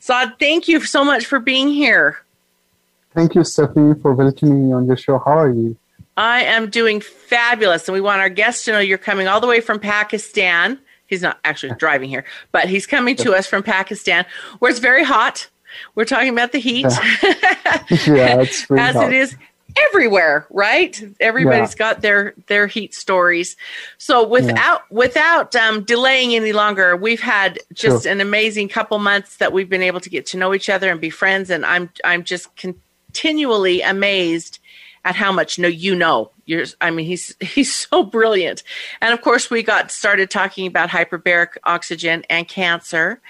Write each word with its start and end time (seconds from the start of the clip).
Saad 0.00 0.40
thank 0.40 0.66
you 0.66 0.80
so 0.80 1.04
much 1.04 1.24
for 1.24 1.38
being 1.38 1.68
here 1.68 2.18
thank 3.16 3.34
you 3.34 3.42
stephanie 3.42 3.94
for 4.00 4.14
welcoming 4.14 4.68
me 4.68 4.72
on 4.72 4.86
your 4.86 4.96
show 4.96 5.18
how 5.18 5.36
are 5.38 5.50
you 5.50 5.76
i 6.16 6.42
am 6.42 6.70
doing 6.70 7.00
fabulous 7.00 7.88
and 7.88 7.94
we 7.94 8.00
want 8.00 8.20
our 8.20 8.28
guests 8.28 8.64
to 8.64 8.72
know 8.72 8.78
you're 8.78 8.98
coming 8.98 9.26
all 9.26 9.40
the 9.40 9.46
way 9.48 9.60
from 9.60 9.80
pakistan 9.80 10.78
he's 11.08 11.22
not 11.22 11.40
actually 11.42 11.74
driving 11.78 12.08
here 12.08 12.24
but 12.52 12.68
he's 12.68 12.86
coming 12.86 13.16
to 13.16 13.32
us 13.32 13.46
from 13.46 13.62
pakistan 13.62 14.24
where 14.60 14.70
it's 14.70 14.80
very 14.80 15.02
hot 15.02 15.48
we're 15.94 16.04
talking 16.04 16.28
about 16.28 16.52
the 16.52 16.58
heat. 16.58 16.86
yeah, 18.06 18.40
it's 18.40 18.70
as 18.70 18.94
hot. 18.94 19.12
it 19.12 19.12
is 19.12 19.36
everywhere, 19.76 20.46
right? 20.50 21.02
Everybody's 21.20 21.72
yeah. 21.72 21.78
got 21.78 22.02
their 22.02 22.34
their 22.46 22.66
heat 22.66 22.94
stories. 22.94 23.56
So 23.98 24.26
without 24.26 24.82
yeah. 24.90 24.96
without 24.96 25.54
um, 25.56 25.84
delaying 25.84 26.34
any 26.34 26.52
longer, 26.52 26.96
we've 26.96 27.20
had 27.20 27.58
just 27.72 28.04
sure. 28.04 28.12
an 28.12 28.20
amazing 28.20 28.68
couple 28.68 28.98
months 28.98 29.36
that 29.36 29.52
we've 29.52 29.68
been 29.68 29.82
able 29.82 30.00
to 30.00 30.10
get 30.10 30.26
to 30.26 30.36
know 30.36 30.54
each 30.54 30.68
other 30.68 30.90
and 30.90 31.00
be 31.00 31.10
friends, 31.10 31.50
and 31.50 31.64
I'm 31.64 31.90
I'm 32.04 32.24
just 32.24 32.54
continually 33.16 33.80
amazed 33.80 34.58
at 35.06 35.14
how 35.14 35.30
much 35.30 35.56
no 35.56 35.68
you 35.68 35.94
know. 35.94 36.32
You're, 36.46 36.66
I 36.80 36.90
mean, 36.90 37.06
he's 37.06 37.34
he's 37.40 37.72
so 37.72 38.02
brilliant. 38.02 38.64
And 39.00 39.14
of 39.14 39.22
course, 39.22 39.50
we 39.50 39.62
got 39.62 39.90
started 39.90 40.30
talking 40.30 40.66
about 40.66 40.90
hyperbaric 40.90 41.56
oxygen 41.64 42.24
and 42.28 42.46
cancer, 42.46 43.20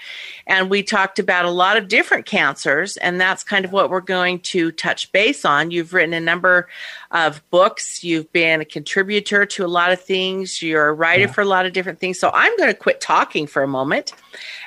and 0.47 0.69
we 0.71 0.81
talked 0.81 1.19
about 1.19 1.45
a 1.45 1.51
lot 1.51 1.77
of 1.77 1.87
different 1.87 2.25
cancers, 2.25 2.97
and 2.97 3.21
that's 3.21 3.43
kind 3.43 3.63
of 3.63 3.71
what 3.71 3.91
we're 3.91 4.01
going 4.01 4.39
to 4.39 4.71
touch 4.71 5.11
base 5.11 5.45
on. 5.45 5.69
You've 5.69 5.93
written 5.93 6.13
a 6.13 6.19
number 6.19 6.67
of 7.11 7.47
books. 7.51 8.03
You've 8.03 8.31
been 8.33 8.59
a 8.59 8.65
contributor 8.65 9.45
to 9.45 9.65
a 9.65 9.67
lot 9.67 9.91
of 9.91 10.01
things. 10.01 10.61
You're 10.63 10.89
a 10.89 10.93
writer 10.93 11.25
yeah. 11.25 11.31
for 11.31 11.41
a 11.41 11.45
lot 11.45 11.67
of 11.67 11.73
different 11.73 11.99
things. 11.99 12.19
So 12.19 12.31
I'm 12.33 12.57
going 12.57 12.69
to 12.69 12.77
quit 12.77 13.01
talking 13.01 13.45
for 13.45 13.61
a 13.61 13.67
moment, 13.67 14.13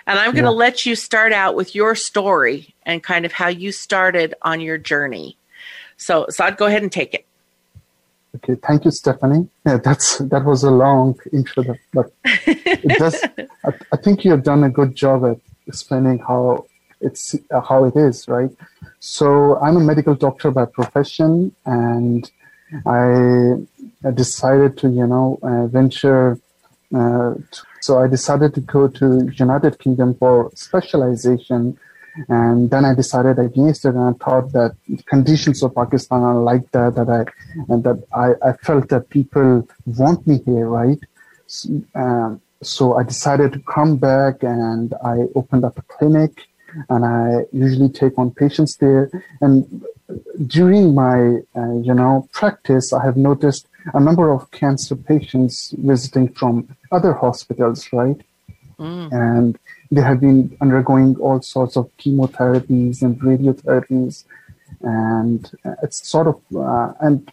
and 0.06 0.16
I'm 0.16 0.32
going 0.32 0.44
to 0.44 0.50
yeah. 0.50 0.66
let 0.66 0.86
you 0.86 0.94
start 0.94 1.32
out 1.32 1.56
with 1.56 1.74
your 1.74 1.96
story 1.96 2.72
and 2.84 3.02
kind 3.02 3.24
of 3.24 3.32
how 3.32 3.48
you 3.48 3.72
started 3.72 4.34
on 4.42 4.60
your 4.60 4.78
journey. 4.78 5.36
So, 6.00 6.24
Saad, 6.30 6.56
go 6.56 6.64
ahead 6.64 6.82
and 6.82 6.90
take 6.90 7.12
it. 7.12 7.26
Okay, 8.36 8.54
thank 8.66 8.86
you, 8.86 8.90
Stephanie. 8.90 9.48
Yeah, 9.66 9.76
that's 9.76 10.18
that 10.18 10.44
was 10.46 10.64
a 10.64 10.70
long 10.70 11.18
intro, 11.30 11.76
but 11.92 12.10
it 12.24 12.98
does. 12.98 13.22
I, 13.64 13.70
I, 13.92 13.96
think 13.98 14.24
you 14.24 14.30
have 14.30 14.42
done 14.42 14.64
a 14.64 14.70
good 14.70 14.94
job 14.94 15.26
at 15.26 15.38
explaining 15.66 16.20
how 16.20 16.64
it's 17.02 17.36
uh, 17.50 17.60
how 17.60 17.84
it 17.84 17.96
is, 17.96 18.28
right? 18.28 18.50
So, 19.00 19.58
I'm 19.58 19.76
a 19.76 19.80
medical 19.80 20.14
doctor 20.14 20.50
by 20.50 20.64
profession, 20.64 21.54
and 21.66 22.30
I, 22.86 23.56
I 24.02 24.10
decided 24.14 24.78
to, 24.78 24.88
you 24.88 25.06
know, 25.06 25.38
uh, 25.42 25.66
venture. 25.66 26.38
Uh, 26.94 27.34
so, 27.80 27.98
I 27.98 28.06
decided 28.06 28.54
to 28.54 28.62
go 28.62 28.88
to 28.88 29.30
United 29.34 29.78
Kingdom 29.78 30.14
for 30.14 30.50
specialization 30.54 31.78
and 32.28 32.70
then 32.70 32.84
I 32.84 32.94
decided 32.94 33.38
against 33.38 33.84
it, 33.84 33.94
and 33.94 34.00
I 34.00 34.24
thought 34.24 34.52
that 34.52 34.76
conditions 35.06 35.62
of 35.62 35.74
Pakistan 35.74 36.22
are 36.22 36.36
like 36.36 36.70
that, 36.72 36.94
that 36.96 37.08
I, 37.08 37.24
and 37.72 37.84
that 37.84 38.04
I, 38.14 38.48
I 38.48 38.52
felt 38.54 38.88
that 38.88 39.10
people 39.10 39.68
want 39.86 40.26
me 40.26 40.42
here, 40.44 40.66
right? 40.66 40.98
So, 41.46 41.82
um, 41.94 42.40
so 42.62 42.94
I 42.94 43.02
decided 43.04 43.52
to 43.52 43.60
come 43.60 43.96
back, 43.96 44.42
and 44.42 44.94
I 45.04 45.26
opened 45.34 45.64
up 45.64 45.78
a 45.78 45.82
clinic, 45.82 46.46
and 46.88 47.04
I 47.04 47.46
usually 47.52 47.88
take 47.88 48.18
on 48.18 48.30
patients 48.30 48.76
there. 48.76 49.10
And 49.40 49.84
during 50.46 50.94
my, 50.94 51.38
uh, 51.56 51.74
you 51.86 51.94
know, 51.94 52.28
practice, 52.32 52.92
I 52.92 53.04
have 53.04 53.16
noticed 53.16 53.66
a 53.94 54.00
number 54.00 54.30
of 54.30 54.50
cancer 54.50 54.96
patients 54.96 55.74
visiting 55.78 56.28
from 56.28 56.76
other 56.92 57.12
hospitals, 57.12 57.92
right? 57.92 58.20
Mm. 58.78 59.12
And 59.12 59.58
they 59.90 60.00
have 60.00 60.20
been 60.20 60.56
undergoing 60.60 61.16
all 61.16 61.42
sorts 61.42 61.76
of 61.76 61.90
chemotherapies 61.98 63.02
and 63.02 63.20
radiotherapies, 63.20 64.24
and 64.82 65.50
it's 65.82 66.06
sort 66.08 66.26
of 66.28 66.40
uh, 66.56 66.92
and 67.00 67.30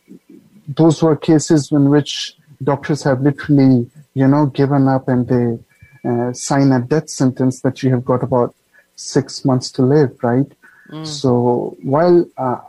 those 0.68 1.02
were 1.02 1.16
cases 1.16 1.72
in 1.72 1.90
which 1.90 2.36
doctors 2.64 3.04
have 3.04 3.22
literally, 3.22 3.90
you 4.14 4.28
know, 4.28 4.48
given 4.48 4.88
up 4.88 5.08
and 5.08 5.28
they 5.28 5.60
uh, 6.10 6.34
sign 6.34 6.72
a 6.72 6.82
death 6.82 7.10
sentence 7.10 7.62
that 7.62 7.84
you 7.84 7.92
have 7.92 8.04
got 8.04 8.24
about 8.24 8.54
six 8.96 9.46
months 9.46 9.72
to 9.72 9.82
live, 9.84 10.18
right? 10.24 10.52
Mm. 10.90 11.06
So 11.06 11.78
while 11.84 12.26
uh, 12.38 12.60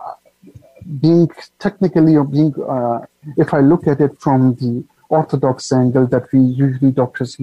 being 1.01 1.29
technically 1.59 2.17
or 2.17 2.25
being, 2.25 2.55
uh, 2.69 3.07
if 3.37 3.55
I 3.55 3.61
look 3.61 3.87
at 3.87 4.01
it 4.01 4.19
from 4.21 4.55
the 4.57 4.85
orthodox 5.09 5.73
angle 5.73 6.07
that 6.09 6.31
we 6.33 6.41
usually 6.41 6.91
doctors 6.91 7.39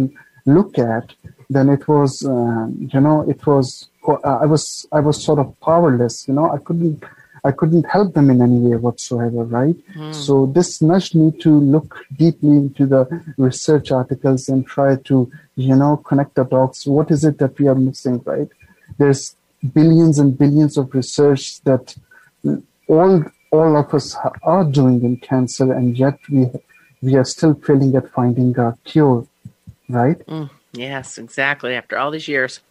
look 0.46 0.78
at, 0.78 1.14
then 1.50 1.70
it 1.70 1.88
was, 1.88 2.26
um, 2.26 2.90
you 2.94 3.00
know, 3.00 3.28
it 3.30 3.46
was, 3.46 3.90
I 4.24 4.46
was, 4.46 4.86
I 4.92 5.00
was 5.00 5.24
sort 5.24 5.40
of 5.40 5.60
powerless, 5.60 6.28
you 6.28 6.34
know, 6.34 6.52
I 6.52 6.58
couldn't, 6.60 7.04
I 7.44 7.52
couldn't 7.52 7.86
help 7.90 8.14
them 8.14 8.30
in 8.30 8.42
any 8.42 8.58
way 8.58 8.76
whatsoever, 8.78 9.44
right? 9.44 9.76
Mm. 9.96 10.14
So 10.14 10.48
this 10.48 10.82
nudged 10.82 11.16
me 11.16 11.32
to 11.42 11.50
look 11.50 12.06
deeply 12.16 12.50
into 12.50 12.86
the 12.88 13.24
research 13.38 13.92
articles 13.92 14.50
and 14.50 14.66
try 14.66 14.96
to, 14.96 15.32
you 15.56 15.76
know, 15.76 15.98
connect 15.98 16.36
the 16.36 16.44
dots. 16.44 16.88
What 16.88 17.12
is 17.12 17.24
it 17.24 17.38
that 17.40 17.60
we 17.60 17.68
are 17.68 17.76
missing, 17.76 18.22
right? 18.26 18.50
There's 18.98 19.36
billions 19.74 20.20
and 20.20 20.38
billions 20.38 20.78
of 20.78 20.94
research 20.94 21.62
that 21.62 21.96
all 22.88 23.24
all 23.52 23.78
of 23.78 23.94
us 23.94 24.16
are 24.44 24.64
doing 24.66 25.04
in 25.04 25.18
cancer, 25.18 25.72
and 25.72 25.98
yet 25.98 26.20
we 26.30 26.50
we 27.02 27.16
are 27.16 27.24
still 27.24 27.54
failing 27.54 27.96
at 27.96 28.12
finding 28.12 28.58
a 28.58 28.78
cure 28.84 29.26
right? 29.90 30.18
Mm, 30.28 30.50
yes, 30.74 31.18
exactly. 31.18 31.76
After 31.76 31.98
all 31.98 32.12
these 32.12 32.28
years. 32.28 32.62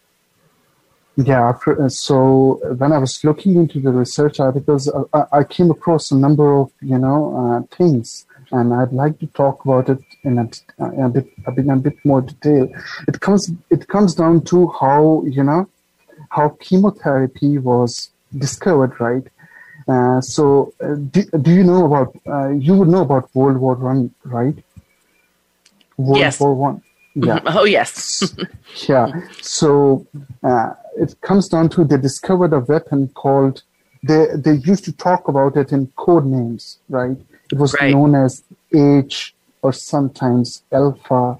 Yeah. 1.17 1.49
After, 1.49 1.81
uh, 1.83 1.89
so 1.89 2.59
when 2.77 2.91
I 2.91 2.97
was 2.97 3.23
looking 3.23 3.55
into 3.55 3.79
the 3.79 3.91
research 3.91 4.39
articles, 4.39 4.89
uh, 4.89 5.03
I, 5.13 5.39
I 5.39 5.43
came 5.43 5.71
across 5.71 6.11
a 6.11 6.15
number 6.15 6.59
of 6.59 6.71
you 6.81 6.97
know 6.97 7.19
uh, 7.39 7.75
things, 7.75 8.25
and 8.51 8.73
I'd 8.73 8.91
like 8.91 9.19
to 9.19 9.27
talk 9.27 9.63
about 9.63 9.89
it 9.89 9.99
in 10.23 10.39
a, 10.39 10.49
in 10.93 11.03
a 11.03 11.09
bit 11.09 11.27
a 11.47 11.51
bit, 11.51 11.67
a 11.69 11.75
bit 11.77 11.97
more 12.03 12.21
detail. 12.21 12.69
It 13.07 13.21
comes 13.21 13.51
it 13.69 13.87
comes 13.87 14.13
down 14.15 14.43
to 14.45 14.67
how 14.79 15.23
you 15.25 15.43
know 15.43 15.69
how 16.29 16.49
chemotherapy 16.59 17.57
was 17.59 18.09
discovered, 18.37 18.99
right? 18.99 19.25
Uh, 19.87 20.19
so, 20.19 20.73
uh, 20.83 20.95
do, 20.95 21.23
do 21.41 21.51
you 21.51 21.63
know 21.63 21.85
about? 21.85 22.15
Uh, 22.27 22.49
you 22.49 22.75
would 22.75 22.87
know 22.87 23.01
about 23.01 23.33
World 23.35 23.57
War 23.57 23.75
One, 23.75 24.13
right? 24.23 24.55
World 25.97 26.17
yes. 26.17 26.39
War 26.39 26.55
One. 26.55 26.81
Yeah. 27.15 27.39
Oh, 27.45 27.63
yes. 27.65 28.35
yeah. 28.89 29.07
So 29.41 30.05
uh, 30.43 30.73
it 30.97 31.15
comes 31.21 31.47
down 31.47 31.69
to 31.69 31.83
they 31.85 31.97
discovered 31.97 32.53
a 32.53 32.59
weapon 32.59 33.07
called, 33.09 33.63
they, 34.03 34.27
they 34.35 34.55
used 34.55 34.83
to 34.85 34.91
talk 34.91 35.27
about 35.27 35.55
it 35.57 35.71
in 35.71 35.87
code 35.95 36.25
names, 36.25 36.79
right? 36.89 37.17
It 37.51 37.57
was 37.57 37.73
Right. 37.79 37.93
known 37.93 38.15
as 38.15 38.43
H 38.73 39.33
or 39.61 39.71
sometimes 39.73 40.63
Alpha. 40.71 41.37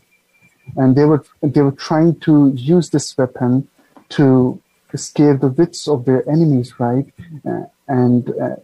And 0.78 0.96
they 0.96 1.06
were, 1.06 1.24
they 1.44 1.62
were 1.62 1.72
trying 1.90 2.20
to 2.22 2.52
use 2.56 2.90
this 2.90 3.16
weapon 3.18 3.68
to 4.10 4.62
scare 4.96 5.36
the 5.36 5.50
wits 5.50 5.88
of 5.90 6.06
their 6.06 6.28
enemies, 6.30 6.80
right? 6.80 7.06
Uh, 7.46 7.64
and 7.90 8.30
uh, 8.30 8.56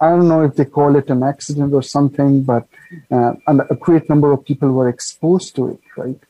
I 0.00 0.10
don't 0.10 0.28
know 0.28 0.42
if 0.42 0.56
they 0.56 0.64
call 0.64 0.96
it 0.96 1.08
an 1.08 1.22
accident 1.22 1.72
or 1.72 1.82
something, 1.82 2.42
but 2.42 2.66
uh, 3.10 3.32
a 3.46 3.74
great 3.76 4.08
number 4.08 4.30
of 4.32 4.44
people 4.44 4.70
were 4.72 4.88
exposed 4.88 5.56
to 5.56 5.68
it, 5.68 5.80
right? 5.96 6.20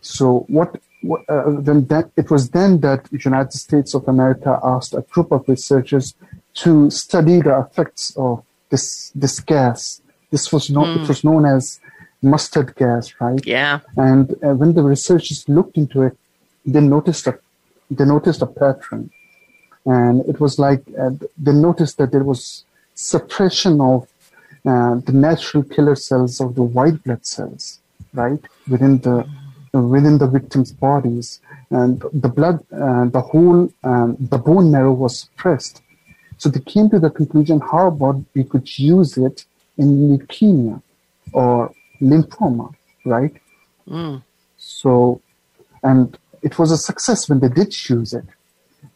So 0.00 0.44
what? 0.48 0.80
what 1.02 1.22
uh, 1.28 1.60
then 1.60 1.86
that 1.86 2.10
it 2.16 2.30
was 2.30 2.50
then 2.50 2.80
that 2.80 3.04
the 3.04 3.18
United 3.18 3.52
States 3.52 3.94
of 3.94 4.06
America 4.08 4.58
asked 4.62 4.92
a 4.94 5.02
group 5.02 5.32
of 5.32 5.48
researchers 5.48 6.14
to 6.54 6.90
study 6.90 7.40
the 7.40 7.58
effects 7.60 8.14
of 8.16 8.44
this 8.70 9.12
this 9.14 9.40
gas. 9.40 10.00
This 10.30 10.52
was 10.52 10.68
known. 10.68 11.00
It 11.00 11.08
was 11.08 11.22
known 11.24 11.46
as 11.46 11.80
mustard 12.22 12.74
gas, 12.74 13.14
right? 13.20 13.44
Yeah. 13.46 13.80
And 13.96 14.32
uh, 14.42 14.54
when 14.54 14.74
the 14.74 14.82
researchers 14.82 15.48
looked 15.48 15.76
into 15.76 16.02
it, 16.02 16.18
they 16.64 16.80
noticed 16.80 17.26
a 17.26 17.38
they 17.90 18.04
noticed 18.04 18.42
a 18.42 18.46
pattern, 18.46 19.10
and 19.86 20.20
it 20.28 20.40
was 20.40 20.58
like 20.58 20.82
uh, 20.98 21.10
they 21.38 21.52
noticed 21.52 21.96
that 21.98 22.12
there 22.12 22.24
was 22.24 22.65
suppression 22.96 23.80
of 23.80 24.08
uh, 24.66 24.96
the 25.06 25.12
natural 25.12 25.62
killer 25.62 25.94
cells 25.94 26.40
of 26.40 26.56
the 26.56 26.62
white 26.62 27.02
blood 27.04 27.24
cells, 27.24 27.78
right 28.12 28.40
within 28.68 28.98
the 28.98 29.24
within 29.72 30.18
the 30.18 30.26
victims' 30.26 30.72
bodies, 30.72 31.40
and 31.70 32.02
the 32.12 32.28
blood, 32.28 32.64
uh, 32.72 33.04
the 33.04 33.20
whole, 33.20 33.70
um, 33.84 34.16
the 34.18 34.38
bone 34.38 34.70
marrow 34.70 34.92
was 34.92 35.20
suppressed. 35.20 35.82
So 36.38 36.48
they 36.48 36.60
came 36.60 36.88
to 36.90 36.98
the 36.98 37.10
conclusion: 37.10 37.60
how 37.60 37.88
about 37.88 38.16
we 38.34 38.42
could 38.44 38.78
use 38.78 39.16
it 39.18 39.44
in 39.76 39.88
leukemia 40.08 40.82
or 41.32 41.72
lymphoma, 42.00 42.74
right? 43.04 43.34
So, 44.56 45.20
and 45.82 46.18
it 46.42 46.58
was 46.58 46.72
a 46.72 46.76
success 46.78 47.28
when 47.28 47.40
they 47.40 47.48
did 47.48 47.88
use 47.88 48.14
it. 48.14 48.24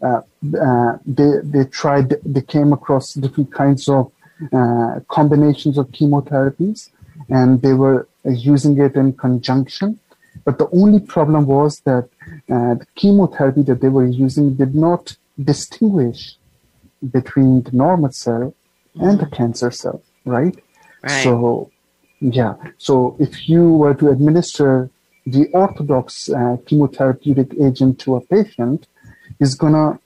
Uh, 0.02 0.20
uh, 0.60 0.98
they 1.06 1.30
they 1.42 1.64
tried. 1.64 2.16
They 2.24 2.42
came 2.42 2.72
across 2.72 3.14
different 3.14 3.52
kinds 3.52 3.88
of 3.88 4.12
uh, 4.52 5.00
combinations 5.08 5.78
of 5.78 5.90
chemotherapies, 5.90 6.90
and 7.28 7.60
they 7.62 7.74
were 7.74 8.08
uh, 8.24 8.30
using 8.30 8.78
it 8.80 8.94
in 8.96 9.12
conjunction. 9.12 9.98
But 10.44 10.58
the 10.58 10.68
only 10.70 11.00
problem 11.00 11.46
was 11.46 11.80
that 11.80 12.08
uh, 12.48 12.74
the 12.74 12.86
chemotherapy 12.94 13.62
that 13.62 13.80
they 13.80 13.88
were 13.88 14.06
using 14.06 14.54
did 14.54 14.74
not 14.74 15.16
distinguish 15.42 16.36
between 17.10 17.62
the 17.62 17.72
normal 17.72 18.12
cell 18.12 18.54
and 18.94 19.18
the 19.18 19.26
cancer 19.26 19.70
cell, 19.70 20.02
right? 20.24 20.56
Right. 21.02 21.24
So, 21.24 21.70
yeah. 22.20 22.54
So 22.78 23.16
if 23.18 23.48
you 23.48 23.72
were 23.72 23.94
to 23.94 24.10
administer 24.10 24.90
the 25.26 25.48
orthodox 25.52 26.28
uh, 26.28 26.56
chemotherapeutic 26.66 27.60
agent 27.62 27.98
to 28.00 28.16
a 28.16 28.20
patient, 28.20 28.86
he's 29.40 29.56
gonna, 29.56 29.98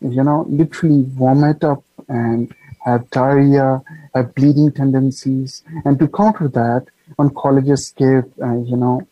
you 0.00 0.22
know, 0.22 0.44
literally 0.48 1.02
vomit 1.08 1.64
up 1.64 1.82
and 2.08 2.54
have 2.84 3.10
diarrhea, 3.10 3.82
have 4.14 4.32
bleeding 4.36 4.70
tendencies, 4.70 5.64
and 5.84 5.98
to 5.98 6.06
counter 6.06 6.46
that, 6.48 6.86
oncologists 7.18 7.94
gave, 7.96 8.24
uh, 8.40 8.56
you 8.70 8.76
know, 8.76 9.06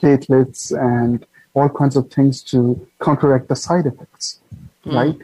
platelets 0.00 0.72
and 0.72 1.26
all 1.54 1.68
kinds 1.68 1.96
of 1.96 2.10
things 2.10 2.42
to 2.42 2.86
counteract 3.02 3.48
the 3.48 3.56
side 3.56 3.86
effects, 3.86 4.40
right? 4.84 5.16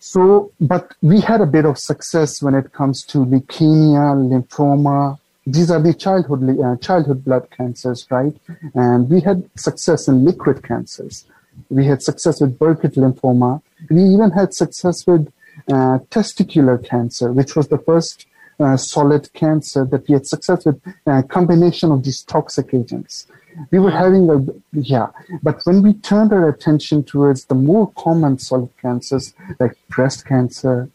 So, 0.00 0.50
but 0.60 0.94
we 1.00 1.20
had 1.20 1.40
a 1.40 1.46
bit 1.46 1.64
of 1.64 1.78
success 1.78 2.42
when 2.42 2.54
it 2.54 2.72
comes 2.72 3.04
to 3.06 3.18
leukemia, 3.18 4.04
lymphoma. 4.30 5.18
These 5.46 5.70
are 5.70 5.80
the 5.80 5.94
childhood 5.94 6.58
uh, 6.60 6.76
childhood 6.78 7.24
blood 7.24 7.48
cancers, 7.56 8.06
right? 8.10 8.34
And 8.74 9.08
we 9.08 9.20
had 9.20 9.48
success 9.56 10.08
in 10.08 10.24
liquid 10.24 10.64
cancers. 10.64 11.24
We 11.70 11.86
had 11.86 12.02
success 12.02 12.40
with 12.40 12.58
Burkitt 12.58 12.94
lymphoma. 12.96 13.62
We 13.90 14.02
even 14.02 14.30
had 14.30 14.54
success 14.54 15.06
with 15.06 15.32
uh, 15.68 15.98
testicular 16.10 16.82
cancer, 16.84 17.32
which 17.32 17.56
was 17.56 17.68
the 17.68 17.78
first 17.78 18.26
uh, 18.60 18.76
solid 18.76 19.32
cancer 19.32 19.84
that 19.86 20.06
we 20.08 20.14
had 20.14 20.26
success 20.26 20.64
with 20.64 20.80
a 21.06 21.22
combination 21.22 21.90
of 21.90 22.04
these 22.04 22.22
toxic 22.22 22.72
agents. 22.74 23.26
We 23.70 23.78
were 23.78 23.90
having 23.90 24.30
a, 24.30 24.38
yeah, 24.72 25.08
but 25.42 25.60
when 25.64 25.82
we 25.82 25.94
turned 25.94 26.32
our 26.32 26.48
attention 26.48 27.04
towards 27.04 27.44
the 27.46 27.54
more 27.54 27.92
common 27.92 28.38
solid 28.38 28.70
cancers 28.80 29.34
like 29.60 29.76
breast 29.88 30.26
cancer, 30.26 30.88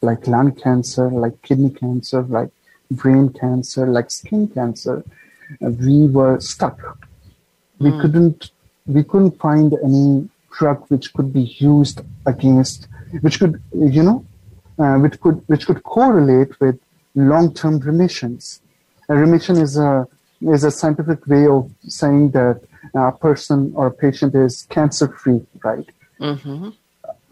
like 0.00 0.26
lung 0.26 0.52
cancer, 0.52 1.10
like 1.10 1.40
kidney 1.42 1.70
cancer, 1.70 2.22
like 2.22 2.50
brain 2.90 3.30
cancer, 3.30 3.86
like 3.86 4.10
skin 4.10 4.46
cancer, 4.48 5.04
uh, 5.64 5.70
we 5.70 6.06
were 6.06 6.38
stuck. 6.40 6.98
We 7.80 7.90
couldn't, 8.00 8.50
we 8.88 9.04
couldn't 9.04 9.38
find 9.38 9.74
any 9.84 10.28
drug 10.58 10.84
which 10.88 11.12
could 11.12 11.32
be 11.32 11.44
used 11.58 12.00
against, 12.26 12.88
which 13.20 13.38
could, 13.38 13.62
you 13.74 14.02
know, 14.02 14.24
uh, 14.78 14.96
which 14.98 15.20
could 15.20 15.42
which 15.46 15.66
could 15.66 15.82
correlate 15.82 16.58
with 16.60 16.78
long-term 17.14 17.78
remissions. 17.80 18.60
A 19.08 19.14
remission 19.14 19.56
is 19.56 19.76
a 19.76 20.08
is 20.40 20.64
a 20.64 20.70
scientific 20.70 21.26
way 21.26 21.46
of 21.46 21.70
saying 21.82 22.30
that 22.30 22.60
a 22.94 23.12
person 23.12 23.72
or 23.74 23.88
a 23.88 23.90
patient 23.90 24.34
is 24.34 24.66
cancer-free, 24.70 25.40
right? 25.64 25.88
Mm-hmm. 26.20 26.68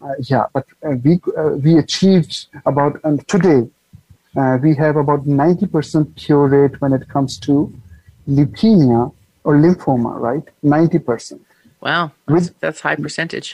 Uh, 0.01 0.13
yeah, 0.19 0.45
but 0.53 0.65
uh, 0.85 0.91
we 1.03 1.19
uh, 1.37 1.49
we 1.65 1.77
achieved 1.77 2.47
about 2.65 2.99
and 3.03 3.27
today 3.27 3.67
uh, 4.37 4.57
we 4.61 4.75
have 4.75 4.95
about 4.97 5.25
90% 5.25 6.15
cure 6.15 6.47
rate 6.47 6.79
when 6.79 6.93
it 6.93 7.07
comes 7.07 7.39
to 7.39 7.73
leukemia 8.29 9.11
or 9.43 9.55
lymphoma, 9.55 10.19
right? 10.19 10.43
90%. 10.63 11.39
Wow. 11.87 12.11
With- 12.27 12.53
That's 12.59 12.81
high 12.81 12.95
percentage. 13.05 13.49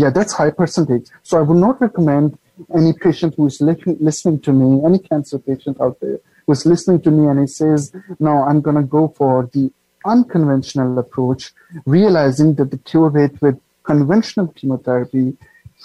Yeah, 0.00 0.10
that's 0.10 0.32
high 0.40 0.50
percentage. 0.62 1.06
So 1.28 1.32
I 1.40 1.42
would 1.48 1.60
not 1.66 1.80
recommend 1.86 2.38
any 2.80 2.92
patient 3.06 3.34
who 3.36 3.46
is 3.46 3.60
li- 3.60 3.96
listening 4.08 4.38
to 4.46 4.52
me, 4.60 4.68
any 4.88 4.98
cancer 5.10 5.38
patient 5.50 5.76
out 5.80 5.96
there 6.00 6.18
who 6.44 6.52
is 6.52 6.64
listening 6.72 7.00
to 7.06 7.10
me 7.10 7.22
and 7.30 7.38
he 7.40 7.48
says, 7.60 7.80
no, 8.20 8.32
I'm 8.48 8.60
going 8.66 8.76
to 8.76 8.88
go 8.98 9.02
for 9.18 9.50
the 9.54 9.64
unconventional 10.04 10.96
approach, 11.04 11.42
realizing 11.84 12.54
that 12.58 12.70
the 12.70 12.78
cure 12.90 13.08
rate 13.18 13.36
with 13.42 13.56
conventional 13.82 14.48
chemotherapy 14.58 15.36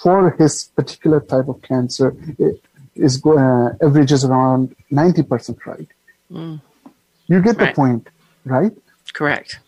for 0.02 0.30
his 0.40 0.52
particular 0.78 1.20
type 1.32 1.48
of 1.48 1.60
cancer 1.62 2.08
it 2.38 2.56
is 2.94 3.16
go- 3.16 3.38
uh, 3.38 3.68
averages 3.86 4.24
around 4.24 4.62
90% 4.92 5.66
right. 5.66 5.88
You 6.30 7.40
get 7.48 7.58
the 7.58 7.72
point, 7.74 8.08
right? 8.44 8.72
Correct. 9.12 9.58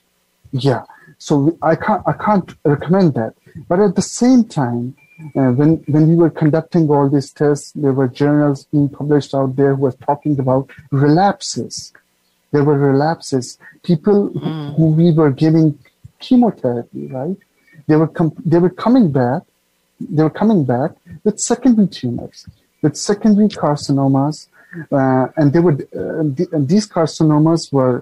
Yeah. 0.53 0.83
So 1.19 1.57
I 1.63 1.75
can't 1.77 2.03
I 2.07 2.13
can't 2.13 2.49
recommend 2.65 3.15
that. 3.15 3.35
But 3.69 3.81
at 3.81 3.95
the 3.97 4.03
same 4.03 4.45
time, 4.45 4.97
uh, 5.37 5.51
when 5.59 5.71
when 5.95 6.09
we 6.09 6.17
were 6.17 6.31
conducting 6.31 6.89
all 6.91 7.09
these 7.09 7.31
tests, 7.33 7.73
there 7.73 7.93
were 7.93 8.09
journals 8.09 8.65
being 8.73 8.89
published 8.89 9.35
out 9.35 9.57
there 9.57 9.75
who 9.75 9.83
were 9.83 9.93
talking 10.09 10.39
about 10.39 10.71
relapses. 10.91 11.93
There 12.53 12.65
were 12.65 12.79
relapses. 12.79 13.59
People 13.83 14.19
who- 14.29 14.73
who 14.77 14.87
we 15.01 15.07
were 15.21 15.33
giving 15.45 15.67
chemotherapy, 16.25 17.07
right? 17.19 17.37
They 17.89 17.97
were 17.97 18.09
com- 18.19 18.37
they 18.53 18.59
were 18.65 18.75
coming 18.85 19.07
back. 19.21 19.43
They 20.17 20.23
were 20.23 20.37
coming 20.43 20.61
back 20.75 20.91
with 21.25 21.37
secondary 21.53 21.89
tumors, 21.99 22.39
with 22.83 22.95
secondary 23.11 23.49
carcinomas, 23.63 24.37
uh, 24.99 25.27
and 25.39 25.47
they 25.53 25.61
would 25.67 25.81
uh, 26.01 26.23
th- 26.37 26.51
and 26.55 26.63
these 26.73 26.87
carcinomas 26.97 27.63
were 27.77 27.97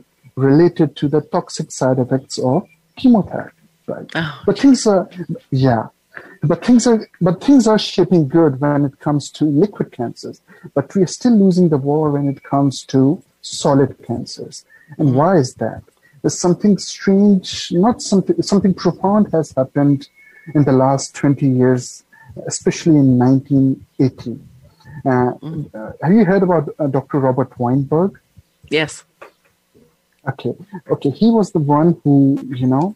related 0.51 0.89
to 1.01 1.05
the 1.15 1.21
toxic 1.37 1.69
side 1.79 1.99
effects 2.05 2.37
of 2.53 2.61
chemotherapy, 2.97 3.57
right? 3.87 4.11
Oh, 4.15 4.43
But 4.47 4.59
things 4.59 4.87
are, 4.87 5.09
yeah, 5.51 5.89
but 6.43 6.65
things 6.65 6.87
are, 6.87 7.07
but 7.21 7.43
things 7.43 7.67
are 7.67 7.79
shaping 7.79 8.29
good 8.29 8.61
when 8.61 8.85
it 8.85 8.99
comes 9.01 9.31
to 9.33 9.45
liquid 9.45 9.93
cancers. 9.93 10.41
But 10.75 10.95
we 10.95 11.03
are 11.03 11.07
still 11.07 11.37
losing 11.37 11.69
the 11.69 11.79
war 11.79 12.11
when 12.11 12.29
it 12.29 12.43
comes 12.43 12.85
to 12.87 13.23
solid 13.41 13.97
cancers. 14.07 14.65
And 14.99 15.15
why 15.15 15.37
is 15.37 15.55
that? 15.55 15.83
There's 16.21 16.39
something 16.39 16.79
strange, 16.79 17.73
not 17.73 18.01
something, 18.01 18.41
something 18.43 18.75
profound 18.75 19.33
has 19.33 19.53
happened 19.53 20.09
in 20.55 20.65
the 20.65 20.73
last 20.73 21.15
20 21.17 21.47
years, 21.49 22.05
especially 22.47 22.97
in 22.97 23.19
1980. 23.19 24.39
Uh, 25.05 25.33
uh, 25.77 25.93
have 26.03 26.13
you 26.13 26.25
heard 26.25 26.43
about 26.43 26.69
uh, 26.79 26.87
Dr. 26.87 27.19
Robert 27.19 27.59
Weinberg? 27.59 28.19
yes. 28.69 29.05
Okay, 30.29 30.55
okay. 30.91 31.11
He 31.11 31.31
was 31.31 31.51
the 31.53 31.59
one 31.59 32.01
who, 32.05 32.39
you 32.49 32.67
know, 32.67 32.95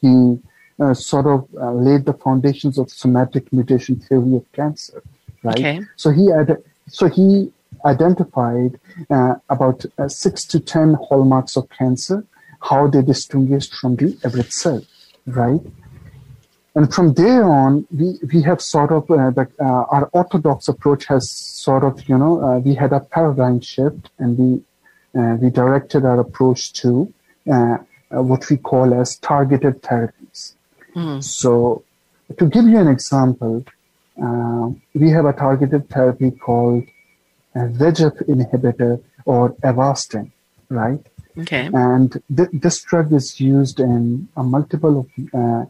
he 0.00 0.40
uh, 0.80 0.94
sort 0.94 1.26
of 1.26 1.48
uh, 1.60 1.72
laid 1.72 2.04
the 2.04 2.14
foundations 2.14 2.78
of 2.78 2.90
somatic 2.90 3.52
mutation 3.52 3.96
theory 3.96 4.34
of 4.36 4.44
cancer, 4.52 5.02
right? 5.44 5.58
Okay. 5.58 5.80
So 5.96 6.10
he 6.10 6.26
had, 6.26 6.56
so 6.88 7.08
he 7.08 7.52
identified 7.84 8.80
uh, 9.10 9.34
about 9.48 9.84
uh, 9.98 10.08
six 10.08 10.44
to 10.46 10.58
ten 10.58 10.94
hallmarks 10.94 11.56
of 11.56 11.68
cancer, 11.70 12.24
how 12.60 12.88
they 12.88 13.02
distinguished 13.02 13.74
from 13.74 13.96
the 13.96 14.18
average 14.24 14.50
cell, 14.50 14.82
right? 15.26 15.60
And 16.74 16.92
from 16.92 17.14
there 17.14 17.44
on, 17.44 17.86
we, 17.90 18.18
we 18.32 18.42
have 18.42 18.60
sort 18.62 18.92
of, 18.92 19.10
uh, 19.10 19.30
the, 19.30 19.46
uh, 19.60 19.64
our 19.64 20.08
orthodox 20.12 20.68
approach 20.68 21.04
has 21.06 21.30
sort 21.30 21.84
of, 21.84 22.08
you 22.08 22.16
know, 22.16 22.42
uh, 22.42 22.58
we 22.58 22.74
had 22.74 22.92
a 22.92 23.00
paradigm 23.00 23.60
shift 23.60 24.10
and 24.18 24.38
we, 24.38 24.62
we 25.12 25.50
directed 25.50 26.04
our 26.04 26.20
approach 26.20 26.72
to 26.74 27.12
uh, 27.50 27.76
uh, 28.14 28.22
what 28.22 28.48
we 28.50 28.56
call 28.56 28.94
as 28.94 29.16
targeted 29.16 29.82
therapies. 29.82 30.54
Mm. 30.94 31.22
So 31.22 31.82
to 32.38 32.46
give 32.46 32.66
you 32.66 32.78
an 32.78 32.88
example, 32.88 33.64
we 34.94 35.10
have 35.10 35.24
a 35.24 35.32
targeted 35.32 35.88
therapy 35.88 36.30
called 36.30 36.84
a 37.54 37.60
VEGF 37.60 38.22
inhibitor 38.28 39.02
or 39.24 39.54
Avastin, 39.64 40.30
right? 40.68 41.04
Okay. 41.38 41.70
And 41.72 42.22
th- 42.34 42.50
this 42.52 42.82
drug 42.82 43.12
is 43.12 43.40
used 43.40 43.80
in 43.80 44.28
a 44.36 44.42
multiple 44.42 45.00
of 45.00 45.34
uh, 45.34 45.64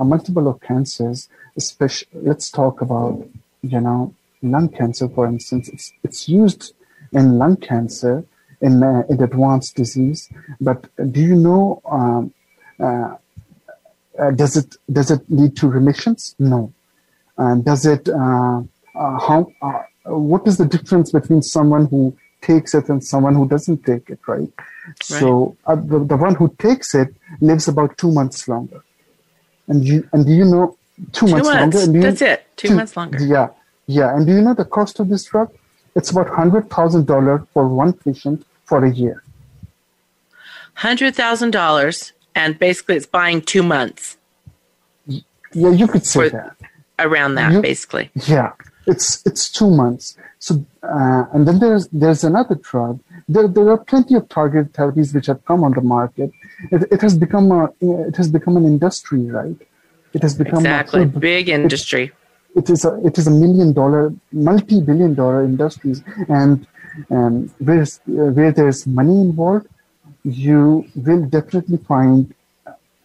a 0.00 0.04
multiple 0.04 0.48
of 0.48 0.60
cancers. 0.60 1.28
Especially, 1.56 2.08
let's 2.14 2.50
talk 2.50 2.80
about 2.80 3.26
you 3.62 3.80
know 3.80 4.14
lung 4.42 4.68
cancer, 4.68 5.08
for 5.08 5.26
instance. 5.26 5.68
It's 5.68 5.92
it's 6.02 6.28
used 6.28 6.74
in 7.12 7.38
lung 7.38 7.56
cancer 7.56 8.24
in 8.60 8.82
uh, 8.82 9.02
in 9.08 9.22
advanced 9.22 9.76
disease. 9.76 10.30
But 10.60 10.86
do 11.12 11.20
you 11.20 11.36
know? 11.36 11.82
Um, 11.84 12.32
uh, 12.80 13.16
uh 14.18 14.30
does 14.30 14.56
it 14.56 14.76
does 14.90 15.10
it 15.10 15.22
lead 15.28 15.56
to 15.58 15.68
remissions? 15.68 16.34
No. 16.38 16.72
And 17.36 17.64
does 17.64 17.84
it 17.84 18.08
uh, 18.08 18.62
uh, 18.94 19.18
how 19.18 19.52
what 20.04 20.46
is 20.46 20.56
the 20.56 20.64
difference 20.64 21.12
between 21.12 21.42
someone 21.42 21.86
who 21.86 22.16
takes 22.40 22.74
it 22.74 22.88
and 22.88 23.02
someone 23.02 23.34
who 23.34 23.48
doesn't 23.48 23.84
take 23.84 24.08
it, 24.08 24.20
right? 24.26 24.50
right. 24.56 25.02
So 25.02 25.56
uh, 25.66 25.74
the, 25.74 25.98
the 25.98 26.16
one 26.16 26.34
who 26.34 26.54
takes 26.58 26.94
it 26.94 27.14
lives 27.40 27.68
about 27.68 27.98
two 27.98 28.12
months 28.12 28.46
longer. 28.48 28.82
And 29.68 29.84
you 29.84 30.08
and 30.12 30.24
do 30.24 30.32
you 30.32 30.44
know 30.44 30.76
two, 31.12 31.26
two 31.26 31.32
months, 31.32 31.48
months, 31.48 31.76
longer? 31.76 32.00
That's 32.00 32.20
you, 32.20 32.26
it. 32.28 32.46
Two, 32.56 32.68
two, 32.68 32.76
months 32.76 32.96
longer. 32.96 33.18
Yeah, 33.20 33.48
yeah. 33.86 34.14
And 34.14 34.26
do 34.26 34.32
you 34.32 34.40
know 34.40 34.54
the 34.54 34.64
cost 34.64 35.00
of 35.00 35.08
this 35.08 35.24
drug? 35.24 35.50
It's 35.96 36.10
about 36.10 36.28
hundred 36.28 36.70
thousand 36.70 37.06
dollars 37.06 37.40
for 37.52 37.66
one 37.66 37.94
patient 37.94 38.44
for 38.64 38.84
a 38.84 38.92
year. 38.92 39.22
Hundred 40.74 41.16
thousand 41.16 41.52
dollars, 41.52 42.12
and 42.34 42.58
basically 42.58 42.96
it's 42.96 43.06
buying 43.06 43.40
two 43.40 43.62
months. 43.62 44.18
Yeah, 45.52 45.70
you 45.70 45.88
could 45.88 46.04
say 46.04 46.28
that. 46.28 46.54
Around 46.98 47.36
that, 47.36 47.52
you, 47.52 47.62
basically. 47.62 48.10
Yeah, 48.26 48.52
it's 48.86 49.24
it's 49.26 49.50
two 49.50 49.70
months. 49.70 50.18
So 50.38 50.64
uh, 50.82 51.24
and 51.32 51.48
then 51.48 51.58
there's 51.60 51.88
there's 51.88 52.24
another 52.24 52.56
drug. 52.56 53.00
There 53.26 53.48
there 53.48 53.68
are 53.70 53.78
plenty 53.78 54.14
of 54.16 54.28
targeted 54.28 54.74
therapies 54.74 55.14
which 55.14 55.26
have 55.26 55.42
come 55.46 55.64
on 55.64 55.72
the 55.72 55.80
market. 55.80 56.30
It, 56.70 56.84
it 56.92 57.00
has 57.00 57.16
become 57.16 57.50
a 57.50 57.72
it 57.80 58.16
has 58.16 58.28
become 58.28 58.58
an 58.58 58.66
industry, 58.66 59.22
right? 59.22 59.56
It 60.12 60.22
has 60.22 60.34
become 60.34 60.60
exactly 60.60 61.02
a, 61.02 61.06
big 61.06 61.48
industry. 61.48 62.04
It, 62.04 62.14
it 62.56 62.70
is 62.70 62.84
a 62.84 62.92
it 63.04 63.18
is 63.18 63.26
a 63.26 63.30
million 63.30 63.72
dollar, 63.72 64.12
multi 64.32 64.80
billion 64.80 65.14
dollar 65.14 65.44
industries, 65.44 66.02
and 66.28 66.66
and 67.10 67.50
where 67.58 67.84
where 68.06 68.52
there's 68.52 68.86
money 68.86 69.20
involved, 69.20 69.68
you 70.24 70.86
will 70.94 71.24
definitely 71.26 71.78
find 71.78 72.34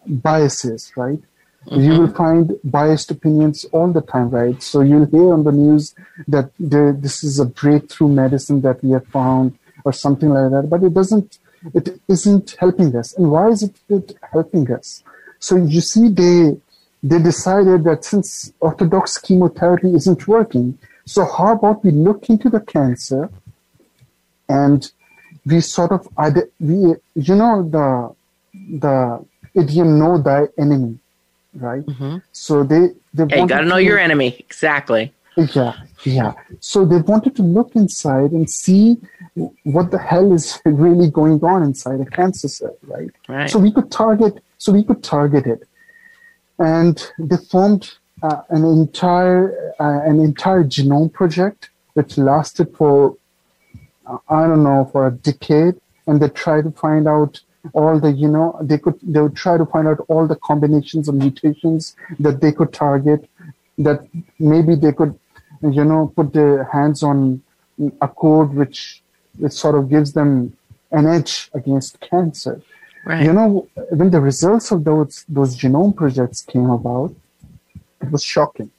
biases, 0.06 0.92
right? 0.96 1.20
Mm-hmm. 1.66 1.80
You 1.80 2.00
will 2.00 2.12
find 2.12 2.58
biased 2.64 3.10
opinions 3.10 3.64
all 3.72 3.92
the 3.92 4.00
time, 4.00 4.30
right? 4.30 4.60
So 4.62 4.80
you'll 4.80 5.06
hear 5.06 5.32
on 5.32 5.44
the 5.44 5.52
news 5.52 5.94
that 6.26 6.50
there, 6.58 6.92
this 6.92 7.22
is 7.22 7.38
a 7.38 7.44
breakthrough 7.44 8.08
medicine 8.08 8.62
that 8.62 8.82
we 8.82 8.90
have 8.90 9.06
found 9.06 9.56
or 9.84 9.92
something 9.92 10.28
like 10.28 10.50
that, 10.50 10.68
but 10.68 10.82
it 10.82 10.92
doesn't, 10.92 11.38
it 11.72 12.00
isn't 12.08 12.56
helping 12.58 12.96
us. 12.96 13.16
And 13.16 13.30
why 13.30 13.48
is 13.50 13.62
it 13.62 14.18
helping 14.32 14.72
us? 14.72 15.04
So 15.38 15.56
you 15.56 15.80
see, 15.80 16.08
they, 16.08 16.56
they 17.02 17.18
decided 17.18 17.84
that 17.84 18.04
since 18.04 18.52
orthodox 18.60 19.18
chemotherapy 19.18 19.94
isn't 19.94 20.26
working, 20.28 20.78
so 21.04 21.24
how 21.24 21.52
about 21.52 21.84
we 21.84 21.90
look 21.90 22.30
into 22.30 22.48
the 22.48 22.60
cancer 22.60 23.30
and 24.48 24.90
we 25.44 25.60
sort 25.60 25.90
of, 25.92 26.08
we, 26.60 26.94
you 27.14 27.34
know, 27.34 27.68
the, 27.68 28.14
the 28.78 29.24
idiom 29.54 29.98
know 29.98 30.18
thy 30.18 30.46
enemy 30.56 30.98
right? 31.54 31.84
Mm-hmm. 31.84 32.18
So 32.32 32.62
they 32.62 32.88
they 33.14 33.26
yeah, 33.28 33.42
you 33.42 33.46
got 33.46 33.60
to 33.60 33.66
know 33.66 33.76
your 33.76 33.98
enemy 33.98 34.36
exactly. 34.38 35.12
Yeah, 35.36 35.74
yeah. 36.04 36.34
So 36.60 36.84
they 36.84 36.98
wanted 36.98 37.36
to 37.36 37.42
look 37.42 37.74
inside 37.74 38.32
and 38.32 38.48
see 38.50 38.98
what 39.62 39.90
the 39.90 39.98
hell 39.98 40.32
is 40.32 40.60
really 40.64 41.10
going 41.10 41.42
on 41.42 41.62
inside 41.62 42.00
a 42.00 42.06
cancer 42.06 42.48
cell, 42.48 42.76
right? 42.82 43.10
Right. 43.28 43.50
So 43.50 43.58
we 43.58 43.72
could 43.72 43.90
target. 43.90 44.42
So 44.58 44.72
we 44.72 44.84
could 44.84 45.02
target 45.02 45.46
it, 45.46 45.66
and 46.58 47.10
they 47.18 47.36
formed 47.36 47.94
uh, 48.22 48.42
an 48.50 48.64
entire 48.64 49.74
uh, 49.80 50.00
an 50.04 50.20
entire 50.20 50.64
genome 50.64 51.12
project 51.12 51.70
which 51.94 52.16
lasted 52.18 52.74
for 52.76 53.16
uh, 54.06 54.18
I 54.28 54.46
don't 54.46 54.62
know 54.62 54.88
for 54.92 55.06
a 55.06 55.10
decade, 55.10 55.80
and 56.06 56.20
they 56.20 56.28
tried 56.28 56.64
to 56.64 56.70
find 56.70 57.08
out 57.08 57.40
all 57.74 57.98
the 57.98 58.10
you 58.12 58.28
know 58.28 58.56
they 58.60 58.78
could 58.78 58.98
they 59.02 59.20
would 59.20 59.36
try 59.36 59.56
to 59.56 59.66
find 59.66 59.86
out 59.86 60.04
all 60.08 60.26
the 60.26 60.36
combinations 60.36 61.08
of 61.08 61.14
mutations 61.14 61.96
that 62.18 62.40
they 62.40 62.52
could 62.52 62.72
target 62.72 63.28
that 63.78 64.06
maybe 64.38 64.74
they 64.74 64.92
could 64.92 65.18
you 65.62 65.84
know 65.84 66.12
put 66.16 66.32
their 66.32 66.64
hands 66.64 67.02
on 67.02 67.42
a 68.00 68.08
code 68.08 68.52
which 68.54 69.02
which 69.38 69.52
sort 69.52 69.76
of 69.76 69.88
gives 69.88 70.12
them 70.12 70.56
an 70.90 71.06
edge 71.06 71.50
against 71.54 72.00
cancer 72.00 72.60
right. 73.04 73.24
you 73.24 73.32
know 73.32 73.68
when 73.90 74.10
the 74.10 74.20
results 74.20 74.70
of 74.70 74.84
those 74.84 75.24
those 75.28 75.56
genome 75.56 75.94
projects 75.94 76.42
came 76.42 76.70
about 76.70 77.14
it 78.00 78.10
was 78.10 78.24
shocking 78.24 78.70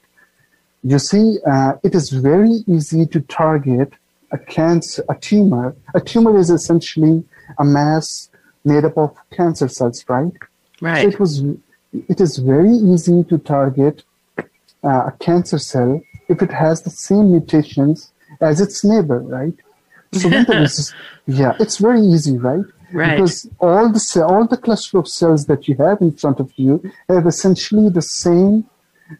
you 0.82 0.98
see 0.98 1.38
uh, 1.46 1.72
it 1.82 1.94
is 1.94 2.10
very 2.10 2.56
easy 2.66 3.06
to 3.06 3.20
target 3.20 3.92
a 4.32 4.38
cancer 4.38 5.04
a 5.08 5.14
tumor 5.14 5.74
a 5.94 6.00
tumor 6.00 6.38
is 6.38 6.50
essentially 6.50 7.24
a 7.58 7.64
mass 7.64 8.30
made 8.64 8.84
up 8.84 8.96
of 8.96 9.16
cancer 9.30 9.68
cells, 9.68 10.04
right? 10.08 10.32
Right. 10.80 11.02
So 11.02 11.08
it 11.08 11.20
was. 11.20 11.42
It 12.08 12.20
is 12.20 12.38
very 12.38 12.72
easy 12.72 13.22
to 13.24 13.38
target 13.38 14.02
uh, 14.82 15.10
a 15.10 15.14
cancer 15.20 15.58
cell 15.58 16.00
if 16.28 16.42
it 16.42 16.50
has 16.50 16.82
the 16.82 16.90
same 16.90 17.30
mutations 17.30 18.10
as 18.40 18.60
its 18.60 18.82
neighbor, 18.82 19.20
right? 19.20 19.54
So 20.12 20.28
when 20.28 20.44
there 20.44 20.62
is, 20.70 20.92
yeah, 21.26 21.52
it's 21.60 21.76
very 21.76 22.00
easy, 22.00 22.36
right? 22.36 22.64
Right. 22.94 23.16
Because 23.16 23.50
all 23.58 23.88
the 23.90 24.24
all 24.26 24.46
the 24.46 24.56
cluster 24.56 24.98
of 24.98 25.08
cells 25.08 25.46
that 25.46 25.66
you 25.68 25.74
have 25.76 26.00
in 26.00 26.12
front 26.12 26.38
of 26.38 26.52
you 26.56 26.72
have 27.08 27.26
essentially 27.26 27.88
the 27.90 28.02
same 28.02 28.64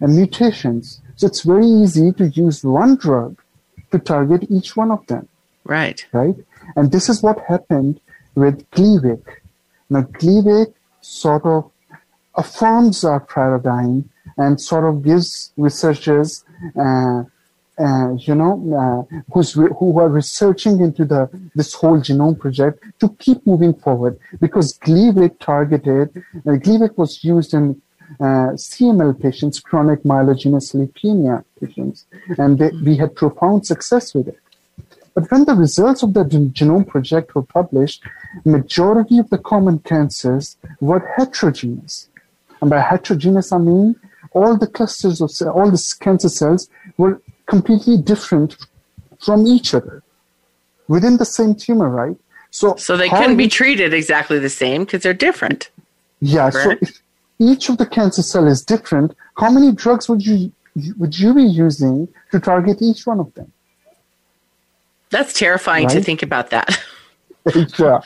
uh, 0.00 0.06
mutations. 0.06 1.00
So 1.16 1.26
it's 1.26 1.42
very 1.42 1.66
easy 1.66 2.12
to 2.12 2.28
use 2.28 2.62
one 2.62 2.94
drug 2.96 3.42
to 3.90 3.98
target 3.98 4.46
each 4.48 4.76
one 4.76 4.90
of 4.92 5.04
them. 5.08 5.28
Right. 5.64 6.06
Right. 6.12 6.36
And 6.76 6.92
this 6.92 7.08
is 7.08 7.22
what 7.22 7.38
happened 7.48 8.00
with 8.34 8.68
Gleevec. 8.70 9.24
Now, 9.90 10.02
Gleevec 10.02 10.72
sort 11.00 11.44
of 11.44 11.70
affirms 12.36 13.04
our 13.04 13.20
paradigm 13.20 14.10
and 14.36 14.60
sort 14.60 14.84
of 14.84 15.02
gives 15.02 15.52
researchers, 15.56 16.44
uh, 16.78 17.24
uh, 17.78 18.14
you 18.14 18.34
know, 18.34 19.06
uh, 19.10 19.16
who's 19.32 19.56
re- 19.56 19.72
who 19.78 19.98
are 19.98 20.08
researching 20.08 20.80
into 20.80 21.04
the 21.04 21.28
this 21.54 21.74
whole 21.74 21.98
genome 21.98 22.38
project 22.38 22.84
to 23.00 23.08
keep 23.18 23.44
moving 23.46 23.74
forward 23.74 24.18
because 24.40 24.78
Gleevec 24.78 25.38
targeted, 25.40 26.16
uh, 26.16 26.52
Gleevec 26.64 26.96
was 26.96 27.24
used 27.24 27.52
in 27.52 27.80
uh, 28.20 28.54
CML 28.54 29.20
patients, 29.20 29.58
chronic 29.58 30.02
myelogenous 30.04 30.74
leukemia 30.74 31.44
patients, 31.60 32.06
and 32.38 32.58
they, 32.58 32.70
we 32.84 32.96
had 32.96 33.16
profound 33.16 33.66
success 33.66 34.14
with 34.14 34.28
it. 34.28 34.38
But 35.14 35.30
when 35.30 35.44
the 35.44 35.54
results 35.54 36.02
of 36.02 36.12
the 36.14 36.24
genome 36.24 36.86
project 36.86 37.34
were 37.34 37.42
published, 37.42 38.04
majority 38.44 39.18
of 39.18 39.30
the 39.30 39.38
common 39.38 39.78
cancers 39.80 40.56
were 40.80 41.12
heterogeneous. 41.16 42.08
And 42.60 42.70
by 42.70 42.80
heterogeneous, 42.80 43.52
I 43.52 43.58
mean 43.58 43.96
all 44.32 44.56
the 44.56 44.66
clusters 44.66 45.20
of 45.20 45.30
all 45.48 45.70
the 45.70 45.94
cancer 46.00 46.28
cells 46.28 46.68
were 46.98 47.20
completely 47.46 47.96
different 47.96 48.56
from 49.20 49.46
each 49.46 49.74
other 49.74 50.02
within 50.88 51.16
the 51.16 51.24
same 51.24 51.54
tumor, 51.54 51.88
right? 51.88 52.16
So, 52.50 52.76
so 52.76 52.96
they 52.96 53.08
couldn't 53.08 53.36
be 53.36 53.48
treated 53.48 53.92
exactly 53.92 54.38
the 54.38 54.50
same 54.50 54.84
because 54.84 55.02
they're 55.02 55.12
different. 55.12 55.70
Yeah. 56.20 56.50
Correct? 56.50 56.86
So 56.86 56.90
if 56.90 57.02
each 57.38 57.68
of 57.68 57.78
the 57.78 57.86
cancer 57.86 58.22
cell 58.22 58.46
is 58.46 58.64
different, 58.64 59.14
how 59.36 59.50
many 59.50 59.72
drugs 59.72 60.08
would 60.08 60.24
you 60.24 60.52
would 60.98 61.18
you 61.18 61.34
be 61.34 61.42
using 61.42 62.08
to 62.32 62.40
target 62.40 62.78
each 62.80 63.06
one 63.06 63.20
of 63.20 63.32
them? 63.34 63.52
That's 65.10 65.32
terrifying 65.32 65.86
right? 65.86 65.94
to 65.94 66.02
think 66.02 66.22
about 66.22 66.50
that. 66.50 66.80
yeah. 67.78 68.00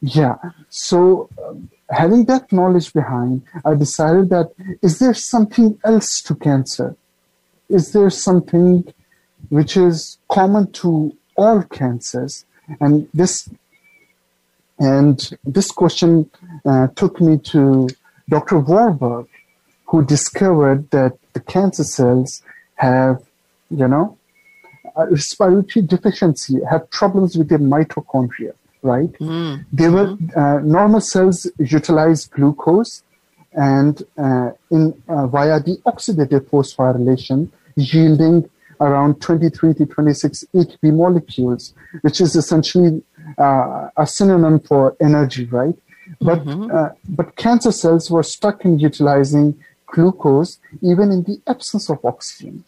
Yeah. 0.00 0.36
So, 0.68 1.28
um, 1.42 1.70
having 1.90 2.26
that 2.26 2.52
knowledge 2.52 2.92
behind, 2.92 3.42
I 3.64 3.74
decided 3.74 4.30
that 4.30 4.52
is 4.82 4.98
there 4.98 5.14
something 5.14 5.78
else 5.84 6.20
to 6.22 6.34
cancer? 6.34 6.96
Is 7.70 7.92
there 7.92 8.10
something 8.10 8.92
which 9.48 9.76
is 9.76 10.18
common 10.28 10.70
to 10.72 11.16
all 11.36 11.62
cancers? 11.62 12.44
And 12.80 13.08
this 13.14 13.48
And 14.80 15.18
this 15.44 15.70
question 15.70 16.30
uh, 16.64 16.88
took 16.96 17.20
me 17.20 17.36
to 17.52 17.88
Dr. 18.28 18.58
Warburg, 18.58 19.28
who 19.88 20.04
discovered 20.04 20.90
that 20.90 21.18
the 21.34 21.40
cancer 21.40 21.84
cells 21.84 22.42
have, 22.76 23.22
you 23.70 23.86
know, 23.86 24.16
respiratory 25.10 25.84
deficiency, 25.84 26.60
have 26.70 26.90
problems 26.90 27.36
with 27.36 27.48
their 27.50 27.58
mitochondria, 27.58 28.54
right? 28.82 29.12
Mm. 29.20 29.66
They 29.72 29.88
were 29.88 30.16
uh, 30.34 30.60
normal 30.60 31.02
cells 31.02 31.46
utilize 31.58 32.26
glucose 32.26 33.02
and 33.52 34.02
uh, 34.16 34.52
in 34.70 34.82
uh, 35.08 35.26
via 35.26 35.60
the 35.60 35.76
oxidative 35.84 36.44
phosphorylation, 36.50 37.50
yielding 37.76 38.48
around 38.80 39.20
23 39.20 39.74
to 39.74 39.86
26 39.86 40.44
ATP 40.54 40.94
molecules, 40.94 41.74
which 42.00 42.20
is 42.20 42.34
essentially 42.34 43.02
uh, 43.38 43.88
a 43.96 44.06
synonym 44.06 44.58
for 44.60 44.96
energy, 45.00 45.44
right? 45.46 45.74
But 46.20 46.44
mm-hmm. 46.44 46.74
uh, 46.74 46.88
but 47.08 47.36
cancer 47.36 47.72
cells 47.72 48.10
were 48.10 48.22
stuck 48.22 48.64
in 48.64 48.78
utilizing 48.78 49.62
glucose 49.86 50.58
even 50.82 51.10
in 51.10 51.22
the 51.24 51.40
absence 51.46 51.90
of 51.90 52.04
oxygen. 52.04 52.64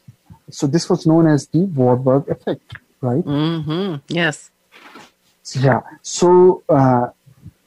So 0.50 0.66
this 0.66 0.88
was 0.88 1.06
known 1.06 1.26
as 1.26 1.46
the 1.48 1.60
Warburg 1.60 2.28
effect, 2.28 2.74
right? 3.00 3.24
Mm-hmm. 3.24 3.96
Yes. 4.08 4.50
Yeah. 5.54 5.80
So 6.02 6.62
uh, 6.68 7.08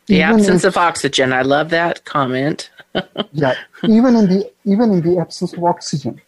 the 0.08 0.22
absence 0.22 0.64
if, 0.64 0.70
of 0.70 0.78
oxygen. 0.78 1.34
I 1.34 1.42
love 1.42 1.70
that 1.70 2.06
comment. 2.06 2.70
yeah. 3.34 3.56
Even 3.84 4.16
in 4.16 4.28
the 4.30 4.52
even 4.66 4.92
in 4.92 5.02
the 5.02 5.20
absence 5.20 5.54
of 5.54 5.64
oxygen. 5.64 6.22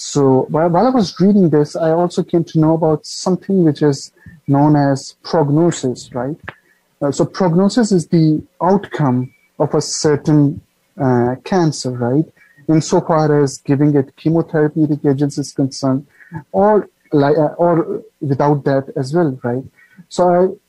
So 0.00 0.46
while, 0.48 0.70
while 0.70 0.86
I 0.86 0.90
was 0.90 1.20
reading 1.20 1.50
this, 1.50 1.76
I 1.76 1.90
also 1.90 2.22
came 2.22 2.42
to 2.44 2.58
know 2.58 2.72
about 2.72 3.04
something 3.04 3.64
which 3.64 3.82
is 3.82 4.12
known 4.48 4.74
as 4.74 5.16
prognosis, 5.22 6.10
right? 6.14 6.36
Uh, 7.02 7.12
so 7.12 7.26
prognosis 7.26 7.92
is 7.92 8.08
the 8.08 8.42
outcome 8.62 9.34
of 9.58 9.74
a 9.74 9.82
certain 9.82 10.62
uh, 10.98 11.36
cancer, 11.44 11.90
right? 11.90 12.24
Insofar 12.66 13.42
as 13.42 13.58
giving 13.58 13.94
it 13.94 14.16
chemotherapeutic 14.16 15.04
agents 15.04 15.36
is 15.36 15.52
concerned, 15.52 16.06
or 16.52 16.88
like, 17.12 17.36
uh, 17.36 17.54
or 17.58 18.02
without 18.22 18.64
that 18.64 18.88
as 18.96 19.14
well, 19.14 19.38
right? 19.44 19.64
So 20.08 20.22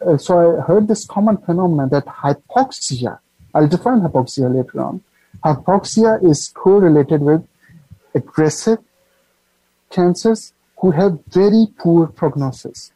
I 0.03 0.09
uh, 0.11 0.17
so 0.17 0.59
I 0.59 0.61
heard 0.61 0.89
this 0.89 1.05
common 1.05 1.37
phenomenon 1.37 1.87
that 1.89 2.05
hypoxia. 2.05 3.19
I'll 3.55 3.67
define 3.67 4.01
hypoxia 4.01 4.53
later 4.53 4.81
on. 4.81 5.01
Hypoxia 5.45 6.21
is 6.21 6.49
correlated 6.49 7.21
with 7.21 7.47
aggressive 8.13 8.79
cancers 9.91 10.53
who 10.79 10.91
have 10.91 11.19
very 11.27 11.67
poor 11.77 12.07
prognosis. 12.07 12.91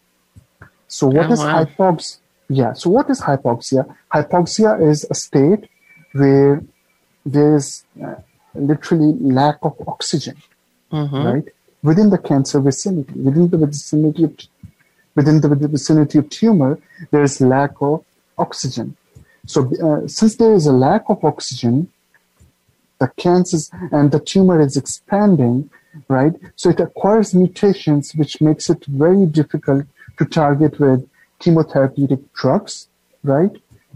So 0.87 1.07
what 1.07 1.27
oh, 1.27 1.33
is 1.33 1.39
wow. 1.39 1.65
hypoxia? 1.65 2.17
Yeah. 2.49 2.73
So 2.73 2.89
what 2.89 3.09
is 3.09 3.21
hypoxia? 3.21 3.83
Hypoxia 4.13 4.81
is 4.89 5.05
a 5.09 5.15
state 5.15 5.69
where 6.13 6.63
there 7.25 7.55
is 7.55 7.83
uh, 8.03 8.15
literally 8.53 9.13
lack 9.19 9.57
of 9.63 9.75
oxygen, 9.87 10.37
mm-hmm. 10.91 11.15
right, 11.15 11.43
within 11.83 12.09
the 12.09 12.17
cancer 12.17 12.59
vicinity, 12.59 13.13
within 13.19 13.49
the 13.49 13.57
vicinity 13.57 14.23
of 14.23 14.33
within 15.15 15.41
the 15.41 15.67
vicinity 15.67 16.17
of 16.19 16.29
tumor, 16.29 16.77
there 17.11 17.23
is 17.23 17.39
lack 17.39 17.71
of 17.81 18.03
oxygen. 18.37 18.95
So 19.45 19.71
uh, 19.81 20.07
since 20.07 20.35
there 20.35 20.53
is 20.53 20.65
a 20.65 20.73
lack 20.73 21.03
of 21.07 21.23
oxygen, 21.23 21.89
the 22.99 23.07
cancers 23.17 23.71
and 23.91 24.11
the 24.11 24.19
tumor 24.19 24.59
is 24.61 24.75
expanding, 24.75 25.69
right? 26.07 26.33
So 26.55 26.69
it 26.69 26.79
acquires 26.79 27.33
mutations, 27.33 28.13
which 28.15 28.41
makes 28.41 28.69
it 28.69 28.85
very 28.85 29.25
difficult 29.25 29.85
to 30.17 30.25
target 30.25 30.79
with 30.79 31.07
chemotherapeutic 31.39 32.23
drugs, 32.33 32.87
right? 33.23 33.51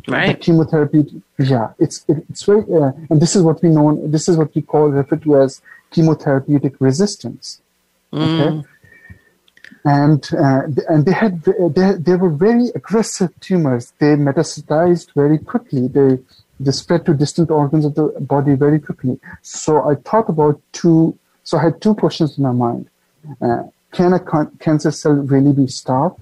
Right. 0.07 0.27
The 0.27 0.33
chemotherapy, 0.33 1.21
yeah, 1.37 1.73
it's 1.77 2.05
it, 2.07 2.25
it's 2.29 2.43
very, 2.43 2.61
uh, 2.61 2.91
and 3.09 3.21
this 3.21 3.35
is 3.35 3.43
what 3.43 3.61
we 3.61 3.69
know. 3.69 4.01
This 4.07 4.29
is 4.29 4.37
what 4.37 4.55
we 4.55 4.61
call 4.61 4.87
refer 4.87 5.17
to 5.17 5.41
as 5.41 5.61
chemotherapeutic 5.91 6.75
resistance. 6.79 7.61
Mm. 8.13 8.39
Okay. 8.39 8.67
And 9.85 10.29
uh, 10.33 10.61
and 10.87 11.05
they 11.05 11.11
had 11.11 11.43
they, 11.43 11.93
they 11.93 12.15
were 12.15 12.29
very 12.29 12.69
aggressive 12.75 13.37
tumors. 13.39 13.93
They 13.99 14.15
metastasized 14.15 15.13
very 15.15 15.37
quickly. 15.37 15.87
They 15.87 16.19
they 16.59 16.71
spread 16.71 17.05
to 17.05 17.13
distant 17.13 17.51
organs 17.51 17.85
of 17.85 17.95
the 17.95 18.05
body 18.19 18.55
very 18.55 18.79
quickly. 18.79 19.19
So 19.41 19.89
I 19.89 19.95
thought 19.95 20.29
about 20.29 20.61
two. 20.71 21.17
So 21.43 21.57
I 21.57 21.63
had 21.63 21.81
two 21.81 21.95
questions 21.95 22.37
in 22.37 22.43
my 22.43 22.51
mind. 22.51 22.89
Uh, 23.41 23.63
can 23.91 24.13
a 24.13 24.19
con- 24.19 24.55
cancer 24.59 24.91
cell 24.91 25.13
really 25.13 25.51
be 25.51 25.67
starved? 25.67 26.21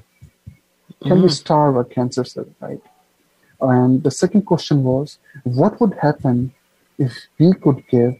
Can 1.04 1.12
mm-hmm. 1.12 1.24
we 1.24 1.30
starve 1.30 1.76
a 1.76 1.84
cancer 1.84 2.24
cell, 2.24 2.48
right? 2.60 2.82
And 3.62 4.04
the 4.04 4.12
second 4.12 4.44
question 4.44 4.84
was, 4.84 5.20
what 5.44 5.80
would 5.82 5.94
happen 6.02 6.54
if 6.98 7.14
we 7.40 7.54
could 7.54 7.86
give 7.88 8.18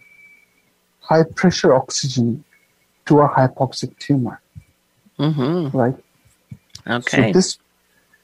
high 1.00 1.24
pressure 1.24 1.74
oxygen 1.74 2.44
to 3.06 3.22
a 3.22 3.30
hypoxic 3.30 3.98
tumor? 4.00 4.42
Mm-hmm. 5.20 5.76
Right? 5.76 5.96
Okay. 6.88 7.28
So 7.28 7.34
this, 7.34 7.60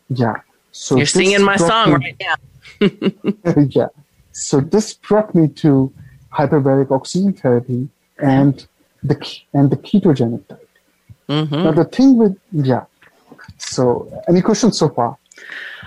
yeah. 0.10 0.36
So 0.72 0.98
you're 0.98 1.06
singing 1.06 1.44
my 1.44 1.56
song 1.58 2.00
me, 2.00 2.06
right 2.06 2.22
now. 2.22 3.64
yeah. 3.70 3.88
So 4.32 4.60
this 4.60 4.94
brought 4.94 5.34
me 5.36 5.48
to 5.48 5.94
hyperbaric 6.32 6.92
oxygen 6.92 7.34
therapy 7.34 7.90
and 8.24 8.66
the 9.04 9.16
and 9.54 9.70
the 9.70 9.78
ketogenic 9.78 10.48
diet. 10.48 10.70
Mm-hmm. 11.30 11.64
Now 11.64 11.72
the 11.72 11.86
thing 11.86 12.18
with 12.18 12.38
yeah. 12.52 12.86
So 13.58 14.24
any 14.28 14.42
questions 14.42 14.78
so 14.78 14.90
far? 14.90 15.18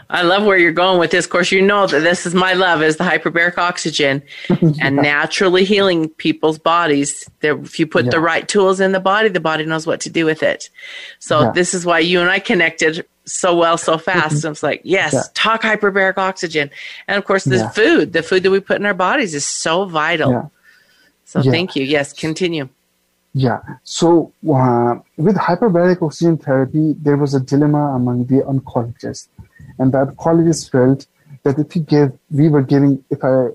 I 0.08 0.22
love 0.22 0.44
where 0.44 0.56
you're 0.56 0.70
going 0.70 1.00
with 1.00 1.10
this. 1.10 1.24
Of 1.24 1.32
course, 1.32 1.50
you 1.50 1.60
know 1.60 1.86
that 1.88 2.00
this 2.00 2.26
is 2.26 2.34
my 2.34 2.52
love 2.52 2.80
is 2.80 2.96
the 2.96 3.02
hyperbaric 3.02 3.58
oxygen 3.58 4.22
yeah. 4.48 4.72
and 4.80 4.96
naturally 4.96 5.64
healing 5.64 6.08
people's 6.10 6.58
bodies. 6.58 7.28
That 7.40 7.58
if 7.58 7.80
you 7.80 7.86
put 7.88 8.04
yeah. 8.04 8.12
the 8.12 8.20
right 8.20 8.46
tools 8.46 8.78
in 8.78 8.92
the 8.92 9.00
body, 9.00 9.28
the 9.28 9.40
body 9.40 9.64
knows 9.64 9.86
what 9.86 10.00
to 10.02 10.10
do 10.10 10.24
with 10.24 10.44
it. 10.44 10.70
So 11.18 11.40
yeah. 11.40 11.50
this 11.52 11.74
is 11.74 11.84
why 11.84 11.98
you 12.00 12.20
and 12.20 12.30
I 12.30 12.38
connected 12.38 13.04
so 13.24 13.56
well 13.56 13.76
so 13.76 13.98
fast. 14.10 14.36
Mm-hmm. 14.36 14.52
it's 14.52 14.62
like, 14.62 14.80
yes, 14.84 15.28
talk 15.34 15.62
hyperbaric 15.62 16.18
oxygen. 16.18 16.70
And 17.08 17.18
of 17.18 17.24
course, 17.24 17.44
the 17.44 17.68
food, 17.70 18.12
the 18.12 18.22
food 18.22 18.44
that 18.44 18.50
we 18.50 18.60
put 18.60 18.76
in 18.76 18.86
our 18.86 18.94
bodies 18.94 19.34
is 19.34 19.44
so 19.44 19.86
vital. 19.86 20.52
So 21.26 21.42
thank 21.42 21.74
you. 21.76 21.84
Yes, 21.84 22.12
continue. 22.12 22.68
Yeah. 23.34 23.60
So 23.82 24.32
uh, 24.48 24.94
with 25.18 25.36
hyperbaric 25.36 26.00
oxygen 26.00 26.38
therapy, 26.38 26.94
there 26.98 27.16
was 27.16 27.34
a 27.34 27.40
dilemma 27.40 27.94
among 27.96 28.26
the 28.26 28.40
oncologists, 28.52 29.28
and 29.78 29.92
the 29.92 30.06
oncologists 30.06 30.70
felt 30.70 31.06
that 31.42 31.58
if 31.58 31.74
we 31.74 31.80
give, 31.82 32.16
we 32.30 32.48
were 32.48 32.62
giving. 32.62 33.04
If 33.10 33.24
I, 33.24 33.48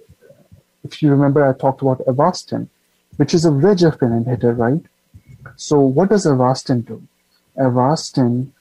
if 0.83 1.01
you 1.01 1.09
remember, 1.09 1.47
I 1.47 1.57
talked 1.57 1.81
about 1.81 1.99
Avastin, 2.05 2.67
which 3.15 3.33
is 3.33 3.45
a 3.45 3.49
VEGF 3.49 3.97
inhibitor, 3.99 4.55
right? 4.55 4.83
So 5.55 5.79
what 5.79 6.09
does 6.09 6.25
Avastin 6.25 6.85
do? 6.85 7.01
Avastin 7.57 8.51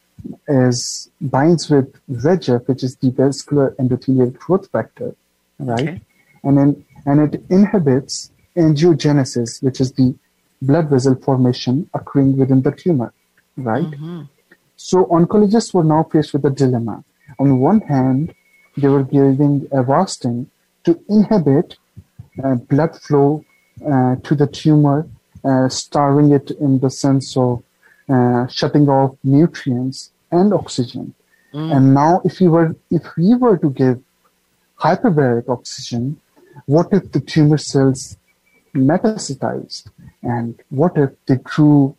is 0.48 1.10
binds 1.20 1.68
with 1.68 1.92
VEGF, 2.10 2.68
which 2.68 2.84
is 2.84 2.94
the 2.96 3.10
vascular 3.10 3.72
endothelial 3.72 4.32
growth 4.38 4.70
factor, 4.70 5.16
right? 5.58 5.80
Okay. 5.80 6.00
And 6.44 6.56
then 6.56 6.84
and 7.06 7.34
it 7.34 7.42
inhibits 7.50 8.30
angiogenesis, 8.60 9.62
which 9.62 9.80
is 9.80 9.92
the 9.92 10.14
blood 10.62 10.90
vessel 10.90 11.16
formation 11.26 11.88
occurring 11.94 12.36
within 12.36 12.62
the 12.62 12.72
tumor, 12.72 13.12
right? 13.56 13.84
Mm-hmm. 13.84 14.22
So 14.76 15.04
oncologists 15.06 15.74
were 15.74 15.84
now 15.84 16.02
faced 16.12 16.32
with 16.34 16.44
a 16.44 16.50
dilemma. 16.50 17.04
On 17.38 17.58
one 17.60 17.80
hand, 17.80 18.34
they 18.76 18.88
were 18.88 19.04
giving 19.04 19.54
Avastin 19.80 20.46
to 20.84 20.98
inhibit 21.08 21.76
uh, 22.42 22.54
blood 22.54 22.96
flow 22.96 23.44
uh, 23.86 24.16
to 24.26 24.34
the 24.34 24.46
tumor, 24.46 25.08
uh, 25.44 25.68
starving 25.68 26.32
it 26.32 26.50
in 26.52 26.78
the 26.78 26.90
sense 26.90 27.36
of 27.36 27.62
uh, 28.08 28.46
shutting 28.48 28.88
off 28.88 29.16
nutrients 29.22 30.12
and 30.30 30.52
oxygen. 30.52 31.14
Mm. 31.52 31.76
And 31.76 31.94
now, 31.94 32.20
if 32.24 32.40
we 32.40 32.48
were 32.48 32.76
if 32.90 33.04
we 33.16 33.34
were 33.34 33.56
to 33.58 33.70
give 33.70 34.00
hyperbaric 34.78 35.48
oxygen, 35.48 36.20
what 36.66 36.88
if 36.92 37.10
the 37.12 37.20
tumor 37.20 37.58
cells 37.58 38.16
metastasized? 38.74 39.88
And 40.22 40.58
what 40.70 40.96
if 40.96 41.10
they 41.26 41.36
grew 41.36 41.96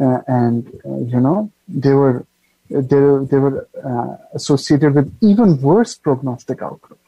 uh, 0.00 0.18
and, 0.26 0.66
uh, 0.84 0.98
you 0.98 1.20
know, 1.20 1.50
they 1.68 1.92
were, 1.92 2.26
they, 2.68 3.02
they 3.30 3.38
were 3.38 3.68
uh, 3.84 4.16
associated 4.34 4.94
with 4.94 5.16
even 5.20 5.60
worse 5.60 5.94
prognostic 5.94 6.62
outcome. 6.62 6.98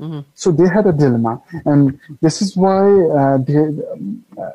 Mm-hmm. 0.00 0.20
So 0.34 0.50
they 0.50 0.68
had 0.68 0.86
a 0.86 0.92
dilemma. 0.92 1.42
And 1.64 1.98
this 2.20 2.40
is 2.40 2.56
why 2.56 2.86
uh, 2.88 3.38
they, 3.38 3.56
um, 3.56 4.24
uh, 4.38 4.52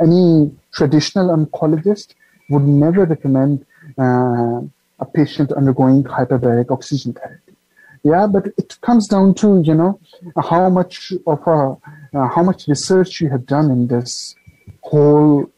any 0.00 0.52
traditional 0.72 1.36
oncologist 1.36 2.14
would 2.50 2.62
never 2.62 3.04
recommend 3.04 3.64
uh, 3.98 4.60
a 4.98 5.04
patient 5.12 5.52
undergoing 5.52 6.04
hyperbaric 6.04 6.70
oxygen 6.70 7.12
therapy. 7.12 7.54
Yeah, 8.02 8.26
but 8.28 8.46
it 8.56 8.78
comes 8.82 9.08
down 9.08 9.34
to 9.34 9.62
you 9.62 9.74
know 9.74 9.98
how 10.40 10.68
much 10.68 11.12
of 11.26 11.40
a 11.46 11.76
uh, 12.16 12.28
how 12.34 12.42
much 12.42 12.66
research 12.68 13.20
you 13.20 13.28
have 13.28 13.44
done 13.46 13.70
in 13.70 13.86
this 13.86 14.34
whole, 14.82 15.50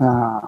uh, 0.00 0.40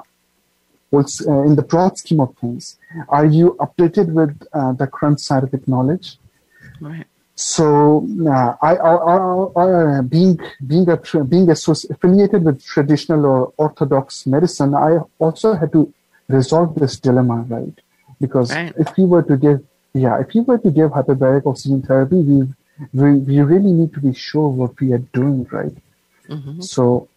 uh, 0.95 1.43
in 1.49 1.55
the 1.57 1.67
broad 1.73 1.99
scheme 1.99 2.21
of 2.21 2.35
things, 2.41 2.79
are 3.09 3.27
you 3.27 3.57
updated 3.61 4.13
with 4.13 4.33
uh, 4.53 4.73
the 4.73 4.87
current 4.87 5.21
scientific 5.21 5.69
knowledge? 5.69 6.19
Right. 6.81 7.07
So 7.35 8.07
uh, 8.27 8.55
I, 8.63 8.77
I, 8.77 8.93
I, 9.13 9.99
I, 9.99 10.01
being 10.03 10.39
being 10.67 10.89
a, 10.89 10.97
being 11.25 11.51
affiliated 11.51 12.45
with 12.45 12.63
traditional 12.63 13.25
or 13.27 13.53
orthodox 13.57 14.27
medicine, 14.27 14.75
I 14.75 14.99
also 15.19 15.55
had 15.55 15.73
to 15.73 15.93
resolve 16.29 16.75
this 16.75 16.99
dilemma, 16.99 17.45
right? 17.49 17.77
Because 18.21 18.53
right. 18.53 18.73
if 18.79 18.97
we 18.97 19.05
were 19.07 19.23
to 19.23 19.37
give, 19.37 19.65
yeah, 19.95 20.21
if 20.21 20.35
we 20.35 20.41
were 20.43 20.59
to 20.59 20.71
give 20.71 20.91
hyperbaric 20.91 21.47
oxygen 21.47 21.83
therapy, 21.83 22.17
we 22.17 22.47
we, 22.93 23.19
we 23.19 23.41
really 23.41 23.73
need 23.73 23.93
to 23.95 24.01
be 24.01 24.15
sure 24.15 24.49
what 24.49 24.79
we 24.81 24.93
are 24.93 25.05
doing, 25.13 25.47
right? 25.51 25.77
Mm-hmm. 26.29 26.61
So 26.61 27.09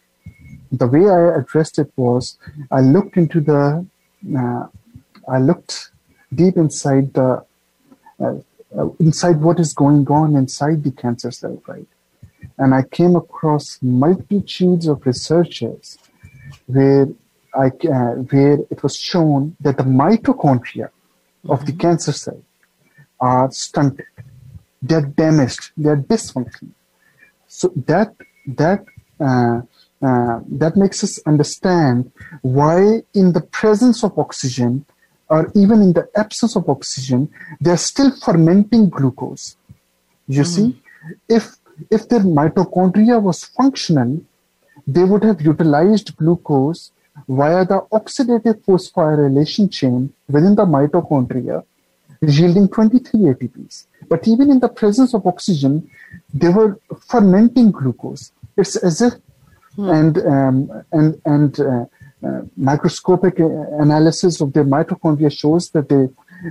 the 0.71 0.87
way 0.87 1.09
I 1.09 1.39
addressed 1.39 1.79
it 1.79 1.91
was 1.95 2.37
I 2.71 2.81
looked 2.81 3.17
into 3.17 3.39
the, 3.39 3.85
uh, 4.37 4.67
I 5.27 5.39
looked 5.39 5.91
deep 6.33 6.57
inside 6.57 7.13
the, 7.13 7.45
uh, 8.19 8.35
uh, 8.77 8.89
inside 8.99 9.41
what 9.41 9.59
is 9.59 9.73
going 9.73 10.07
on 10.07 10.35
inside 10.35 10.83
the 10.83 10.91
cancer 10.91 11.31
cell, 11.31 11.61
right? 11.67 11.87
And 12.57 12.73
I 12.73 12.83
came 12.83 13.15
across 13.15 13.79
multitudes 13.81 14.87
of 14.87 15.05
researchers 15.05 15.97
where 16.67 17.07
I, 17.53 17.67
uh, 17.67 18.15
where 18.31 18.59
it 18.69 18.83
was 18.83 18.97
shown 18.97 19.55
that 19.61 19.77
the 19.77 19.83
mitochondria 19.83 20.89
mm-hmm. 20.89 21.51
of 21.51 21.65
the 21.65 21.71
mm-hmm. 21.71 21.79
cancer 21.79 22.11
cell 22.11 22.41
are 23.19 23.49
stunted, 23.51 24.05
they're 24.87 25.09
damaged, 25.23 25.63
they're 25.83 26.03
dysfunctional. 26.11 26.75
So 27.47 27.65
that 27.91 28.09
that 28.61 28.81
uh, 29.19 29.61
uh, 30.07 30.39
that 30.61 30.73
makes 30.75 31.03
us 31.03 31.13
understand 31.25 32.11
why, 32.41 32.77
in 33.13 33.27
the 33.37 33.41
presence 33.59 34.03
of 34.03 34.11
oxygen, 34.25 34.85
or 35.29 35.51
even 35.55 35.81
in 35.81 35.93
the 35.93 36.07
absence 36.15 36.55
of 36.55 36.69
oxygen, 36.69 37.21
they're 37.59 37.85
still 37.91 38.11
fermenting 38.25 38.89
glucose. 38.89 39.57
You 40.27 40.43
mm. 40.43 40.53
see, 40.53 40.67
if 41.27 41.55
if 41.89 42.07
their 42.09 42.25
mitochondria 42.39 43.21
was 43.21 43.45
functional, 43.45 44.21
they 44.85 45.03
would 45.03 45.23
have 45.23 45.41
utilized 45.41 46.15
glucose 46.17 46.91
via 47.27 47.65
the 47.65 47.79
oxidative 47.91 48.57
phosphorylation 48.65 49.71
chain 49.71 50.13
within 50.29 50.55
the 50.55 50.65
mitochondria, 50.65 51.63
yielding 52.29 52.67
23 52.69 53.19
ATPs. 53.21 53.85
But 54.07 54.27
even 54.27 54.51
in 54.51 54.59
the 54.59 54.69
presence 54.69 55.13
of 55.13 55.25
oxygen, 55.25 55.89
they 56.33 56.49
were 56.49 56.79
fermenting 57.07 57.71
glucose. 57.71 58.31
It's 58.57 58.75
as 58.75 59.01
if 59.01 59.13
Hmm. 59.75 59.89
And 59.89 60.17
um, 60.19 60.83
and 60.91 61.21
and 61.25 61.59
uh, 61.59 61.85
uh, 62.25 62.41
microscopic 62.55 63.39
analysis 63.39 64.39
of 64.39 64.53
the 64.53 64.61
mitochondria 64.61 65.31
shows 65.37 65.69
that 65.71 65.89
they, 65.89 66.07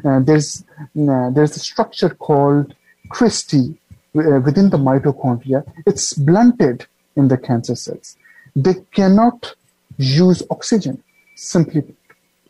uh, 0.08 0.20
there's 0.20 0.62
uh, 0.80 1.30
there's 1.30 1.56
a 1.56 1.60
structure 1.60 2.10
called 2.10 2.74
cristae 3.08 3.76
uh, 4.16 4.40
within 4.40 4.68
the 4.68 4.76
mitochondria. 4.76 5.64
It's 5.87 6.12
blunted 6.12 6.87
in 7.16 7.28
the 7.28 7.38
cancer 7.38 7.74
cells. 7.74 8.16
They 8.54 8.74
cannot 8.92 9.54
use 9.96 10.42
oxygen. 10.50 11.02
Simply, 11.34 11.82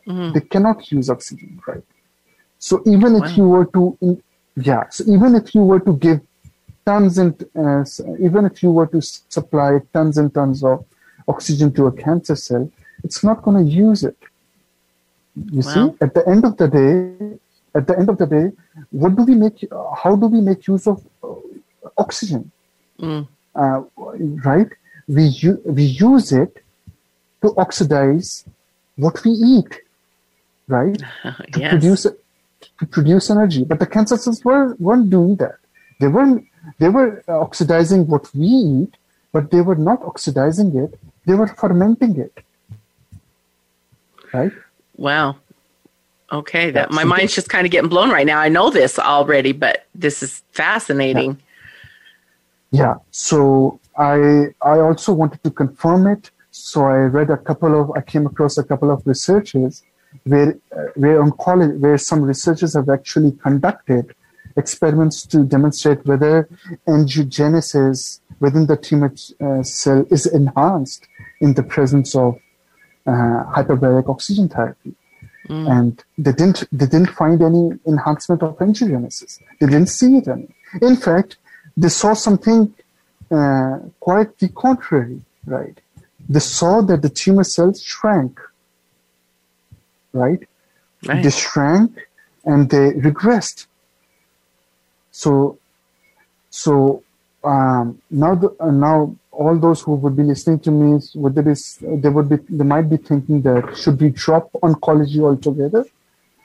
mm-hmm. 0.05 0.33
they 0.33 0.41
cannot 0.41 0.91
use 0.91 1.09
oxygen. 1.09 1.61
Right. 1.65 1.83
So 2.67 2.81
even 2.87 3.13
wow. 3.13 3.23
if 3.23 3.37
you 3.37 3.47
were 3.47 3.67
to, 3.77 3.83
yeah. 4.55 4.89
So 4.89 5.03
even 5.15 5.35
if 5.35 5.53
you 5.53 5.61
were 5.61 5.81
to 5.81 5.93
give 5.97 6.19
tons 6.83 7.19
and 7.19 7.33
uh, 7.63 7.83
even 8.27 8.45
if 8.49 8.63
you 8.63 8.71
were 8.71 8.87
to 8.87 9.01
supply 9.03 9.71
tons 9.93 10.17
and 10.17 10.33
tons 10.33 10.63
of 10.63 10.83
oxygen 11.27 11.71
to 11.73 11.85
a 11.85 11.91
cancer 11.91 12.35
cell, 12.35 12.65
it's 13.03 13.23
not 13.23 13.43
going 13.43 13.63
to 13.63 13.71
use 13.71 14.03
it. 14.03 14.17
You 15.35 15.61
wow. 15.61 15.73
see, 15.73 15.97
at 16.01 16.15
the 16.15 16.27
end 16.27 16.43
of 16.43 16.57
the 16.57 16.67
day, 16.79 17.37
at 17.75 17.85
the 17.85 17.99
end 17.99 18.09
of 18.09 18.17
the 18.17 18.25
day, 18.25 18.51
what 18.89 19.15
do 19.15 19.21
we 19.29 19.35
make? 19.35 19.63
How 20.03 20.15
do 20.15 20.25
we 20.25 20.41
make 20.41 20.65
use 20.65 20.87
of 20.87 21.05
uh, 21.23 21.35
oxygen? 21.99 22.51
Mm. 22.99 23.27
Uh, 23.53 23.81
right? 24.49 24.69
We 25.07 25.25
u- 25.49 25.61
we 25.65 25.83
use 25.83 26.31
it 26.31 26.63
to 27.43 27.53
oxidize 27.57 28.43
what 28.95 29.23
we 29.23 29.31
eat, 29.53 29.81
right? 30.67 30.97
to 31.53 31.69
produce 31.69 32.07
to 32.79 32.85
produce 32.85 33.29
energy. 33.29 33.63
But 33.63 33.79
the 33.79 33.85
cancer 33.85 34.17
cells 34.17 34.43
were 34.43 34.75
weren't 34.75 35.09
doing 35.09 35.35
that. 35.37 35.57
They 35.99 36.07
weren't 36.07 36.47
they 36.79 36.89
were 36.89 37.23
uh, 37.27 37.39
oxidizing 37.39 38.07
what 38.07 38.33
we 38.33 38.47
eat, 38.47 38.97
but 39.31 39.51
they 39.51 39.61
were 39.61 39.75
not 39.75 40.01
oxidizing 40.03 40.75
it, 40.75 40.99
they 41.25 41.35
were 41.35 41.47
fermenting 41.47 42.17
it. 42.19 42.43
Right? 44.33 44.51
Wow. 44.97 45.37
Okay, 46.31 46.71
that 46.71 46.91
my 46.91 47.03
mind's 47.03 47.35
just 47.35 47.49
kind 47.49 47.65
of 47.65 47.71
getting 47.71 47.89
blown 47.89 48.09
right 48.09 48.25
now. 48.25 48.39
I 48.39 48.49
know 48.49 48.69
this 48.69 48.97
already, 48.97 49.51
but 49.51 49.85
this 49.93 50.23
is 50.23 50.41
fascinating. 50.51 51.37
Yeah. 52.71 52.81
yeah. 52.81 52.95
So 53.11 53.79
I 53.97 54.47
I 54.61 54.79
also 54.79 55.13
wanted 55.13 55.43
to 55.43 55.51
confirm 55.51 56.07
it. 56.07 56.31
So 56.51 56.85
I 56.85 56.97
read 57.17 57.29
a 57.29 57.37
couple 57.37 57.79
of 57.79 57.91
I 57.91 58.01
came 58.01 58.25
across 58.25 58.57
a 58.57 58.63
couple 58.63 58.89
of 58.89 59.05
researches 59.05 59.83
where 60.23 60.57
uh, 60.75 60.85
where 60.95 61.23
oncology 61.23 61.77
where 61.79 61.97
some 61.97 62.21
researchers 62.21 62.75
have 62.75 62.89
actually 62.89 63.31
conducted 63.31 64.15
experiments 64.57 65.25
to 65.25 65.43
demonstrate 65.43 66.05
whether 66.05 66.47
angiogenesis 66.87 68.19
within 68.39 68.65
the 68.67 68.77
tumor 68.77 69.13
uh, 69.41 69.61
cell 69.63 70.05
is 70.09 70.25
enhanced 70.25 71.07
in 71.41 71.53
the 71.53 71.63
presence 71.63 72.15
of 72.15 72.37
uh, 73.07 73.43
hyperbaric 73.55 74.09
oxygen 74.09 74.47
therapy. 74.49 74.93
Mm. 75.49 75.77
And 75.77 76.03
they 76.17 76.31
didn't, 76.31 76.63
they 76.71 76.87
didn't 76.87 77.11
find 77.11 77.41
any 77.41 77.71
enhancement 77.85 78.41
of 78.41 78.57
angiogenesis. 78.57 79.39
They 79.59 79.67
didn't 79.67 79.87
see 79.87 80.17
it 80.17 80.27
any. 80.27 80.49
In 80.81 80.95
fact, 80.95 81.37
they 81.77 81.89
saw 81.89 82.13
something 82.13 82.73
uh, 83.31 83.79
quite 83.99 84.37
the 84.39 84.49
contrary, 84.49 85.21
right? 85.45 85.79
They 86.27 86.39
saw 86.39 86.81
that 86.81 87.01
the 87.01 87.09
tumor 87.09 87.43
cells 87.43 87.83
shrank, 87.83 88.39
right? 90.15 90.41
right. 91.07 91.23
They 91.23 91.29
shrank 91.29 91.91
and 92.45 92.69
they 92.69 92.91
regressed 93.09 93.67
so, 95.15 95.57
so 96.49 97.03
um, 97.41 98.01
now, 98.11 98.35
the, 98.35 98.53
uh, 98.59 98.69
now 98.69 99.15
all 99.31 99.57
those 99.57 99.81
who 99.81 99.95
would 99.95 100.17
be 100.17 100.23
listening 100.23 100.59
to 100.59 100.71
me 100.71 100.99
would 101.15 101.35
be, 101.35 101.53
they 102.03 102.09
would 102.09 102.27
be 102.27 102.35
they 102.49 102.65
might 102.65 102.89
be 102.89 102.97
thinking 102.97 103.41
that 103.43 103.77
should 103.77 104.01
we 104.01 104.09
drop 104.09 104.51
oncology 104.61 105.21
altogether, 105.21 105.85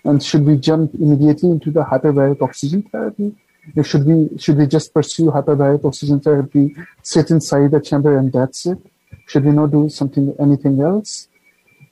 and 0.05 0.23
should 0.23 0.47
we 0.47 0.57
jump 0.57 0.95
immediately 0.95 1.51
into 1.51 1.73
the 1.73 1.83
hyperbaric 1.83 2.41
oxygen 2.41 2.83
therapy? 2.83 3.35
Or 3.77 3.83
should 3.83 4.05
we 4.07 4.39
should 4.39 4.57
we 4.57 4.67
just 4.69 4.95
pursue 4.95 5.33
hyperbaric 5.33 5.85
oxygen 5.85 6.21
therapy, 6.21 6.77
sit 7.03 7.33
inside 7.33 7.73
the 7.73 7.81
chamber 7.81 8.17
and 8.19 8.33
that's 8.33 8.67
it? 8.67 8.79
Should 9.27 9.47
we 9.47 9.51
not 9.51 9.73
do 9.73 9.89
something 9.89 10.33
anything 10.39 10.81
else? 10.81 11.27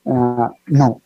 Uh, 0.07 0.51
no. 0.69 1.03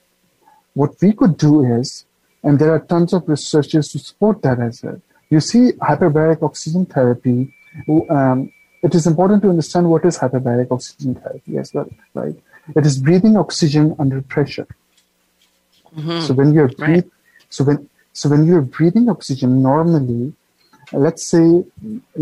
What 0.74 0.94
we 1.00 1.12
could 1.12 1.36
do 1.36 1.64
is, 1.64 2.06
and 2.42 2.58
there 2.58 2.72
are 2.72 2.80
tons 2.80 3.12
of 3.12 3.28
researchers 3.28 3.88
to 3.92 3.98
support 3.98 4.42
that 4.42 4.58
as 4.58 4.82
well 4.82 5.00
you 5.32 5.40
see 5.40 5.72
hyperbaric 5.88 6.42
oxygen 6.42 6.84
therapy. 6.84 7.54
Um, 8.16 8.52
it 8.82 8.94
is 8.94 9.06
important 9.06 9.42
to 9.42 9.48
understand 9.48 9.88
what 9.88 10.04
is 10.04 10.18
hyperbaric 10.18 10.70
oxygen 10.70 11.14
therapy 11.14 11.56
as 11.56 11.72
well, 11.72 11.88
right? 12.12 12.36
It 12.76 12.84
is 12.84 12.98
breathing 12.98 13.38
oxygen 13.38 13.96
under 13.98 14.20
pressure. 14.20 14.68
Mm-hmm. 15.96 16.20
So 16.26 16.34
when 16.34 16.52
you're 16.52 16.68
breathing, 16.68 17.10
right. 17.10 17.48
so 17.48 17.64
when 17.64 17.88
so 18.12 18.28
when 18.28 18.44
you're 18.44 18.66
breathing 18.76 19.08
oxygen 19.08 19.62
normally, 19.62 20.34
let's 20.92 21.24
say 21.32 21.64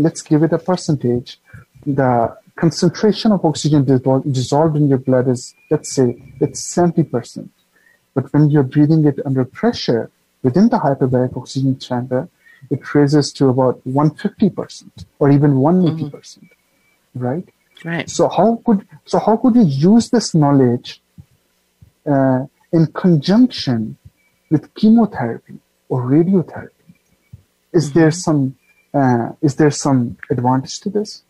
let's 0.05 0.21
give 0.21 0.43
it 0.43 0.53
a 0.53 0.61
percentage. 0.69 1.37
The 1.85 2.37
concentration 2.55 3.33
of 3.33 3.43
oxygen 3.43 3.83
dissolved 4.39 4.77
in 4.77 4.87
your 4.87 5.03
blood 5.09 5.27
is 5.27 5.53
let's 5.69 5.91
say 5.97 6.07
it's 6.39 6.61
seventy 6.61 7.03
percent. 7.03 7.51
But 8.13 8.31
when 8.33 8.49
you're 8.49 8.63
breathing 8.63 9.05
it 9.05 9.19
under 9.25 9.45
pressure 9.45 10.11
within 10.43 10.69
the 10.69 10.79
hyperbaric 10.79 11.37
oxygen 11.37 11.79
chamber, 11.79 12.27
it 12.69 12.93
raises 12.93 13.31
to 13.33 13.49
about 13.49 13.81
150% 13.87 15.05
or 15.19 15.31
even 15.31 15.55
180%, 15.55 16.11
percent 16.11 16.45
mm 16.45 16.49
hmm 16.49 16.61
right? 17.13 17.47
Right. 17.83 18.09
So 18.09 18.29
how 18.29 18.61
could 18.65 18.87
so 19.05 19.19
how 19.19 19.37
could 19.37 19.55
you 19.55 19.65
use 19.65 20.09
this 20.11 20.35
knowledge 20.35 21.01
uh, 22.05 22.45
in 22.71 22.87
conjunction 22.93 23.97
with 24.49 24.73
chemotherapy 24.75 25.59
or 25.89 26.03
radiotherapy? 26.03 26.69
Is 27.73 27.89
mm-hmm. 27.89 27.99
there 27.99 28.11
some 28.11 28.55
uh, 28.93 29.29
is 29.41 29.55
there 29.55 29.71
some 29.71 30.17
advantage 30.29 30.79
to 30.81 30.89
this? 30.89 31.23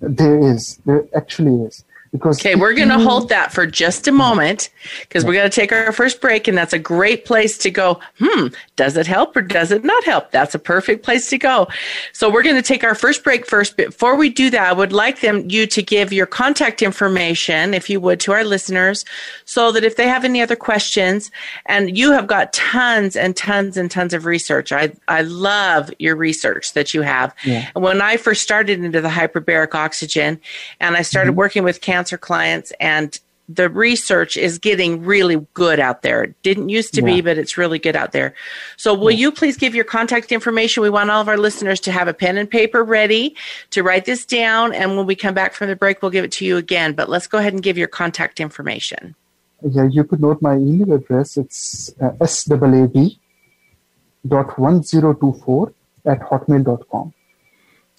There 0.00 0.38
is. 0.38 0.78
There 0.86 1.04
actually 1.14 1.64
is. 1.64 1.84
Because 2.12 2.40
okay, 2.40 2.56
we're 2.56 2.74
going 2.74 2.88
to 2.88 2.98
hold 2.98 3.28
that 3.28 3.52
for 3.52 3.66
just 3.66 4.08
a 4.08 4.12
moment 4.12 4.70
because 5.02 5.24
we're 5.24 5.34
going 5.34 5.48
to 5.48 5.54
take 5.54 5.70
our 5.70 5.92
first 5.92 6.20
break, 6.20 6.48
and 6.48 6.58
that's 6.58 6.72
a 6.72 6.78
great 6.78 7.24
place 7.24 7.56
to 7.58 7.70
go. 7.70 8.00
Hmm, 8.18 8.48
does 8.74 8.96
it 8.96 9.06
help 9.06 9.36
or 9.36 9.42
does 9.42 9.70
it 9.70 9.84
not 9.84 10.02
help? 10.02 10.32
That's 10.32 10.52
a 10.52 10.58
perfect 10.58 11.04
place 11.04 11.30
to 11.30 11.38
go. 11.38 11.68
So 12.12 12.28
we're 12.28 12.42
going 12.42 12.56
to 12.56 12.62
take 12.62 12.82
our 12.82 12.96
first 12.96 13.22
break 13.22 13.46
first. 13.46 13.76
Before 13.76 14.16
we 14.16 14.28
do 14.28 14.50
that, 14.50 14.70
I 14.70 14.72
would 14.72 14.92
like 14.92 15.20
them 15.20 15.48
you 15.48 15.68
to 15.68 15.82
give 15.82 16.12
your 16.12 16.26
contact 16.26 16.82
information, 16.82 17.74
if 17.74 17.88
you 17.88 18.00
would, 18.00 18.18
to 18.20 18.32
our 18.32 18.42
listeners, 18.42 19.04
so 19.44 19.70
that 19.70 19.84
if 19.84 19.94
they 19.94 20.08
have 20.08 20.24
any 20.24 20.42
other 20.42 20.56
questions, 20.56 21.30
and 21.66 21.96
you 21.96 22.10
have 22.10 22.26
got 22.26 22.52
tons 22.52 23.14
and 23.14 23.36
tons 23.36 23.76
and 23.76 23.88
tons 23.88 24.14
of 24.14 24.24
research. 24.24 24.72
I 24.72 24.92
I 25.06 25.22
love 25.22 25.92
your 26.00 26.16
research 26.16 26.72
that 26.72 26.92
you 26.92 27.02
have. 27.02 27.32
Yeah. 27.44 27.68
And 27.76 27.84
when 27.84 28.02
I 28.02 28.16
first 28.16 28.42
started 28.42 28.82
into 28.82 29.00
the 29.00 29.08
hyperbaric 29.08 29.76
oxygen, 29.76 30.40
and 30.80 30.96
I 30.96 31.02
started 31.02 31.30
mm-hmm. 31.30 31.38
working 31.38 31.62
with 31.62 31.80
cancer 31.80 31.99
cancer 32.00 32.16
clients 32.16 32.72
and 32.80 33.20
the 33.46 33.68
research 33.68 34.36
is 34.36 34.58
getting 34.58 35.04
really 35.04 35.44
good 35.54 35.80
out 35.80 36.02
there. 36.02 36.22
It 36.22 36.42
didn't 36.42 36.68
used 36.68 36.94
to 36.94 37.00
yeah. 37.00 37.06
be, 37.06 37.20
but 37.20 37.36
it's 37.36 37.58
really 37.58 37.80
good 37.80 37.96
out 37.96 38.12
there. 38.12 38.32
So, 38.76 38.94
will 38.94 39.10
yeah. 39.10 39.18
you 39.18 39.32
please 39.32 39.56
give 39.56 39.74
your 39.74 39.84
contact 39.84 40.30
information? 40.30 40.84
We 40.84 40.90
want 40.90 41.10
all 41.10 41.20
of 41.20 41.28
our 41.28 41.36
listeners 41.36 41.80
to 41.80 41.92
have 41.92 42.06
a 42.06 42.14
pen 42.14 42.38
and 42.38 42.48
paper 42.48 42.84
ready 42.84 43.34
to 43.70 43.82
write 43.82 44.04
this 44.04 44.24
down. 44.24 44.72
And 44.72 44.96
when 44.96 45.04
we 45.04 45.16
come 45.16 45.34
back 45.34 45.52
from 45.52 45.68
the 45.68 45.74
break, 45.74 46.00
we'll 46.00 46.12
give 46.12 46.24
it 46.24 46.32
to 46.32 46.44
you 46.44 46.56
again. 46.56 46.92
But 46.92 47.08
let's 47.10 47.26
go 47.26 47.38
ahead 47.38 47.52
and 47.52 47.62
give 47.62 47.76
your 47.76 47.88
contact 47.88 48.38
information. 48.38 49.16
Yeah, 49.68 49.88
you 49.90 50.04
could 50.04 50.20
note 50.20 50.40
my 50.40 50.54
email 50.54 50.92
address. 50.92 51.36
It's 51.36 51.92
uh, 52.00 52.12
dot 54.28 54.58
1024 54.58 55.72
at 56.06 56.20
hotmail.com. 56.20 57.12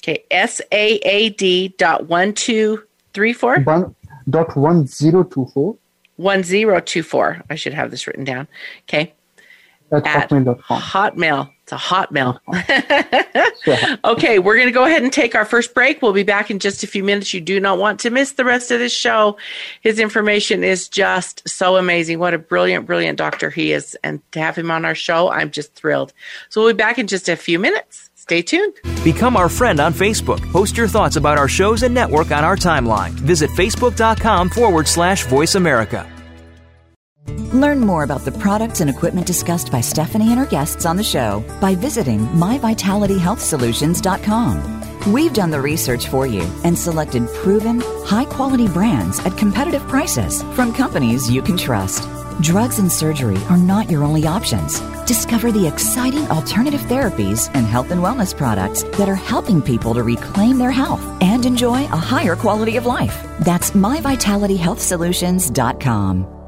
Okay, 0.02 0.24
S 0.32 0.62
A 0.72 0.96
A 0.96 1.30
D 1.30 1.76
dot 1.78 2.08
one 2.08 2.34
two 2.34 2.82
Three 3.14 3.34
four? 3.34 3.60
One 3.62 3.96
dot 4.30 4.56
one 4.56 4.88
zero 4.88 5.24
two 5.24 5.46
four. 5.54 5.78
One 6.18 6.44
zero 6.44 6.80
two 6.80 7.04
four. 7.04 7.42
I 7.50 7.56
should 7.56 7.74
have 7.74 7.92
this 7.92 8.08
written 8.08 8.24
down. 8.24 8.48
Okay. 8.88 9.14
At, 9.92 10.08
At 10.08 10.30
hotmail.com. 10.30 10.82
Hotmail. 10.82 11.50
It's 11.64 11.72
a 11.74 11.76
hotmail. 11.76 12.40
okay, 14.06 14.40
we're 14.40 14.56
going 14.56 14.68
to 14.68 14.74
go 14.74 14.86
ahead 14.86 15.04
and 15.04 15.12
take 15.12 15.36
our 15.36 15.44
first 15.44 15.74
break. 15.74 16.02
We'll 16.02 16.14
be 16.14 16.24
back 16.24 16.50
in 16.50 16.60
just 16.60 16.84
a 16.84 16.88
few 16.88 17.04
minutes. 17.04 17.34
You 17.34 17.42
do 17.42 17.60
not 17.60 17.78
want 17.78 18.00
to 18.02 18.10
miss 18.10 18.34
the 18.34 18.46
rest 18.46 18.72
of 18.72 18.80
this 18.80 18.94
show. 18.94 19.38
His 19.82 20.00
information 20.00 20.64
is 20.64 20.88
just 20.88 21.48
so 21.48 21.76
amazing. 21.76 22.20
What 22.20 22.34
a 22.34 22.40
brilliant, 22.40 22.86
brilliant 22.86 23.18
doctor 23.18 23.50
he 23.50 23.74
is. 23.74 23.98
And 24.04 24.22
to 24.32 24.40
have 24.40 24.58
him 24.58 24.72
on 24.72 24.86
our 24.86 24.96
show, 24.96 25.30
I'm 25.30 25.52
just 25.52 25.74
thrilled. 25.74 26.14
So 26.50 26.62
we'll 26.62 26.74
be 26.74 26.78
back 26.78 26.98
in 26.98 27.08
just 27.08 27.28
a 27.28 27.36
few 27.36 27.60
minutes. 27.60 28.10
Stay 28.22 28.44
tuned. 28.44 28.76
Become 29.04 29.36
our 29.36 29.50
friend 29.50 29.80
on 29.80 29.96
Facebook. 29.96 30.40
Post 30.52 30.78
your 30.78 30.88
thoughts 30.88 31.16
about 31.16 31.40
our 31.40 31.48
shows 31.48 31.82
and 31.82 31.92
network 31.92 32.30
on 32.30 32.44
our 32.44 32.56
timeline. 32.56 33.14
Visit 33.14 33.50
facebook.com 33.50 34.52
forward 34.52 34.88
slash 34.88 35.26
voice 35.26 35.56
America. 35.56 36.08
Learn 37.52 37.80
more 37.80 38.04
about 38.04 38.22
the 38.22 38.32
products 38.32 38.80
and 38.80 38.92
equipment 38.92 39.26
discussed 39.26 39.72
by 39.72 39.82
Stephanie 39.82 40.30
and 40.30 40.40
her 40.40 40.46
guests 40.46 40.86
on 40.86 40.98
the 40.98 41.04
show 41.04 41.44
by 41.60 41.74
visiting 41.74 42.20
myvitalityhealthsolutions.com. 42.28 45.12
We've 45.12 45.34
done 45.34 45.50
the 45.50 45.60
research 45.60 46.08
for 46.08 46.28
you 46.28 46.44
and 46.64 46.78
selected 46.78 47.28
proven, 47.42 47.82
high 48.06 48.26
quality 48.26 48.68
brands 48.68 49.18
at 49.26 49.36
competitive 49.36 49.82
prices 49.88 50.44
from 50.54 50.76
companies 50.76 51.28
you 51.28 51.42
can 51.42 51.58
trust. 51.58 52.08
Drugs 52.40 52.80
and 52.80 52.92
surgery 52.92 53.38
are 53.50 53.58
not 53.58 53.90
your 53.90 54.04
only 54.04 54.26
options. 54.26 54.80
Discover 55.06 55.52
the 55.52 55.68
exciting 55.68 56.28
alternative 56.30 56.82
therapies 56.82 57.50
and 57.54 57.66
health 57.66 57.92
and 57.92 58.02
wellness 58.02 58.36
products 58.36 58.84
that 58.98 59.10
are 59.10 59.16
helping 59.16 59.62
people 59.62 59.94
to 59.94 60.04
reclaim 60.04 60.58
their 60.58 60.72
health 60.72 61.02
and 61.22 61.46
enjoy 61.46 61.84
a 61.86 61.98
higher 61.98 62.36
quality 62.36 62.78
of 62.78 62.86
life. 62.86 63.26
That's 63.42 63.72
myvitalityhealthsolutions.com. 63.72 66.41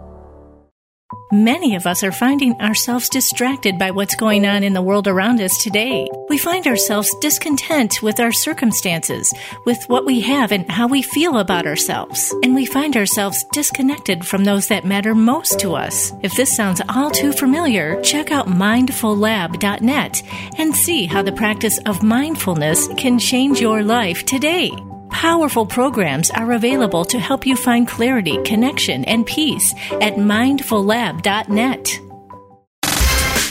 Many 1.32 1.76
of 1.76 1.86
us 1.88 2.04
are 2.04 2.12
finding 2.12 2.54
ourselves 2.62 3.10
distracted 3.10 3.78
by 3.78 3.92
what's 3.92 4.16
going 4.16 4.46
on 4.46 4.64
in 4.64 4.74
the 4.74 4.82
world 4.82 5.08
around 5.08 5.42
us 5.42 5.58
today. 5.62 6.08
We 6.30 6.38
find 6.38 6.68
ourselves 6.68 7.14
discontent 7.22 8.02
with 8.02 8.20
our 8.20 8.32
circumstances, 8.32 9.34
with 9.66 9.84
what 9.88 10.06
we 10.06 10.22
have 10.22 10.52
and 10.52 10.70
how 10.70 10.88
we 10.88 11.02
feel 11.02 11.38
about 11.38 11.66
ourselves. 11.66 12.34
And 12.44 12.56
we 12.56 12.66
find 12.66 12.96
ourselves 12.96 13.44
disconnected 13.52 14.26
from 14.26 14.44
those 14.44 14.68
that 14.68 14.86
matter 14.86 15.16
most 15.16 15.60
to 15.62 15.74
us. 15.74 16.14
If 16.22 16.36
this 16.36 16.56
sounds 16.56 16.82
all 16.90 17.10
too 17.10 17.34
familiar, 17.34 18.02
check 18.02 18.32
out 18.32 18.48
mindfullab.net 18.48 20.22
and 20.58 20.76
see 20.76 21.06
how 21.06 21.22
the 21.22 21.32
practice 21.32 21.80
of 21.86 22.04
mindfulness 22.04 22.88
can 22.98 23.20
change 23.20 23.60
your 23.60 23.84
life 23.84 24.26
today. 24.26 24.72
Powerful 25.14 25.66
programs 25.68 26.32
are 26.32 26.52
available 26.52 27.06
to 27.06 27.20
help 27.20 27.46
you 27.46 27.56
find 27.56 27.88
clarity, 27.88 28.42
connection, 28.44 29.06
and 29.06 29.26
peace 29.26 29.74
at 30.02 30.16
mindfullab.net. 30.16 32.03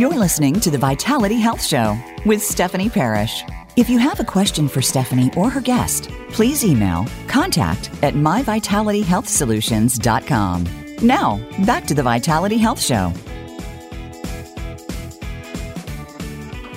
You're 0.00 0.16
listening 0.16 0.58
to 0.60 0.70
the 0.70 0.78
Vitality 0.78 1.38
Health 1.38 1.62
Show 1.62 1.94
with 2.24 2.42
Stephanie 2.42 2.88
Parrish. 2.88 3.44
If 3.76 3.90
you 3.90 3.98
have 3.98 4.18
a 4.18 4.24
question 4.24 4.66
for 4.66 4.80
Stephanie 4.80 5.30
or 5.36 5.50
her 5.50 5.60
guest, 5.60 6.08
please 6.30 6.64
email 6.64 7.06
contact 7.28 7.90
at 8.02 8.14
myvitalityhealthsolutions.com. 8.14 10.68
Now, 11.02 11.38
back 11.66 11.84
to 11.84 11.92
the 11.92 12.02
Vitality 12.02 12.56
Health 12.56 12.80
Show. 12.80 13.12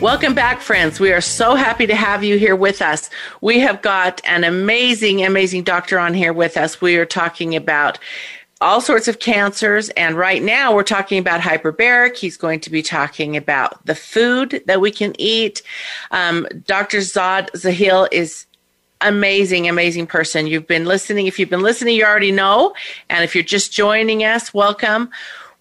Welcome 0.01 0.35
back, 0.35 0.59
friends. 0.59 0.99
We 0.99 1.13
are 1.13 1.21
so 1.21 1.55
happy 1.55 1.87
to 1.87 1.95
have 1.95 2.25
you 2.25 2.37
here 2.37 2.57
with 2.57 2.81
us. 2.81 3.09
We 3.39 3.57
have 3.59 3.81
got 3.81 4.19
an 4.25 4.43
amazing, 4.43 5.23
amazing 5.23 5.63
doctor 5.63 5.97
on 5.97 6.13
here 6.13 6.33
with 6.33 6.57
us. 6.57 6.81
We 6.81 6.97
are 6.97 7.05
talking 7.05 7.55
about 7.55 7.99
all 8.63 8.79
sorts 8.79 9.07
of 9.07 9.19
cancers. 9.19 9.89
And 9.89 10.15
right 10.15 10.41
now 10.41 10.73
we're 10.73 10.83
talking 10.83 11.19
about 11.19 11.41
hyperbaric. 11.41 12.17
He's 12.17 12.37
going 12.37 12.61
to 12.61 12.69
be 12.69 12.81
talking 12.81 13.35
about 13.35 13.85
the 13.85 13.93
food 13.93 14.63
that 14.65 14.79
we 14.79 14.89
can 14.89 15.13
eat. 15.19 15.61
Um, 16.11 16.47
Dr. 16.65 17.01
Saad 17.01 17.51
Zahil 17.53 18.07
is 18.11 18.45
amazing, 19.01 19.67
amazing 19.67 20.07
person. 20.07 20.47
You've 20.47 20.65
been 20.65 20.85
listening. 20.85 21.27
If 21.27 21.37
you've 21.37 21.49
been 21.49 21.61
listening, 21.61 21.95
you 21.95 22.05
already 22.05 22.31
know. 22.31 22.73
And 23.09 23.23
if 23.23 23.35
you're 23.35 23.43
just 23.43 23.73
joining 23.73 24.23
us, 24.23 24.53
welcome. 24.53 25.09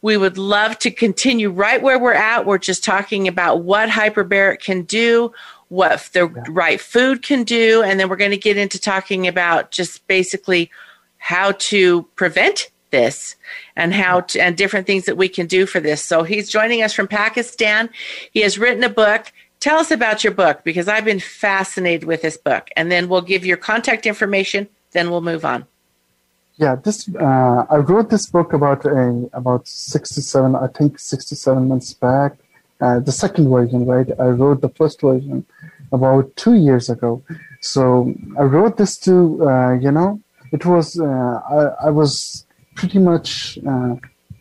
We 0.01 0.17
would 0.17 0.39
love 0.39 0.79
to 0.81 0.91
continue 0.91 1.51
right 1.51 1.83
where 1.83 1.99
we're 1.99 2.15
at. 2.15 2.47
We're 2.47 2.59
just 2.59 2.85
talking 2.85 3.27
about 3.27 3.63
what 3.63 3.89
hyperbaric 3.89 4.61
can 4.61 4.83
do, 4.83 5.33
what 5.69 6.09
the 6.13 6.29
yeah. 6.29 6.45
right 6.49 6.81
food 6.81 7.23
can 7.23 7.45
do, 7.45 7.83
and 7.83 7.99
then 7.99 8.09
we're 8.09 8.17
going 8.17 8.33
to 8.33 8.37
get 8.37 8.57
into 8.57 8.81
talking 8.81 9.27
about 9.27 9.71
just 9.71 10.07
basically 10.07 10.71
how 11.19 11.53
to 11.53 12.03
prevent 12.17 12.72
this 12.93 13.35
and 13.75 13.93
how 13.93 14.21
to, 14.21 14.41
and 14.41 14.57
different 14.57 14.87
things 14.87 15.05
that 15.07 15.17
we 15.17 15.29
can 15.29 15.47
do 15.49 15.67
for 15.67 15.81
this. 15.81 16.01
So 16.05 16.23
he's 16.23 16.49
joining 16.49 16.81
us 16.87 16.93
from 16.95 17.09
Pakistan. 17.09 17.91
He 18.31 18.41
has 18.47 18.57
written 18.63 18.85
a 18.85 18.89
book. 19.05 19.33
Tell 19.59 19.79
us 19.79 19.91
about 19.91 20.23
your 20.25 20.35
book 20.45 20.57
because 20.63 20.87
I've 20.87 21.05
been 21.13 21.25
fascinated 21.45 22.05
with 22.05 22.23
this 22.23 22.37
book. 22.37 22.65
And 22.77 22.87
then 22.93 23.09
we'll 23.09 23.29
give 23.33 23.45
your 23.51 23.57
contact 23.57 24.07
information. 24.07 24.69
Then 24.93 25.11
we'll 25.11 25.29
move 25.33 25.45
on. 25.45 25.67
Yeah, 26.57 26.77
this 26.77 27.09
uh, 27.29 27.65
I 27.77 27.79
wrote 27.89 28.09
this 28.11 28.27
book 28.37 28.53
about 28.53 28.85
a 28.85 29.31
about 29.33 29.67
sixty-seven, 29.67 30.55
I 30.55 30.69
think 30.77 30.99
sixty-seven 30.99 31.67
months 31.67 31.91
back. 31.95 32.33
Uh, 32.81 32.99
the 33.09 33.13
second 33.25 33.49
version, 33.49 33.87
right? 33.87 34.09
I 34.19 34.29
wrote 34.41 34.61
the 34.61 34.69
first 34.81 35.01
version 35.01 35.47
about 35.93 36.25
two 36.37 36.57
years 36.69 36.91
ago. 36.91 37.23
So 37.61 38.13
I 38.39 38.43
wrote 38.43 38.77
this 38.77 38.99
to, 39.07 39.15
uh, 39.49 39.73
you 39.85 39.93
know, 39.97 40.21
it 40.57 40.67
was 40.67 40.87
uh, 41.01 41.35
I, 41.57 41.87
I 41.89 41.91
was 41.91 42.45
pretty 42.75 42.99
much 42.99 43.59
uh, 43.67 43.95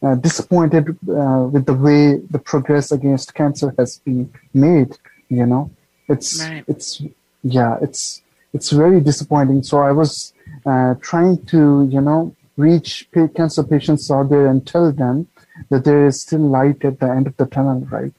uh, 0.04 0.16
disappointed 0.16 0.90
uh, 1.10 1.48
with 1.52 1.66
the 1.66 1.74
way 1.74 2.18
the 2.30 2.40
progress 2.40 2.92
against 2.92 3.34
cancer 3.36 3.74
has 3.78 4.00
been 4.00 4.32
made. 4.54 4.98
You 5.30 5.46
know, 5.46 5.72
it's 6.08 6.40
right. 6.40 6.64
it's 6.68 7.02
yeah, 7.44 7.78
it's 7.82 8.22
it's 8.54 8.70
very 8.72 9.00
disappointing. 9.00 9.64
So 9.64 9.80
I 9.80 9.92
was 9.92 10.34
uh, 10.66 10.96
trying 11.02 11.46
to 11.48 11.88
you 11.90 12.02
know 12.02 12.36
reach 12.58 13.08
cancer 13.36 13.64
patients 13.64 14.12
out 14.12 14.30
there 14.30 14.48
and 14.48 14.66
tell 14.66 14.92
them 14.92 15.28
that 15.70 15.86
there 15.86 16.06
is 16.06 16.22
still 16.22 16.40
light 16.40 16.84
at 16.84 17.00
the 17.00 17.10
end 17.10 17.28
of 17.28 17.38
the 17.38 17.46
tunnel, 17.46 17.88
right? 17.92 18.14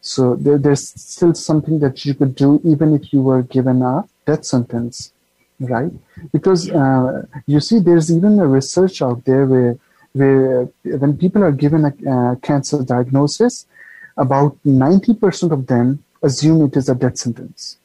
So 0.00 0.36
there, 0.36 0.58
there's 0.58 0.88
still 0.88 1.34
something 1.34 1.80
that 1.80 2.04
you 2.04 2.14
could 2.14 2.34
do 2.34 2.60
even 2.64 2.94
if 2.94 3.12
you 3.12 3.20
were 3.22 3.42
given 3.42 3.82
a 3.82 4.04
death 4.26 4.44
sentence. 4.44 5.12
Right? 5.60 5.92
Because 6.32 6.70
uh, 6.70 7.26
you 7.46 7.60
see, 7.60 7.78
there's 7.78 8.10
even 8.10 8.38
a 8.38 8.46
research 8.46 9.02
out 9.02 9.24
there 9.24 9.46
where, 9.46 9.78
where 10.12 10.64
when 10.82 11.16
people 11.16 11.42
are 11.42 11.52
given 11.52 11.84
a 11.84 12.10
uh, 12.10 12.34
cancer 12.36 12.82
diagnosis, 12.82 13.66
about 14.16 14.56
90% 14.64 15.52
of 15.52 15.66
them 15.66 16.02
assume 16.22 16.66
it 16.66 16.76
is 16.76 16.88
a 16.88 16.94
death 16.94 17.18
sentence. 17.18 17.78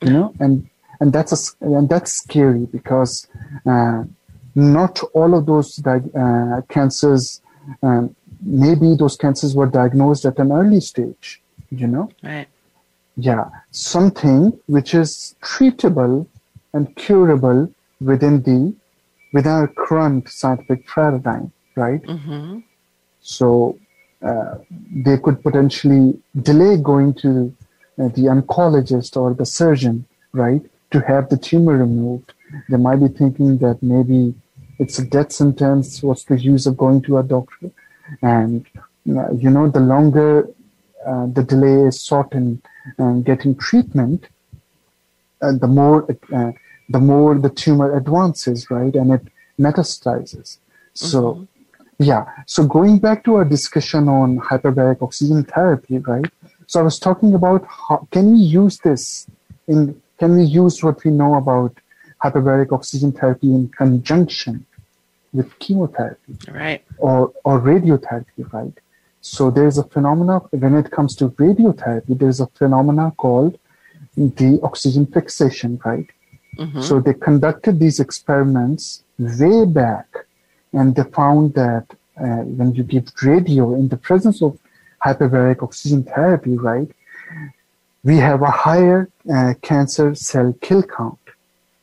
You 0.00 0.10
know, 0.10 0.34
and 0.38 0.68
and 1.00 1.12
that's 1.12 1.32
a, 1.32 1.64
and 1.64 1.88
that's 1.88 2.12
scary 2.12 2.66
because 2.66 3.26
uh, 3.66 4.04
not 4.54 5.02
all 5.12 5.34
of 5.36 5.46
those 5.46 5.76
di- 5.76 6.10
uh, 6.16 6.60
cancers, 6.68 7.40
um, 7.82 8.14
maybe 8.40 8.94
those 8.94 9.16
cancers 9.16 9.56
were 9.56 9.66
diagnosed 9.66 10.24
at 10.24 10.38
an 10.38 10.52
early 10.52 10.80
stage. 10.80 11.42
You 11.70 11.88
know, 11.88 12.10
right? 12.22 12.46
Yeah, 13.16 13.48
something 13.72 14.58
which 14.66 14.94
is 14.94 15.34
treatable 15.42 16.26
and 16.72 16.94
curable 16.96 17.72
within 18.00 18.42
the 18.42 18.74
within 19.32 19.52
our 19.52 19.68
current 19.68 20.28
scientific 20.28 20.86
paradigm, 20.86 21.52
right? 21.76 22.02
Mm-hmm. 22.02 22.60
So 23.20 23.78
uh, 24.22 24.56
they 25.04 25.18
could 25.18 25.42
potentially 25.42 26.18
delay 26.42 26.76
going 26.76 27.14
to 27.14 27.54
uh, 27.98 28.08
the 28.08 28.26
oncologist 28.34 29.16
or 29.16 29.34
the 29.34 29.46
surgeon, 29.46 30.06
right, 30.32 30.62
to 30.90 31.00
have 31.00 31.28
the 31.28 31.36
tumor 31.36 31.76
removed. 31.76 32.32
They 32.70 32.78
might 32.78 32.96
be 32.96 33.08
thinking 33.08 33.58
that 33.58 33.82
maybe 33.82 34.34
it's 34.78 34.98
a 34.98 35.04
death 35.04 35.32
sentence. 35.32 36.02
What's 36.02 36.24
the 36.24 36.38
use 36.38 36.66
of 36.66 36.76
going 36.76 37.02
to 37.02 37.18
a 37.18 37.22
doctor? 37.22 37.70
And 38.22 38.66
uh, 39.08 39.32
you 39.32 39.50
know, 39.50 39.68
the 39.68 39.80
longer 39.80 40.48
uh, 41.06 41.26
the 41.26 41.42
delay 41.42 41.86
is 41.88 42.00
sought 42.00 42.32
in 42.32 42.62
getting 43.24 43.54
treatment, 43.54 44.24
uh, 44.24 44.28
the 45.40 45.66
more 45.66 46.10
uh, 46.32 46.52
the 46.88 46.98
more 46.98 47.38
the 47.38 47.50
tumor 47.50 47.96
advances, 47.96 48.70
right, 48.70 48.94
and 48.94 49.12
it 49.12 49.22
metastasizes. 49.58 50.58
So. 50.94 51.20
Mm-hmm 51.20 51.44
yeah. 51.98 52.26
So 52.46 52.64
going 52.64 52.98
back 52.98 53.24
to 53.24 53.34
our 53.34 53.44
discussion 53.44 54.08
on 54.08 54.38
hyperbaric 54.38 55.02
oxygen 55.02 55.44
therapy, 55.44 55.98
right? 55.98 56.30
So 56.66 56.80
I 56.80 56.82
was 56.82 56.98
talking 56.98 57.34
about 57.34 57.66
how 57.66 58.06
can 58.10 58.32
we 58.32 58.38
use 58.38 58.78
this 58.78 59.26
in 59.66 60.00
can 60.18 60.36
we 60.36 60.44
use 60.44 60.82
what 60.82 61.04
we 61.04 61.10
know 61.10 61.34
about 61.34 61.76
hyperbaric 62.22 62.72
oxygen 62.72 63.12
therapy 63.12 63.48
in 63.48 63.68
conjunction 63.68 64.66
with 65.32 65.58
chemotherapy, 65.58 66.36
right? 66.48 66.84
Or 66.98 67.32
or 67.44 67.60
radiotherapy, 67.60 68.52
right? 68.52 68.78
So 69.20 69.50
there's 69.50 69.78
a 69.78 69.84
phenomena 69.84 70.38
when 70.50 70.74
it 70.74 70.90
comes 70.90 71.16
to 71.16 71.30
radiotherapy. 71.30 72.18
There's 72.18 72.40
a 72.40 72.46
phenomena 72.46 73.12
called 73.16 73.58
the 74.18 74.60
oxygen 74.62 75.06
fixation, 75.06 75.80
right? 75.84 76.06
Mm-hmm. 76.58 76.80
So 76.80 77.00
they 77.00 77.14
conducted 77.14 77.78
these 77.78 78.00
experiments 78.00 79.02
way 79.18 79.64
back 79.64 80.06
and 80.72 80.94
they 80.94 81.04
found 81.04 81.54
that 81.54 81.86
uh, 82.20 82.42
when 82.58 82.74
you 82.74 82.82
give 82.82 83.04
radio 83.22 83.74
in 83.74 83.88
the 83.88 83.96
presence 83.96 84.42
of 84.42 84.58
hyperbaric 85.04 85.62
oxygen 85.62 86.02
therapy, 86.02 86.56
right, 86.56 86.90
we 88.02 88.16
have 88.16 88.42
a 88.42 88.50
higher 88.50 89.08
uh, 89.32 89.54
cancer 89.62 90.14
cell 90.14 90.52
kill 90.60 90.82
count, 90.82 91.18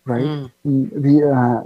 right? 0.05 0.23
Mm. 0.23 0.51
We, 0.65 1.23
uh, 1.23 1.63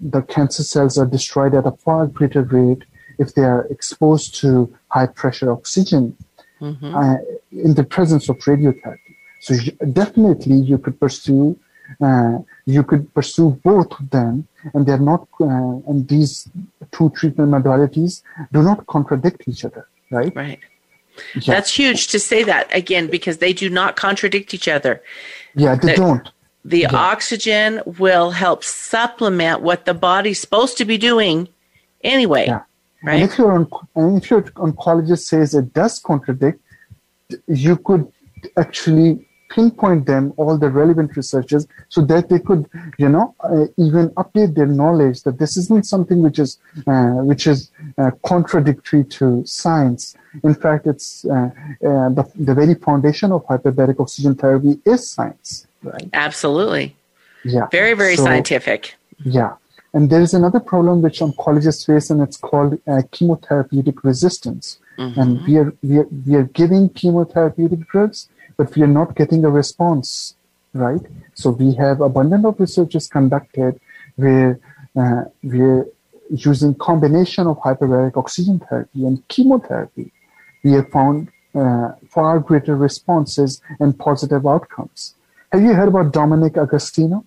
the 0.00 0.22
cancer 0.22 0.64
cells 0.64 0.98
are 0.98 1.06
destroyed 1.06 1.54
at 1.54 1.66
a 1.66 1.72
far 1.72 2.06
greater 2.06 2.42
rate 2.42 2.82
if 3.18 3.34
they 3.34 3.42
are 3.42 3.66
exposed 3.66 4.34
to 4.36 4.74
high 4.88 5.06
pressure 5.06 5.52
oxygen 5.52 6.16
mm-hmm. 6.60 6.94
Uh, 6.94 7.16
in 7.52 7.74
the 7.74 7.84
presence 7.84 8.28
of 8.28 8.36
radiotherapy. 8.38 9.09
So 9.40 9.54
you, 9.54 9.72
definitely 9.92 10.56
you 10.56 10.78
could 10.78 10.98
pursue 11.00 11.58
uh, 12.00 12.38
you 12.66 12.82
could 12.82 13.12
pursue 13.14 13.50
both 13.64 13.92
of 13.98 14.10
them, 14.10 14.46
and 14.74 14.86
they're 14.86 14.98
not. 14.98 15.26
Uh, 15.40 15.80
and 15.88 16.06
these 16.08 16.48
two 16.92 17.10
treatment 17.10 17.50
modalities 17.50 18.22
do 18.52 18.62
not 18.62 18.86
contradict 18.86 19.42
each 19.48 19.64
other, 19.64 19.88
right? 20.10 20.34
Right. 20.34 20.60
Yeah. 21.34 21.54
That's 21.54 21.74
huge 21.74 22.08
to 22.08 22.20
say 22.20 22.44
that 22.44 22.74
again 22.74 23.08
because 23.08 23.38
they 23.38 23.52
do 23.52 23.68
not 23.68 23.96
contradict 23.96 24.54
each 24.54 24.68
other. 24.68 25.02
Yeah, 25.54 25.74
they 25.74 25.92
the, 25.92 25.96
don't. 25.96 26.28
The 26.64 26.80
yeah. 26.80 26.94
oxygen 26.94 27.82
will 27.98 28.30
help 28.30 28.62
supplement 28.64 29.62
what 29.62 29.84
the 29.84 29.94
body's 29.94 30.40
supposed 30.40 30.78
to 30.78 30.84
be 30.84 30.98
doing 30.98 31.48
anyway. 32.02 32.46
Yeah. 32.46 32.62
Right. 33.02 33.22
And 33.22 33.30
if 33.30 33.38
your 33.38 33.68
and 33.96 34.22
if 34.22 34.30
your 34.30 34.42
oncologist 34.42 35.24
says 35.24 35.54
it 35.54 35.72
does 35.72 35.98
contradict, 35.98 36.60
you 37.48 37.76
could 37.76 38.10
actually 38.56 39.26
pinpoint 39.50 40.06
them 40.06 40.32
all 40.36 40.56
the 40.56 40.70
relevant 40.70 41.16
researchers 41.16 41.66
so 41.88 42.00
that 42.02 42.28
they 42.30 42.38
could 42.38 42.62
you 42.98 43.08
know 43.08 43.34
uh, 43.40 43.66
even 43.76 44.08
update 44.22 44.54
their 44.54 44.66
knowledge 44.80 45.22
that 45.24 45.38
this 45.38 45.56
isn't 45.56 45.84
something 45.84 46.22
which 46.22 46.38
is 46.38 46.58
uh, 46.86 47.18
which 47.30 47.46
is 47.46 47.70
uh, 47.98 48.10
contradictory 48.24 49.04
to 49.04 49.44
science. 49.44 50.16
In 50.44 50.54
fact 50.54 50.86
it's 50.86 51.24
uh, 51.24 51.50
uh, 51.88 52.08
the, 52.18 52.24
the 52.36 52.54
very 52.54 52.74
foundation 52.74 53.32
of 53.32 53.44
hyperbaric 53.46 54.00
oxygen 54.00 54.34
therapy 54.34 54.80
is 54.86 55.08
science. 55.08 55.66
Right. 55.82 56.08
Absolutely. 56.12 56.96
Yeah. 57.44 57.66
Very 57.70 57.94
very 57.94 58.16
so, 58.16 58.24
scientific. 58.24 58.94
yeah. 59.24 59.56
And 59.92 60.08
there 60.08 60.20
is 60.20 60.34
another 60.34 60.60
problem 60.60 61.02
which 61.02 61.18
oncologists 61.18 61.84
face 61.84 62.10
and 62.10 62.20
it's 62.20 62.36
called 62.36 62.74
uh, 62.86 63.02
chemotherapeutic 63.14 64.04
resistance. 64.04 64.78
Mm-hmm. 64.98 65.20
and 65.20 65.46
we 65.46 65.56
are, 65.56 65.72
we 65.82 65.96
are 66.00 66.08
we 66.26 66.34
are 66.34 66.48
giving 66.60 66.90
chemotherapeutic 66.90 67.86
drugs 67.86 68.28
but 68.60 68.76
we 68.76 68.82
are 68.82 68.94
not 69.00 69.16
getting 69.16 69.42
a 69.46 69.48
response, 69.48 70.34
right? 70.74 71.00
So 71.32 71.48
we 71.48 71.68
have 71.76 72.02
abundant 72.02 72.44
of 72.44 72.60
researches 72.60 73.08
conducted 73.08 73.80
where 74.16 74.60
uh, 74.94 75.22
we're 75.42 75.86
using 76.28 76.74
combination 76.74 77.46
of 77.46 77.56
hyperbaric 77.60 78.18
oxygen 78.18 78.58
therapy 78.58 79.06
and 79.06 79.26
chemotherapy. 79.28 80.12
We 80.62 80.72
have 80.72 80.90
found 80.90 81.28
uh, 81.54 81.92
far 82.10 82.38
greater 82.38 82.76
responses 82.76 83.62
and 83.82 83.98
positive 83.98 84.46
outcomes. 84.46 85.14
Have 85.52 85.62
you 85.62 85.72
heard 85.72 85.88
about 85.88 86.12
Dominic 86.12 86.58
Agostino? 86.58 87.24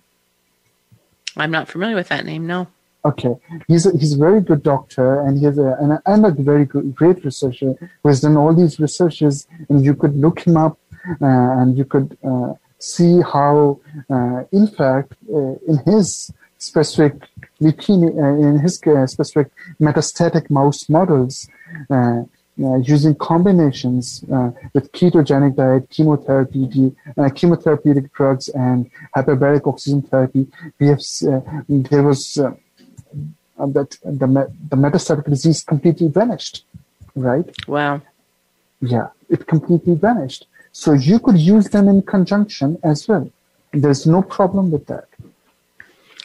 I'm 1.36 1.50
not 1.50 1.66
familiar 1.66 1.96
with 1.96 2.10
that 2.10 2.24
name. 2.24 2.46
No. 2.46 2.68
Okay, 3.06 3.34
he's 3.68 3.84
a, 3.84 3.90
he's 3.98 4.14
a 4.14 4.16
very 4.16 4.40
good 4.40 4.62
doctor, 4.62 5.20
and 5.20 5.36
he's 5.38 5.58
a 5.58 5.76
and, 5.78 5.98
and 6.06 6.24
a 6.24 6.30
very 6.30 6.64
good, 6.64 6.94
great 6.94 7.22
researcher 7.22 7.74
who 8.02 8.08
has 8.08 8.22
done 8.22 8.34
all 8.38 8.54
these 8.54 8.80
researches. 8.80 9.46
And 9.68 9.84
you 9.84 9.94
could 9.94 10.16
look 10.16 10.46
him 10.46 10.56
up 10.56 10.78
and 11.20 11.76
you 11.76 11.84
could 11.84 12.16
uh, 12.24 12.54
see 12.78 13.20
how, 13.20 13.80
uh, 14.10 14.44
in 14.52 14.66
fact, 14.66 15.14
in 15.28 15.78
his 15.86 16.32
specific 16.58 17.14
leukemia, 17.60 18.42
in 18.42 18.58
his 18.60 18.76
specific 19.10 19.50
metastatic 19.80 20.50
mouse 20.50 20.88
models, 20.88 21.48
uh, 22.62 22.76
using 22.76 23.16
combinations 23.16 24.24
uh, 24.32 24.50
with 24.74 24.92
ketogenic 24.92 25.56
diet, 25.56 25.90
chemotherapy, 25.90 26.94
uh, 27.18 27.22
chemotherapeutic 27.22 28.12
drugs, 28.12 28.48
and 28.50 28.88
hyperbaric 29.16 29.66
oxygen 29.66 30.00
therapy, 30.02 30.46
we 30.78 30.86
have 30.86 31.00
there 31.68 32.04
was 32.04 32.34
that 32.34 33.98
the 34.04 34.52
the 34.70 34.76
metastatic 34.76 35.24
disease 35.24 35.64
completely 35.64 36.06
vanished, 36.06 36.64
right? 37.16 37.50
Wow. 37.66 38.02
Yeah, 38.80 39.08
it 39.28 39.48
completely 39.48 39.96
vanished. 39.96 40.46
So 40.74 40.92
you 40.92 41.20
could 41.20 41.38
use 41.38 41.68
them 41.68 41.88
in 41.88 42.02
conjunction 42.02 42.78
as 42.82 43.06
well. 43.06 43.30
There's 43.72 44.06
no 44.06 44.22
problem 44.22 44.72
with 44.72 44.86
that. 44.88 45.06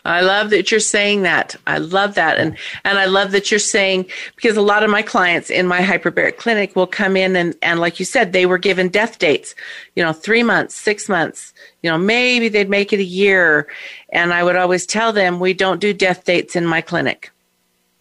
I 0.05 0.21
love 0.21 0.49
that 0.49 0.71
you're 0.71 0.79
saying 0.79 1.21
that. 1.21 1.55
I 1.67 1.77
love 1.77 2.15
that. 2.15 2.39
And 2.39 2.57
and 2.83 2.97
I 2.97 3.05
love 3.05 3.29
that 3.31 3.51
you're 3.51 3.59
saying 3.59 4.07
because 4.35 4.57
a 4.57 4.61
lot 4.61 4.81
of 4.81 4.89
my 4.89 5.03
clients 5.03 5.51
in 5.51 5.67
my 5.67 5.81
hyperbaric 5.81 6.37
clinic 6.37 6.75
will 6.75 6.87
come 6.87 7.15
in 7.15 7.35
and, 7.35 7.55
and 7.61 7.79
like 7.79 7.99
you 7.99 8.05
said, 8.05 8.33
they 8.33 8.47
were 8.47 8.57
given 8.57 8.87
death 8.89 9.19
dates, 9.19 9.53
you 9.95 10.03
know, 10.03 10.13
three 10.13 10.41
months, 10.41 10.73
six 10.73 11.07
months, 11.07 11.53
you 11.83 11.91
know, 11.91 11.97
maybe 11.97 12.49
they'd 12.49 12.69
make 12.69 12.91
it 12.91 12.99
a 12.99 13.03
year. 13.03 13.67
And 14.11 14.33
I 14.33 14.43
would 14.43 14.55
always 14.55 14.87
tell 14.87 15.13
them 15.13 15.39
we 15.39 15.53
don't 15.53 15.79
do 15.79 15.93
death 15.93 16.23
dates 16.23 16.55
in 16.55 16.65
my 16.65 16.81
clinic. 16.81 17.29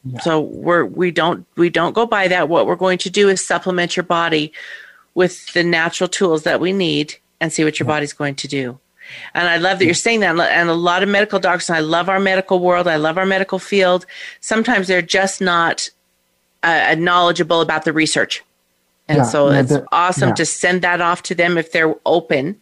Yeah. 0.04 0.20
So 0.20 0.40
we're 0.40 0.86
we 0.86 1.10
don't 1.10 1.44
we 1.56 1.68
don't 1.68 1.92
go 1.92 2.06
by 2.06 2.28
that. 2.28 2.48
What 2.48 2.66
we're 2.66 2.76
going 2.76 2.98
to 2.98 3.10
do 3.10 3.28
is 3.28 3.46
supplement 3.46 3.96
your 3.96 4.04
body 4.04 4.52
with 5.14 5.52
the 5.52 5.64
natural 5.64 6.08
tools 6.08 6.42
that 6.44 6.60
we 6.60 6.72
need 6.72 7.16
and 7.40 7.52
see 7.52 7.64
what 7.64 7.78
your 7.78 7.86
body's 7.86 8.12
going 8.12 8.34
to 8.36 8.48
do. 8.48 8.78
And 9.34 9.48
I 9.48 9.56
love 9.56 9.78
that 9.78 9.84
you're 9.84 9.94
saying 9.94 10.20
that. 10.20 10.38
And 10.38 10.68
a 10.68 10.74
lot 10.74 11.02
of 11.02 11.08
medical 11.08 11.38
doctors, 11.38 11.70
I 11.70 11.80
love 11.80 12.08
our 12.08 12.20
medical 12.20 12.60
world, 12.60 12.86
I 12.86 12.96
love 12.96 13.18
our 13.18 13.26
medical 13.26 13.58
field. 13.58 14.06
Sometimes 14.40 14.86
they're 14.86 15.02
just 15.02 15.40
not 15.40 15.88
uh, 16.62 16.94
knowledgeable 16.98 17.60
about 17.60 17.84
the 17.84 17.92
research. 17.92 18.42
And 19.08 19.18
yeah, 19.18 19.24
so 19.24 19.48
it's 19.48 19.72
awesome 19.90 20.30
yeah. 20.30 20.34
to 20.34 20.44
send 20.44 20.82
that 20.82 21.00
off 21.00 21.22
to 21.24 21.34
them 21.34 21.56
if 21.56 21.72
they're 21.72 21.94
open 22.04 22.60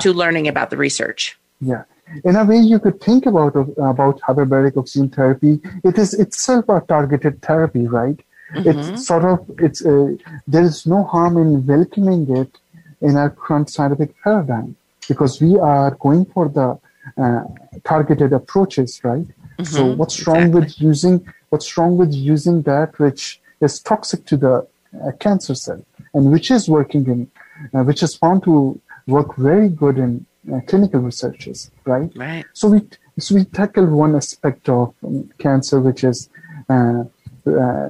to 0.00 0.12
learning 0.12 0.48
about 0.48 0.70
the 0.70 0.76
research. 0.76 1.36
Yeah. 1.60 1.82
In 2.24 2.36
a 2.36 2.44
way, 2.44 2.58
you 2.58 2.78
could 2.78 3.00
think 3.00 3.26
about 3.26 3.56
about 3.56 4.20
hyperbaric 4.20 4.76
oxygen 4.76 5.08
therapy. 5.08 5.60
It 5.82 5.98
is 5.98 6.14
itself 6.14 6.68
a 6.68 6.80
targeted 6.86 7.42
therapy, 7.42 7.88
right? 7.88 8.20
Mm-hmm. 8.54 8.94
It's 8.94 9.06
sort 9.06 9.24
of 9.24 9.38
it's 9.58 9.84
a, 9.84 10.16
there 10.46 10.64
is 10.64 10.86
no 10.86 11.04
harm 11.04 11.36
in 11.36 11.66
welcoming 11.66 12.24
it 12.36 12.58
in 13.00 13.16
our 13.16 13.30
current 13.30 13.70
scientific 13.70 14.14
paradigm 14.22 14.76
because 15.08 15.40
we 15.40 15.58
are 15.58 15.92
going 15.92 16.24
for 16.26 16.48
the 16.48 16.78
uh, 17.22 17.44
targeted 17.84 18.32
approaches, 18.32 19.00
right? 19.04 19.26
Mm-hmm, 19.26 19.64
so 19.64 19.86
what's 19.94 20.26
wrong 20.26 20.48
exactly. 20.48 20.60
with 20.60 20.80
using 20.80 21.32
what's 21.50 21.76
wrong 21.76 21.96
with 21.96 22.12
using 22.12 22.62
that 22.62 22.98
which 22.98 23.40
is 23.60 23.80
toxic 23.80 24.26
to 24.26 24.36
the 24.36 24.54
uh, 25.02 25.12
cancer 25.18 25.54
cell 25.54 25.82
and 26.14 26.30
which 26.30 26.50
is 26.50 26.68
working 26.68 27.06
in 27.06 27.30
uh, 27.74 27.82
which 27.82 28.02
is 28.02 28.14
found 28.14 28.42
to 28.44 28.78
work 29.06 29.36
very 29.36 29.68
good 29.68 29.98
in 29.98 30.26
uh, 30.52 30.60
clinical 30.66 31.00
researches, 31.00 31.70
right? 31.84 32.10
Right. 32.14 32.44
So 32.52 32.68
we 32.68 32.82
so 33.18 33.34
we 33.34 33.44
tackle 33.44 33.86
one 33.86 34.14
aspect 34.14 34.68
of 34.68 34.94
um, 35.02 35.30
cancer, 35.38 35.80
which 35.80 36.04
is 36.04 36.28
uh, 36.68 37.04
uh, 37.46 37.88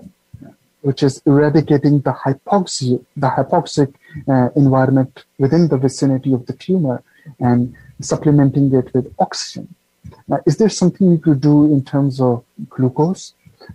which 0.86 1.02
is 1.08 1.14
eradicating 1.26 1.94
the 2.06 2.14
hypoxia, 2.24 2.96
the 3.22 3.30
hypoxic 3.36 3.90
uh, 4.32 4.48
environment 4.62 5.12
within 5.42 5.62
the 5.72 5.78
vicinity 5.86 6.32
of 6.32 6.42
the 6.48 6.52
tumor, 6.64 6.98
and 7.48 7.60
supplementing 8.00 8.66
it 8.80 8.86
with 8.94 9.06
oxygen. 9.18 9.66
Now, 10.28 10.38
is 10.46 10.54
there 10.60 10.68
something 10.80 11.04
we 11.10 11.18
could 11.26 11.40
do 11.40 11.56
in 11.74 11.80
terms 11.84 12.14
of 12.20 12.44
glucose, 12.74 13.24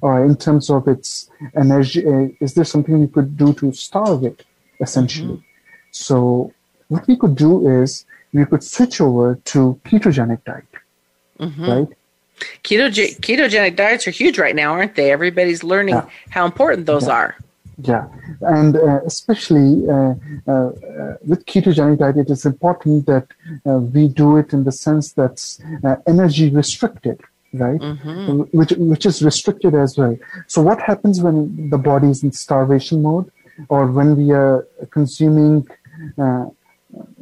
or 0.05 0.24
in 0.24 0.36
terms 0.45 0.70
of 0.70 0.88
its 0.88 1.30
energy? 1.64 1.99
Uh, 2.12 2.28
is 2.45 2.53
there 2.53 2.70
something 2.74 2.95
we 3.05 3.07
could 3.16 3.36
do 3.43 3.53
to 3.55 3.74
starve 3.74 4.24
it, 4.24 4.45
essentially? 4.80 5.38
So 5.91 6.53
what 6.88 7.03
we 7.09 7.16
could 7.18 7.36
do 7.36 7.51
is 7.82 8.05
we 8.32 8.45
could 8.45 8.64
switch 8.64 9.01
over 9.01 9.28
to 9.51 9.59
ketogenic 9.84 10.41
diet, 10.45 10.72
right? 11.68 11.89
Ketoge- 12.64 13.20
ketogenic 13.20 13.76
diets 13.76 14.08
are 14.08 14.12
huge 14.12 14.38
right 14.38 14.56
now, 14.56 14.74
aren't 14.74 14.96
they? 14.96 15.12
Everybody's 15.12 15.64
learning 15.64 15.96
Yeah. 15.96 16.06
how 16.30 16.46
important 16.46 16.86
those 16.86 17.08
are. 17.08 17.36
Yeah, 17.84 18.06
and 18.42 18.76
uh, 18.76 19.00
especially 19.06 19.89
uh, 19.89 20.14
uh, 20.52 20.72
with 21.26 21.46
ketogenic 21.46 21.98
diet, 21.98 22.18
it 22.18 22.30
is 22.30 22.46
important 22.46 23.08
that 23.08 23.26
uh, 23.66 23.78
we 23.78 24.08
do 24.08 24.38
it 24.38 24.54
in 24.54 24.66
the 24.66 24.72
sense 24.72 25.14
that's 25.14 25.60
uh, 25.84 25.96
energy 26.06 26.50
restricted, 26.52 27.20
right? 27.54 27.82
Which 28.60 28.72
which 28.92 29.06
is 29.08 29.24
restricted 29.24 29.74
as 29.74 29.98
well. 29.98 30.16
So 30.48 30.62
what 30.62 30.80
happens 30.82 31.22
when 31.22 31.70
the 31.72 31.80
body 31.80 32.10
is 32.10 32.22
in 32.22 32.32
starvation 32.34 33.02
mode, 33.02 33.32
or 33.70 33.88
when 33.88 34.16
we 34.16 34.32
are 34.32 34.68
consuming 34.92 35.68
uh, 36.20 36.46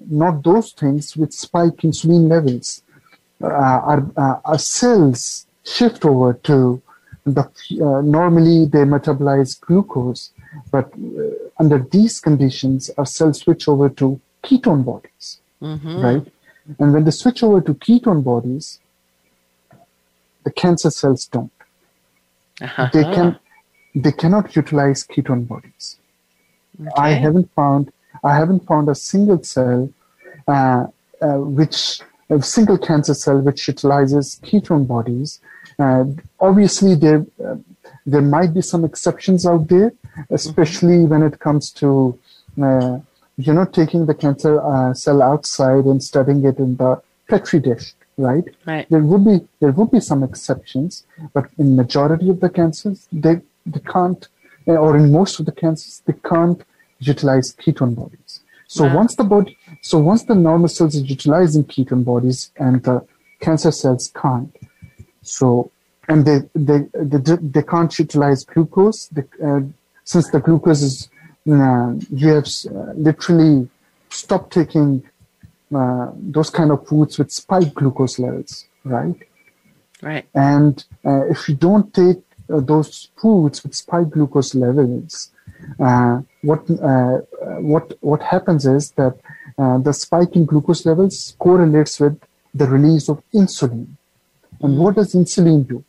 not 0.10 0.44
those 0.44 0.74
things 0.74 1.16
which 1.16 1.34
spike 1.34 1.78
insulin 1.88 2.28
levels? 2.28 2.82
Uh, 3.42 3.48
our, 3.48 4.12
uh, 4.18 4.40
our 4.46 4.60
cells 4.60 5.46
shift 5.64 6.06
over 6.06 6.34
to 6.34 6.82
the 7.26 7.42
uh, 7.42 8.02
normally 8.02 8.66
they 8.66 8.80
metabolize 8.80 9.60
glucose, 9.60 10.32
but 10.72 10.92
uh, 10.94 11.30
under 11.60 11.80
these 11.80 12.20
conditions, 12.20 12.90
our 12.98 13.06
cells 13.06 13.40
switch 13.40 13.68
over 13.68 13.90
to 13.90 14.20
ketone 14.44 14.84
bodies, 14.84 15.40
right? 15.62 16.26
And 16.80 16.94
when 16.94 17.04
they 17.04 17.12
switch 17.12 17.44
over 17.44 17.62
to 17.62 17.74
ketone 17.74 18.24
bodies, 18.24 18.80
the 20.44 20.52
cancer 20.52 20.92
cells 20.92 21.26
don't. 21.26 21.52
Uh-huh. 22.62 22.90
They 22.94 23.04
can 23.04 23.40
they 23.96 24.12
cannot 24.12 24.56
utilize 24.56 25.06
ketone 25.06 25.48
bodies. 25.48 25.98
I 26.98 27.12
haven't 27.12 27.54
found 27.54 27.92
I 28.24 28.36
haven't 28.36 28.66
found 28.66 28.90
a 28.90 28.96
single 28.96 29.44
cell 29.44 29.90
uh, 30.48 30.88
uh, 31.22 31.38
which 31.60 32.02
a 32.30 32.42
single 32.42 32.78
cancer 32.78 33.14
cell 33.14 33.40
which 33.40 33.68
utilizes 33.68 34.40
ketone 34.44 34.88
bodies. 34.88 35.40
Uh, 35.80 36.06
obviously, 36.40 36.96
there 36.96 37.26
uh, 37.46 37.56
there 38.06 38.22
might 38.22 38.54
be 38.54 38.62
some 38.62 38.84
exceptions 38.86 39.46
out 39.46 39.68
there, 39.68 39.92
especially 40.30 41.06
when 41.06 41.24
it 41.24 41.40
comes 41.40 41.72
to 41.72 42.18
uh, 42.62 43.00
you 43.38 43.54
know 43.54 43.66
taking 43.66 44.06
the 44.06 44.14
cancer 44.14 44.62
uh, 44.62 44.94
cell 44.94 45.22
outside 45.22 45.86
and 45.86 46.04
studying 46.04 46.44
it 46.46 46.58
in 46.60 46.76
the 46.78 47.02
petri 47.30 47.60
dish, 47.60 47.94
right? 48.18 48.44
Right. 48.66 48.86
There 48.90 49.02
would 49.02 49.26
be 49.26 49.48
there 49.60 49.72
would 49.72 49.92
be 49.92 50.00
some 50.00 50.24
exceptions, 50.24 51.04
but 51.34 51.46
in 51.58 51.76
majority 51.76 52.30
of 52.30 52.40
the 52.40 52.50
cancers, 52.50 53.08
they 53.12 53.42
they 53.66 53.80
can't, 53.96 54.28
uh, 54.68 54.74
or 54.74 54.98
in 54.98 55.12
most 55.12 55.40
of 55.40 55.46
the 55.46 55.52
cancers, 55.52 56.02
they 56.06 56.18
can't 56.32 56.62
utilize 57.00 57.56
ketone 57.56 57.96
bodies. 57.96 58.42
So 58.68 58.86
Wow. 58.86 58.98
once 58.98 59.16
the 59.16 59.24
body, 59.24 59.58
so 59.82 59.98
once 59.98 60.24
the 60.24 60.36
normal 60.36 60.68
cells 60.68 60.96
are 60.96 61.06
utilizing 61.06 61.64
ketone 61.64 62.04
bodies, 62.04 62.52
and 62.58 62.84
the 62.84 63.06
cancer 63.40 63.72
cells 63.72 64.12
can't. 64.16 64.56
So 65.22 65.72
and 66.08 66.26
they 66.26 66.40
they 66.56 66.88
they, 66.94 67.36
they 67.42 67.64
can't 67.64 67.98
utilize 67.98 68.44
glucose. 68.44 69.08
They, 69.08 69.24
uh, 69.44 69.62
since 70.04 70.30
the 70.32 70.40
glucose 70.40 70.82
is, 70.82 71.10
uh, 71.50 71.94
you 72.10 72.30
have 72.30 72.46
uh, 72.46 72.94
literally 72.96 73.70
stopped 74.10 74.54
taking 74.54 75.04
uh, 75.74 76.08
those 76.16 76.50
kind 76.50 76.72
of 76.72 76.88
foods 76.88 77.20
with 77.20 77.32
spike 77.32 77.74
glucose 77.76 78.18
levels, 78.18 78.66
right? 78.84 79.16
Right. 80.02 80.26
And 80.34 80.84
uh, 81.06 81.28
if 81.30 81.48
you 81.48 81.56
don't 81.56 81.94
take 81.94 82.22
uh, 82.52 82.60
those 82.62 83.10
foods 83.18 83.64
with 83.64 83.76
spike 83.76 84.10
glucose 84.10 84.56
levels, 84.56 85.32
uh, 85.80 86.22
what 86.42 86.70
uh, 86.82 87.18
what 87.60 87.98
what 88.02 88.22
happens 88.24 88.66
is 88.66 88.92
that 88.92 89.16
uh, 89.60 89.78
the 89.78 89.94
spike 89.94 90.36
in 90.36 90.46
glucose 90.46 90.86
levels 90.86 91.36
correlates 91.38 92.00
with 92.00 92.18
the 92.54 92.66
release 92.66 93.10
of 93.10 93.22
insulin. 93.34 93.88
And 94.62 94.78
what 94.78 94.96
does 94.96 95.14
insulin 95.14 95.68
do? 95.68 95.84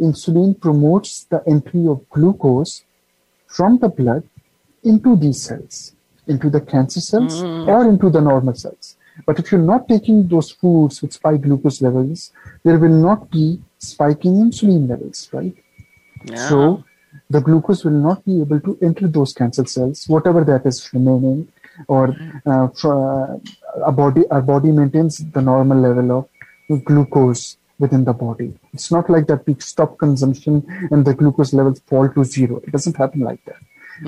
Insulin 0.00 0.58
promotes 0.60 1.24
the 1.24 1.42
entry 1.46 1.86
of 1.88 2.08
glucose 2.10 2.84
from 3.46 3.78
the 3.78 3.88
blood 3.88 4.22
into 4.84 5.16
these 5.16 5.42
cells, 5.42 5.94
into 6.26 6.48
the 6.50 6.60
cancer 6.60 7.00
cells 7.00 7.42
or 7.42 7.88
into 7.88 8.10
the 8.10 8.20
normal 8.20 8.54
cells. 8.54 8.96
But 9.26 9.38
if 9.38 9.50
you're 9.50 9.60
not 9.60 9.88
taking 9.88 10.28
those 10.28 10.52
foods 10.52 11.02
with 11.02 11.12
spike 11.12 11.40
glucose 11.40 11.82
levels, 11.82 12.32
there 12.64 12.78
will 12.78 12.98
not 13.08 13.30
be 13.30 13.60
spiking 13.78 14.34
insulin 14.34 14.88
levels, 14.88 15.28
right? 15.32 15.54
Yeah. 16.24 16.48
So 16.48 16.84
the 17.28 17.40
glucose 17.40 17.84
will 17.84 18.00
not 18.08 18.24
be 18.24 18.40
able 18.40 18.60
to 18.60 18.78
enter 18.80 19.08
those 19.08 19.32
cancer 19.32 19.64
cells, 19.66 20.06
whatever 20.06 20.44
that 20.44 20.66
is 20.66 20.88
remaining, 20.92 21.48
or 21.86 22.16
uh, 22.46 22.68
for, 22.68 22.92
uh, 22.94 23.84
our 23.84 23.92
body 23.92 24.26
our 24.30 24.42
body 24.42 24.70
maintains 24.72 25.18
the 25.18 25.40
normal 25.40 25.78
level 25.78 26.28
of 26.70 26.84
glucose 26.84 27.56
within 27.78 28.04
the 28.04 28.12
body. 28.12 28.52
It's 28.72 28.90
not 28.90 29.08
like 29.08 29.26
that 29.28 29.46
we 29.46 29.54
stop 29.60 29.98
consumption 29.98 30.66
and 30.90 31.04
the 31.04 31.14
glucose 31.14 31.52
levels 31.52 31.80
fall 31.86 32.08
to 32.08 32.24
zero. 32.24 32.60
It 32.66 32.72
doesn't 32.72 32.96
happen 32.96 33.20
like 33.20 33.44
that. 33.44 33.60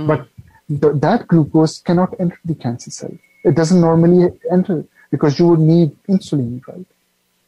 But 0.07 0.29
the, 0.69 0.93
that 0.95 1.29
glucose 1.29 1.81
cannot 1.81 2.15
enter 2.19 2.39
the 2.45 2.55
cancer 2.55 2.91
cell. 2.91 3.13
It 3.45 3.55
doesn't 3.55 3.81
normally 3.81 4.33
enter 4.51 4.85
because 5.11 5.39
you 5.39 5.49
would 5.49 5.61
need 5.61 5.97
insulin, 6.09 6.61
right? 6.67 6.87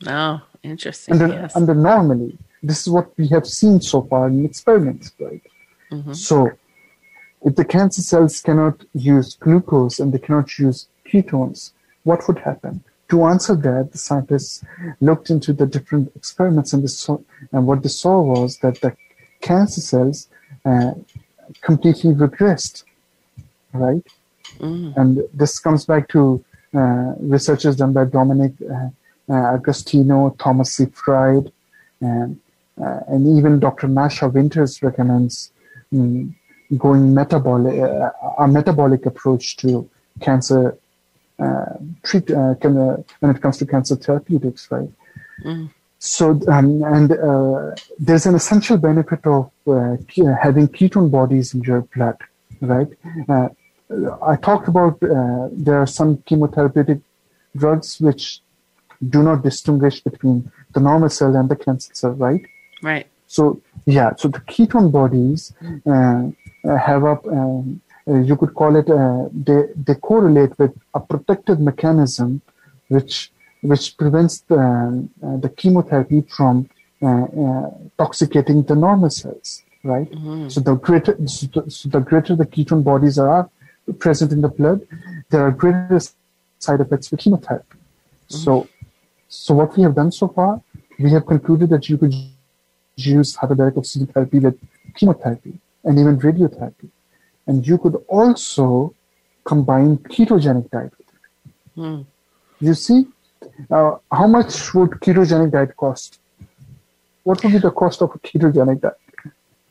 Oh, 0.07 0.43
interesting. 0.63 1.13
under, 1.13 1.29
yes. 1.29 1.55
under 1.55 1.75
normally. 1.75 2.39
This 2.63 2.81
is 2.81 2.89
what 2.89 3.17
we 3.19 3.29
have 3.29 3.47
seen 3.47 3.81
so 3.81 4.03
far 4.03 4.29
in 4.29 4.45
experiments, 4.45 5.13
right? 5.19 5.43
So, 6.15 6.51
if 7.45 7.57
the 7.57 7.65
cancer 7.65 8.03
cells 8.03 8.41
cannot 8.41 8.85
use 8.95 9.35
glucose 9.35 9.99
and 9.99 10.13
they 10.13 10.19
cannot 10.19 10.59
use 10.59 10.87
ketones, 11.07 11.73
what 12.05 12.27
would 12.29 12.39
happen? 12.39 12.83
To 13.09 13.25
answer 13.25 13.55
that, 13.55 13.93
the 13.93 13.99
scientists 13.99 14.65
looked 15.01 15.29
into 15.29 15.53
the 15.53 15.67
different 15.67 16.13
experiments 16.17 16.73
and, 16.73 16.83
they 16.83 16.89
saw, 16.89 17.19
and 17.53 17.67
what 17.67 17.83
they 17.83 17.89
saw 17.89 18.21
was 18.21 18.59
that 18.59 18.81
the 18.81 18.97
cancer 19.41 19.81
cells 19.81 20.29
uh, 20.65 20.93
completely 21.61 22.13
regressed, 22.15 22.85
right? 23.73 24.03
And 24.97 25.23
this 25.35 25.59
comes 25.59 25.85
back 25.85 26.09
to 26.09 26.43
uh, 26.75 27.15
researchers 27.19 27.77
done 27.77 27.93
by 27.93 28.05
Dominic 28.05 28.53
uh, 28.63 28.89
uh, 29.29 29.55
Agostino, 29.55 30.35
Thomas 30.39 30.75
Seyfried, 30.75 31.53
and, 32.01 32.41
uh, 32.81 33.01
and 33.09 33.39
even 33.39 33.61
Dr. 33.61 33.89
Nasha 33.89 34.29
Winters 34.29 34.83
recommends 34.83 35.53
mm, 35.93 36.35
going 36.79 37.15
metabolic, 37.15 37.81
uh, 37.81 38.11
a 38.39 38.49
metabolic 38.49 39.07
approach 39.07 39.57
to 39.59 39.89
cancer 40.21 40.77
uh, 41.39 41.75
treat 42.03 42.31
uh, 42.31 42.55
can, 42.61 42.77
uh, 42.77 43.03
when 43.21 43.35
it 43.35 43.43
comes 43.43 43.59
to 43.59 43.67
cancer 43.67 43.97
therapeutics, 43.97 44.71
right? 44.71 44.91
So, 45.99 46.41
um, 46.49 46.83
and 46.83 47.13
uh, 47.13 47.77
there's 47.99 48.27
an 48.27 48.35
essential 48.35 48.77
benefit 48.77 49.25
of 49.25 49.51
uh, 49.67 49.97
having 50.43 50.69
ketone 50.69 51.11
bodies 51.11 51.55
in 51.55 51.63
your 51.63 51.83
blood, 51.95 52.17
right? 52.61 52.89
Uh, 53.29 53.49
I 54.23 54.37
talked 54.37 54.69
about 54.69 55.03
uh, 55.03 55.49
there 55.53 55.79
are 55.81 55.87
some 55.87 56.17
chemotherapeutic 56.19 57.01
drugs 57.57 58.01
which 58.01 58.41
do 59.09 59.23
not 59.23 59.43
distinguish 59.43 60.01
between 60.01 60.51
the 60.75 60.81
normal 60.81 61.09
cell 61.09 61.37
and 61.37 61.49
the 61.49 61.57
cancer 61.57 61.95
cell, 61.95 62.13
right? 62.13 62.45
right. 62.83 63.07
So 63.27 63.61
yeah, 63.87 64.15
so 64.17 64.29
the 64.29 64.41
ketone 64.41 64.91
bodies 64.91 65.53
have 66.65 67.03
a 67.05 67.19
um, 67.29 67.81
uh, 68.09 68.19
you 68.19 68.37
could 68.37 68.55
call 68.55 68.77
it 68.77 68.89
uh, 68.91 69.29
they 69.33 69.63
they 69.77 69.95
correlate 69.95 70.59
with 70.59 70.73
a 70.95 71.01
protective 71.01 71.61
mechanism, 71.61 72.41
which 72.89 73.31
which 73.61 73.97
prevents 73.97 74.41
the 74.41 74.59
uh, 75.23 75.37
the 75.39 75.49
chemotherapy 75.49 76.23
from 76.23 76.69
uh, 77.03 77.07
uh, 77.07 77.71
toxicating 77.99 78.63
the 78.65 78.75
normal 78.75 79.11
cells, 79.11 79.63
right? 79.85 80.09
So 80.49 80.61
the 80.61 80.75
greater 80.75 81.17
so 81.27 81.47
the, 81.47 81.71
so 81.71 81.89
the 81.89 82.01
greater 82.01 82.35
the 82.37 82.47
ketone 82.47 82.83
bodies 82.83 83.19
are 83.19 83.49
present 83.99 84.33
in 84.33 84.41
the 84.41 84.49
blood, 84.49 84.81
there 85.31 85.43
are 85.47 85.51
greater 85.51 86.01
side 86.59 86.81
effects 86.81 87.11
with 87.11 87.21
chemotherapy. 87.21 87.79
So 88.29 88.69
So 89.29 89.55
what 89.55 89.75
we 89.77 89.83
have 89.83 89.95
done 89.95 90.13
so 90.13 90.29
far, 90.29 90.61
we 90.99 91.11
have 91.13 91.25
concluded 91.25 91.71
that 91.71 91.89
you 91.89 91.97
could 91.97 92.15
use 92.97 93.35
hyperbaric 93.35 93.79
oxygen 93.79 94.07
therapy 94.07 94.39
with 94.39 94.59
chemotherapy 94.95 95.55
and 95.85 95.99
even 95.99 96.19
radiotherapy. 96.19 96.89
And 97.47 97.67
you 97.67 97.79
could 97.79 97.97
also 98.09 98.95
combine 99.45 99.99
ketogenic 99.99 100.71
diet 100.71 100.93
with 100.99 101.09
it. 101.09 101.81
Mm. 101.81 102.07
You 102.61 102.75
see, 102.75 103.07
uh, 103.71 103.97
how 104.11 104.27
much 104.27 104.75
would 104.75 104.91
ketogenic 104.91 105.51
diet 105.51 105.77
cost? 105.77 106.21
What 107.25 107.43
would 107.43 107.53
be 107.53 107.59
the 107.59 107.71
cost 107.71 108.03
of 108.03 108.11
a 108.15 108.19
ketogenic 108.19 108.81
diet? 108.81 108.95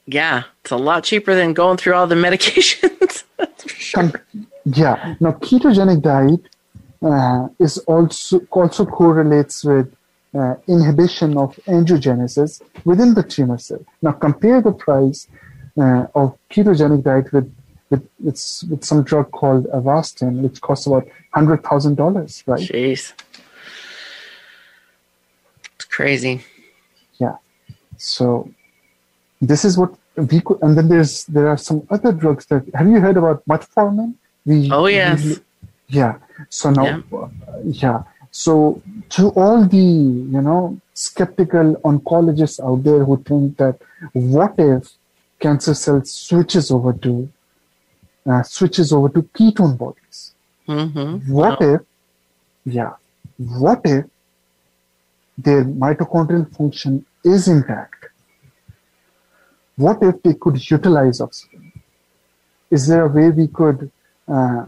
Yeah, 0.05 0.43
it's 0.61 0.71
a 0.71 0.77
lot 0.77 1.03
cheaper 1.03 1.35
than 1.35 1.53
going 1.53 1.77
through 1.77 1.93
all 1.93 2.07
the 2.07 2.15
medications. 2.27 3.23
sure. 3.65 4.11
Yeah. 4.65 5.15
Now, 5.19 5.31
ketogenic 5.31 6.01
diet 6.01 6.41
uh, 7.01 7.47
is 7.59 7.77
also 7.79 8.39
also 8.51 8.85
correlates 8.85 9.63
with 9.63 9.93
uh, 10.33 10.55
inhibition 10.67 11.37
of 11.37 11.55
angiogenesis 11.67 12.61
within 12.85 13.13
the 13.13 13.23
tumor 13.23 13.57
cell. 13.57 13.83
Now, 14.01 14.11
compare 14.11 14.61
the 14.61 14.71
price 14.71 15.27
uh, 15.77 16.07
of 16.15 16.37
ketogenic 16.49 17.03
diet 17.03 17.31
with 17.33 17.53
with, 17.89 18.07
with, 18.19 18.63
with 18.69 18.83
some 18.85 19.03
drug 19.03 19.31
called 19.31 19.65
Avastin, 19.67 20.41
which 20.41 20.61
costs 20.61 20.87
about 20.87 21.07
hundred 21.33 21.63
thousand 21.63 21.95
dollars, 21.95 22.43
right? 22.47 22.61
Jeez, 22.61 23.13
it's 25.75 25.85
crazy. 25.85 26.43
Yeah. 27.19 27.35
So 27.97 28.49
this 29.41 29.65
is 29.65 29.77
what 29.77 29.93
we 30.15 30.41
could, 30.41 30.61
and 30.61 30.77
then 30.77 30.87
there's 30.87 31.25
there 31.25 31.47
are 31.47 31.57
some 31.57 31.85
other 31.89 32.11
drugs 32.11 32.45
that 32.47 32.63
have 32.73 32.87
you 32.87 32.99
heard 32.99 33.17
about 33.17 33.45
metformin? 33.45 34.15
We, 34.45 34.71
oh 34.71 34.87
yes. 34.87 35.23
We, 35.23 35.35
yeah. 35.89 36.17
So 36.49 36.71
now, 36.71 36.83
yeah. 36.85 37.01
Uh, 37.17 37.29
yeah. 37.65 38.03
So 38.31 38.81
to 39.09 39.29
all 39.29 39.65
the 39.65 39.77
you 39.77 40.41
know 40.41 40.79
skeptical 40.93 41.75
oncologists 41.83 42.59
out 42.63 42.83
there 42.83 43.03
who 43.03 43.21
think 43.23 43.57
that 43.57 43.81
what 44.13 44.55
if 44.57 44.91
cancer 45.41 45.73
cells 45.73 46.11
switches 46.11 46.71
over 46.71 46.93
to 46.93 47.29
uh, 48.25 48.43
switches 48.43 48.93
over 48.93 49.09
to 49.09 49.21
ketone 49.37 49.77
bodies? 49.77 50.33
Mm-hmm. 50.67 51.31
What 51.31 51.59
wow. 51.59 51.73
if, 51.75 51.81
yeah, 52.65 52.93
what 53.37 53.81
if 53.83 54.05
their 55.37 55.63
mitochondrial 55.65 56.55
function 56.55 57.05
is 57.23 57.47
intact? 57.47 58.01
what 59.81 60.01
if 60.01 60.21
they 60.23 60.33
could 60.33 60.57
utilize 60.69 61.21
oxygen? 61.21 61.71
Is 62.69 62.87
there 62.87 63.05
a 63.05 63.09
way 63.09 63.29
we 63.29 63.47
could 63.47 63.91
uh, 64.27 64.65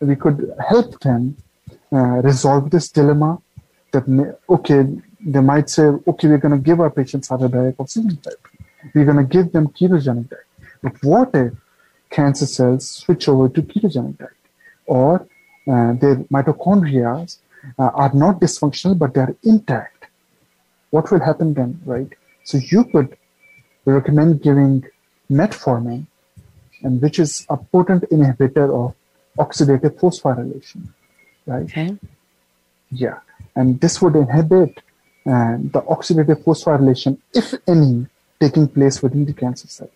we 0.00 0.16
could 0.16 0.38
help 0.68 1.00
them 1.00 1.36
uh, 1.92 2.20
resolve 2.30 2.70
this 2.70 2.88
dilemma? 2.88 3.38
That 3.92 4.04
okay, 4.48 4.80
they 5.20 5.40
might 5.40 5.68
say, 5.70 5.84
okay, 6.10 6.28
we're 6.28 6.38
going 6.38 6.56
to 6.58 6.64
give 6.68 6.80
our 6.80 6.90
patients 6.90 7.28
hyperbaric 7.28 7.76
oxygen 7.78 8.16
therapy. 8.16 8.55
We're 8.94 9.04
going 9.04 9.16
to 9.16 9.24
give 9.24 9.52
them 9.52 9.68
ketogenic 9.68 10.28
diet. 10.30 10.46
But 10.82 10.94
what 11.02 11.30
if 11.34 11.52
cancer 12.10 12.46
cells 12.46 12.88
switch 12.88 13.28
over 13.28 13.48
to 13.48 13.62
ketogenic 13.62 14.18
diet, 14.18 14.30
or 14.86 15.26
uh, 15.68 15.92
their 15.94 16.16
mitochondria 16.34 17.36
uh, 17.78 17.82
are 17.82 18.12
not 18.14 18.40
dysfunctional 18.40 18.98
but 18.98 19.14
they 19.14 19.20
are 19.20 19.36
intact? 19.42 20.06
What 20.90 21.10
will 21.10 21.20
happen 21.20 21.54
then, 21.54 21.80
right? 21.84 22.12
So 22.44 22.58
you 22.58 22.84
could 22.84 23.16
recommend 23.84 24.42
giving 24.42 24.84
metformin, 25.30 26.06
and 26.82 27.02
which 27.02 27.18
is 27.18 27.46
a 27.50 27.56
potent 27.56 28.04
inhibitor 28.10 28.68
of 28.72 28.94
oxidative 29.38 29.98
phosphorylation, 29.98 30.88
right? 31.46 31.64
Okay. 31.64 31.96
Yeah, 32.90 33.18
and 33.56 33.80
this 33.80 34.00
would 34.00 34.14
inhibit 34.14 34.78
uh, 35.26 35.56
the 35.58 35.82
oxidative 35.88 36.44
phosphorylation, 36.44 37.18
if 37.34 37.54
any, 37.66 38.06
taking 38.40 38.68
place 38.68 39.02
within 39.02 39.24
the 39.24 39.32
cancer 39.32 39.68
cell. 39.68 39.90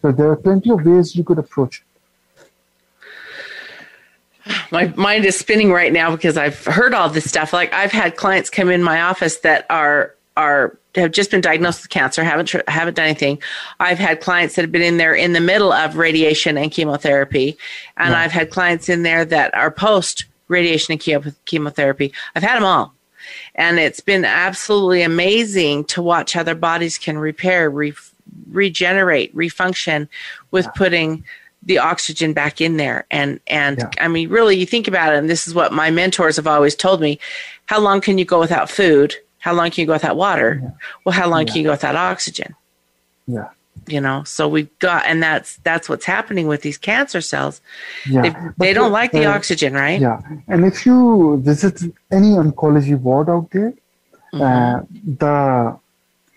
So 0.00 0.12
there 0.12 0.30
are 0.30 0.36
plenty 0.36 0.70
of 0.70 0.84
ways 0.84 1.14
you 1.14 1.24
could 1.24 1.38
approach 1.38 1.82
it. 1.82 1.86
My 4.72 4.88
mind 4.96 5.24
is 5.24 5.38
spinning 5.38 5.70
right 5.70 5.92
now 5.92 6.10
because 6.10 6.36
I've 6.36 6.64
heard 6.64 6.94
all 6.94 7.08
this 7.08 7.28
stuff. 7.28 7.52
Like 7.52 7.72
I've 7.72 7.92
had 7.92 8.16
clients 8.16 8.50
come 8.50 8.70
in 8.70 8.82
my 8.82 9.02
office 9.02 9.38
that 9.38 9.66
are 9.70 10.14
are 10.36 10.78
have 10.94 11.12
just 11.12 11.30
been 11.30 11.40
diagnosed 11.40 11.82
with 11.82 11.90
cancer, 11.90 12.24
haven't 12.24 12.46
tr- 12.46 12.58
haven't 12.66 12.94
done 12.94 13.06
anything. 13.06 13.40
I've 13.80 13.98
had 13.98 14.20
clients 14.20 14.56
that 14.56 14.62
have 14.62 14.72
been 14.72 14.82
in 14.82 14.96
there 14.96 15.14
in 15.14 15.32
the 15.32 15.40
middle 15.40 15.72
of 15.72 15.96
radiation 15.96 16.58
and 16.58 16.70
chemotherapy, 16.70 17.56
and 17.96 18.10
yeah. 18.10 18.20
I've 18.20 18.32
had 18.32 18.50
clients 18.50 18.88
in 18.88 19.02
there 19.04 19.24
that 19.24 19.54
are 19.54 19.70
post 19.70 20.24
radiation 20.48 20.92
and 20.92 21.00
chemo- 21.00 21.34
chemotherapy. 21.44 22.12
I've 22.34 22.42
had 22.42 22.56
them 22.56 22.64
all, 22.64 22.94
and 23.54 23.78
it's 23.78 24.00
been 24.00 24.24
absolutely 24.24 25.02
amazing 25.02 25.84
to 25.84 26.02
watch 26.02 26.32
how 26.32 26.42
their 26.42 26.54
bodies 26.54 26.98
can 26.98 27.18
repair, 27.18 27.70
re- 27.70 27.94
regenerate, 28.50 29.34
refunction 29.34 30.08
with 30.50 30.66
yeah. 30.66 30.72
putting 30.72 31.24
the 31.62 31.78
oxygen 31.78 32.32
back 32.32 32.60
in 32.60 32.76
there. 32.76 33.06
And 33.10 33.40
and 33.46 33.78
yeah. 33.78 33.90
I 34.00 34.08
mean, 34.08 34.28
really, 34.28 34.56
you 34.56 34.66
think 34.66 34.88
about 34.88 35.14
it, 35.14 35.18
and 35.18 35.30
this 35.30 35.46
is 35.46 35.54
what 35.54 35.72
my 35.72 35.90
mentors 35.90 36.36
have 36.36 36.46
always 36.46 36.74
told 36.74 37.00
me: 37.00 37.18
How 37.66 37.80
long 37.80 38.00
can 38.00 38.18
you 38.18 38.24
go 38.24 38.40
without 38.40 38.70
food? 38.70 39.14
How 39.38 39.52
long 39.52 39.70
can 39.70 39.82
you 39.82 39.86
go 39.86 39.94
without 39.94 40.16
water? 40.16 40.60
Yeah. 40.62 40.70
Well, 41.04 41.12
how 41.12 41.28
long 41.28 41.46
yeah. 41.46 41.52
can 41.52 41.56
you 41.58 41.64
go 41.64 41.72
without 41.72 41.96
oxygen? 41.96 42.54
Yeah. 43.26 43.48
You 43.86 44.00
know, 44.00 44.22
so 44.24 44.48
we've 44.48 44.78
got, 44.78 45.04
and 45.06 45.22
that's 45.22 45.56
that's 45.64 45.88
what's 45.88 46.04
happening 46.04 46.46
with 46.46 46.62
these 46.62 46.78
cancer 46.78 47.20
cells. 47.20 47.60
Yeah. 48.08 48.22
They, 48.22 48.34
they 48.58 48.72
don't 48.72 48.92
like 48.92 49.12
the 49.12 49.26
uh, 49.26 49.34
oxygen, 49.34 49.74
right? 49.74 50.00
Yeah. 50.00 50.20
And 50.46 50.64
if 50.64 50.86
you 50.86 51.40
visit 51.44 51.82
any 52.10 52.30
oncology 52.30 52.98
ward 52.98 53.28
out 53.28 53.50
there, 53.50 53.74
mm-hmm. 54.32 54.42
uh, 54.42 54.82
the, 55.04 55.78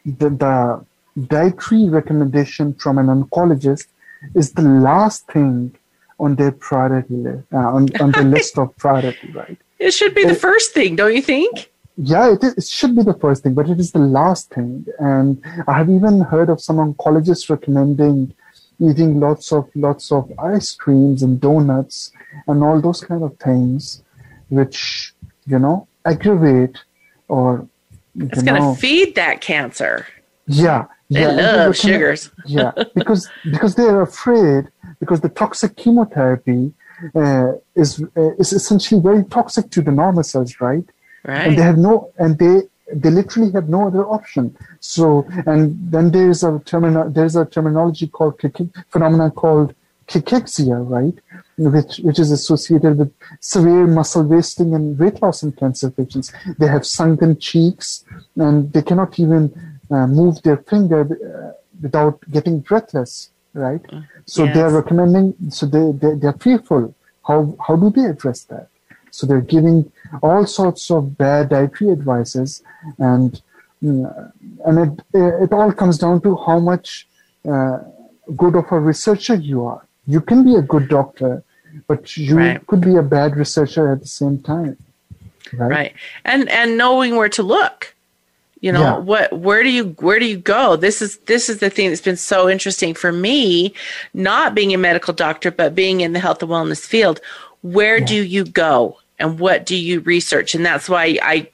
the 0.05 0.29
the 0.29 0.85
dietary 1.27 1.89
recommendation 1.89 2.73
from 2.73 2.97
an 2.97 3.07
oncologist 3.07 3.87
is 4.33 4.53
the 4.53 4.63
last 4.63 5.27
thing 5.27 5.75
on 6.19 6.35
their 6.35 6.51
priority 6.51 7.13
list, 7.13 7.45
uh, 7.53 7.57
on, 7.57 7.89
on 7.99 8.11
the 8.11 8.23
list 8.35 8.57
of 8.57 8.75
priority, 8.77 9.31
right? 9.31 9.57
It 9.79 9.91
should 9.91 10.15
be 10.15 10.21
it, 10.21 10.27
the 10.27 10.35
first 10.35 10.73
thing, 10.73 10.95
don't 10.95 11.13
you 11.13 11.21
think? 11.21 11.71
Yeah, 11.97 12.33
it, 12.33 12.43
is, 12.43 12.53
it 12.57 12.65
should 12.65 12.95
be 12.95 13.03
the 13.03 13.13
first 13.13 13.43
thing, 13.43 13.53
but 13.53 13.69
it 13.69 13.79
is 13.79 13.91
the 13.91 13.99
last 13.99 14.49
thing. 14.49 14.85
And 14.99 15.41
I 15.67 15.77
have 15.77 15.89
even 15.89 16.21
heard 16.21 16.49
of 16.49 16.61
some 16.61 16.77
oncologists 16.77 17.49
recommending 17.49 18.33
eating 18.79 19.21
lots 19.21 19.53
of 19.53 19.69
lots 19.75 20.11
of 20.11 20.29
ice 20.37 20.75
creams 20.75 21.23
and 21.23 21.39
donuts 21.39 22.11
and 22.47 22.61
all 22.61 22.81
those 22.81 23.01
kind 23.01 23.23
of 23.23 23.37
things, 23.37 24.03
which 24.49 25.13
you 25.47 25.59
know 25.59 25.87
aggravate 26.05 26.77
or 27.29 27.67
it's 28.15 28.43
going 28.43 28.61
to 28.61 28.79
feed 28.79 29.15
that 29.15 29.41
cancer. 29.41 30.07
Yeah, 30.47 30.85
they 31.09 31.21
yeah, 31.21 31.27
love 31.27 31.77
sugars. 31.77 32.31
yeah, 32.45 32.71
because 32.93 33.29
because 33.45 33.75
they're 33.75 34.01
afraid 34.01 34.67
because 34.99 35.21
the 35.21 35.29
toxic 35.29 35.75
chemotherapy 35.77 36.73
uh, 37.15 37.53
is 37.75 38.03
uh, 38.17 38.35
is 38.35 38.53
essentially 38.53 39.01
very 39.01 39.23
toxic 39.23 39.69
to 39.71 39.81
the 39.81 39.91
normal 39.91 40.23
cells, 40.23 40.59
right? 40.59 40.83
Right. 41.25 41.47
And 41.47 41.57
they 41.57 41.63
have 41.63 41.77
no, 41.77 42.11
and 42.17 42.37
they 42.37 42.61
they 42.93 43.09
literally 43.09 43.51
have 43.51 43.67
no 43.67 43.87
other 43.87 44.05
option. 44.05 44.55
So, 44.79 45.25
and 45.47 45.75
then 45.91 46.11
there's 46.11 46.43
a 46.43 46.51
termino- 46.71 47.11
there's 47.11 47.35
a 47.35 47.45
terminology 47.45 48.07
called 48.07 48.39
phenomenon 48.91 49.31
called 49.31 49.73
cachexia, 50.07 50.87
right? 50.87 51.17
Which 51.57 51.97
which 51.99 52.19
is 52.19 52.31
associated 52.31 52.97
with 52.99 53.11
severe 53.39 53.87
muscle 53.87 54.23
wasting 54.23 54.75
and 54.75 54.99
weight 54.99 55.21
loss 55.21 55.41
in 55.41 55.53
cancer 55.53 55.89
patients. 55.89 56.31
They 56.59 56.67
have 56.67 56.85
sunken 56.85 57.39
cheeks, 57.39 58.05
and 58.35 58.71
they 58.71 58.83
cannot 58.83 59.17
even 59.19 59.43
uh, 59.89 60.05
move 60.05 60.41
their 60.43 60.57
finger 60.57 61.01
uh, 61.01 61.53
without 61.81 62.19
getting 62.29 62.59
breathless, 62.59 63.31
right? 63.53 63.81
So 64.25 64.43
yes. 64.43 64.53
they 64.53 64.61
are 64.61 64.71
recommending. 64.71 65.33
So 65.49 65.65
they 65.65 65.91
they 65.91 66.15
they 66.15 66.27
are 66.27 66.37
fearful. 66.37 66.93
How 67.27 67.55
how 67.65 67.75
do 67.77 67.89
they 67.89 68.05
address 68.05 68.43
that? 68.43 68.69
So 69.15 69.25
they're 69.25 69.49
giving 69.55 69.91
all 70.21 70.45
sorts 70.45 70.91
of 70.91 71.17
bad 71.17 71.49
dietary 71.49 71.91
advices, 71.91 72.63
and 72.97 73.41
mm, 73.81 74.31
and 74.65 74.75
it 74.85 74.93
it 75.13 75.51
all 75.53 75.71
comes 75.71 75.97
down 75.97 76.21
to 76.21 76.35
how 76.35 76.59
much 76.59 77.07
uh, 77.49 77.79
good 78.35 78.55
of 78.55 78.71
a 78.71 78.79
researcher 78.79 79.35
you 79.35 79.65
are. 79.65 79.85
You 80.05 80.19
can 80.19 80.43
be 80.43 80.55
a 80.55 80.61
good 80.61 80.89
doctor, 80.89 81.43
but 81.87 82.17
you 82.17 82.37
right. 82.37 82.67
could 82.67 82.81
be 82.81 82.95
a 82.95 83.01
bad 83.01 83.37
researcher 83.37 83.91
at 83.91 84.01
the 84.01 84.07
same 84.07 84.39
time. 84.39 84.77
Right? 85.53 85.71
right. 85.71 85.93
And 86.25 86.49
and 86.49 86.77
knowing 86.77 87.15
where 87.15 87.29
to 87.29 87.43
look 87.43 87.95
you 88.61 88.71
know 88.71 88.81
yeah. 88.81 88.97
what 88.97 89.31
where 89.31 89.63
do 89.63 89.69
you 89.69 89.95
where 89.99 90.17
do 90.17 90.25
you 90.25 90.37
go 90.37 90.75
this 90.75 91.01
is 91.01 91.17
this 91.31 91.49
is 91.49 91.59
the 91.59 91.69
thing 91.69 91.89
that's 91.89 92.01
been 92.01 92.17
so 92.17 92.49
interesting 92.49 92.93
for 92.93 93.11
me 93.11 93.73
not 94.13 94.55
being 94.55 94.73
a 94.73 94.77
medical 94.77 95.13
doctor 95.13 95.51
but 95.51 95.75
being 95.75 96.01
in 96.01 96.13
the 96.13 96.19
health 96.19 96.41
and 96.41 96.49
wellness 96.49 96.85
field 96.85 97.19
where 97.61 97.97
yeah. 97.97 98.05
do 98.05 98.23
you 98.23 98.45
go 98.45 98.97
and 99.19 99.39
what 99.39 99.65
do 99.65 99.75
you 99.75 99.99
research? 100.01 100.55
And 100.55 100.65
that's 100.65 100.89
why 100.89 101.17
i 101.21 101.49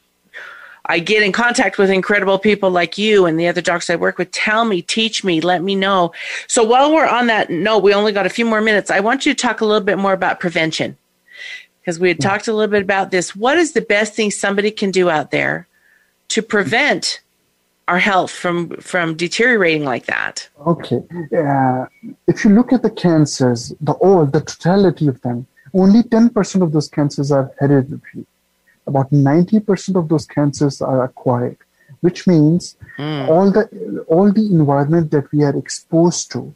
i 0.85 0.97
get 0.97 1.21
in 1.21 1.31
contact 1.31 1.77
with 1.77 1.91
incredible 1.91 2.39
people 2.39 2.71
like 2.71 2.97
you 2.97 3.27
and 3.27 3.39
the 3.39 3.47
other 3.47 3.61
docs 3.61 3.89
i 3.89 3.95
work 3.95 4.17
with. 4.17 4.31
Tell 4.31 4.65
me 4.65 4.81
teach 4.81 5.23
me 5.23 5.41
let 5.41 5.61
me 5.63 5.75
know. 5.75 6.11
So 6.47 6.63
while 6.63 6.93
we're 6.93 7.07
on 7.07 7.27
that 7.27 7.49
note 7.49 7.83
we 7.83 7.93
only 7.93 8.11
got 8.11 8.25
a 8.25 8.29
few 8.29 8.45
more 8.45 8.61
minutes. 8.61 8.89
I 8.89 8.99
want 8.99 9.25
you 9.25 9.33
to 9.33 9.39
talk 9.39 9.61
a 9.61 9.65
little 9.65 9.85
bit 9.85 9.97
more 9.97 10.13
about 10.13 10.39
prevention 10.39 10.97
because 11.81 11.99
we 11.99 12.07
had 12.07 12.19
talked 12.19 12.47
a 12.47 12.53
little 12.53 12.71
bit 12.71 12.83
about 12.83 13.11
this. 13.11 13.35
What 13.35 13.57
is 13.57 13.73
the 13.73 13.81
best 13.81 14.13
thing 14.13 14.31
somebody 14.31 14.71
can 14.71 14.91
do 14.91 15.09
out 15.09 15.31
there 15.31 15.67
to 16.29 16.41
prevent 16.41 17.21
our 17.87 17.99
health 17.99 18.31
from 18.31 18.69
from 18.77 19.15
deteriorating 19.15 19.83
like 19.83 20.05
that? 20.05 20.47
Okay, 20.65 21.01
uh, 21.37 21.85
if 22.27 22.45
you 22.45 22.51
look 22.51 22.71
at 22.71 22.83
the 22.83 22.89
cancers, 22.89 23.73
the 23.81 23.93
all 23.93 24.25
the 24.25 24.41
totality 24.41 25.07
of 25.07 25.19
them, 25.21 25.47
only 25.73 26.03
ten 26.03 26.29
percent 26.29 26.63
of 26.63 26.71
those 26.71 26.89
cancers 26.89 27.31
are 27.31 27.51
hereditary. 27.59 28.25
About 28.87 29.11
ninety 29.11 29.59
percent 29.59 29.97
of 29.97 30.09
those 30.09 30.25
cancers 30.25 30.81
are 30.81 31.03
acquired, 31.03 31.57
which 32.01 32.27
means 32.27 32.75
mm. 32.97 33.27
all 33.27 33.51
the 33.51 34.03
all 34.07 34.31
the 34.31 34.45
environment 34.45 35.11
that 35.11 35.31
we 35.31 35.43
are 35.43 35.55
exposed 35.55 36.31
to 36.31 36.53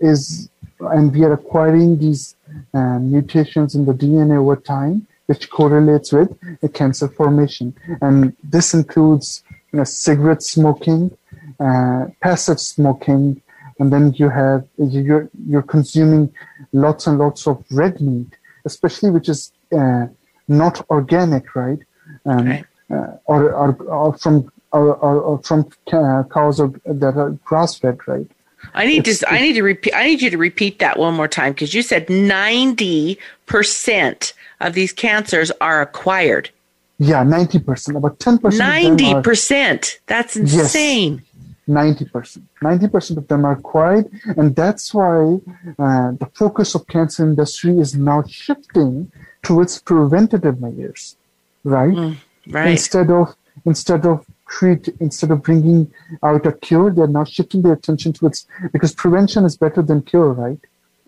is, 0.00 0.48
and 0.80 1.12
we 1.14 1.24
are 1.24 1.32
acquiring 1.32 1.98
these 1.98 2.36
uh, 2.74 2.98
mutations 2.98 3.74
in 3.74 3.84
the 3.84 3.92
DNA 3.92 4.36
over 4.38 4.56
time, 4.56 5.06
which 5.26 5.50
correlates 5.50 6.12
with 6.12 6.36
a 6.62 6.68
cancer 6.68 7.08
formation. 7.08 7.74
And 8.00 8.36
this 8.42 8.74
includes 8.74 9.42
you 9.72 9.78
know, 9.78 9.84
cigarette 9.84 10.42
smoking, 10.42 11.16
uh, 11.60 12.06
passive 12.20 12.60
smoking, 12.60 13.42
and 13.78 13.92
then 13.92 14.12
you 14.14 14.28
have 14.28 14.66
you're 14.78 15.28
you're 15.46 15.62
consuming 15.62 16.32
lots 16.80 17.06
and 17.06 17.18
lots 17.18 17.46
of 17.46 17.64
red 17.70 18.00
meat, 18.00 18.28
especially 18.64 19.10
which 19.10 19.28
is 19.28 19.52
uh, 19.76 20.06
not 20.48 20.84
organic, 20.90 21.54
right? 21.54 21.78
Um, 22.24 22.46
right. 22.46 22.64
Uh, 22.90 23.16
or, 23.24 23.52
or, 23.52 23.74
or, 23.84 24.16
from 24.16 24.50
or, 24.72 24.94
or 24.94 25.38
from 25.42 25.68
uh, 25.92 26.22
cows 26.32 26.58
that 26.58 27.14
are 27.16 27.30
grass 27.44 27.76
fed, 27.76 27.98
right? 28.06 28.26
I 28.74 28.86
need 28.86 29.04
to 29.04 29.14
I 29.28 29.40
need 29.40 29.52
to 29.54 29.62
repeat 29.62 29.94
I 29.94 30.06
need 30.06 30.20
you 30.22 30.30
to 30.30 30.38
repeat 30.38 30.80
that 30.80 30.98
one 30.98 31.14
more 31.14 31.28
time 31.28 31.52
because 31.52 31.72
you 31.74 31.82
said 31.82 32.08
90% 32.08 34.32
of 34.60 34.72
these 34.74 34.92
cancers 34.92 35.52
are 35.60 35.80
acquired. 35.82 36.50
Yeah, 36.98 37.22
90%. 37.24 37.96
About 37.96 38.18
10% 38.18 38.40
90%. 38.40 39.98
That's 40.06 40.36
insane. 40.36 41.14
Yes, 41.14 41.22
90%. 41.68 42.42
90% 42.62 43.16
of 43.16 43.28
them 43.28 43.44
are 43.44 43.52
acquired 43.52 44.08
and 44.36 44.54
that's 44.54 44.94
why 44.94 45.38
uh, 45.78 46.12
the 46.12 46.30
focus 46.34 46.74
of 46.74 46.86
cancer 46.86 47.24
industry 47.24 47.78
is 47.78 47.94
now 47.94 48.22
shifting 48.22 49.10
towards 49.42 49.80
preventative 49.82 50.60
measures, 50.60 51.16
right? 51.64 51.94
Mm, 51.94 52.16
right. 52.48 52.70
Instead 52.70 53.10
of 53.10 53.34
instead 53.64 54.04
of 54.06 54.24
treat 54.48 54.88
instead 55.00 55.30
of 55.30 55.42
bringing 55.42 55.92
out 56.22 56.46
a 56.46 56.52
cure 56.52 56.90
they're 56.90 57.06
now 57.06 57.24
shifting 57.24 57.62
their 57.62 57.72
attention 57.72 58.12
towards 58.12 58.46
because 58.72 58.94
prevention 58.94 59.44
is 59.44 59.56
better 59.56 59.82
than 59.82 60.02
cure 60.02 60.32
right 60.32 60.58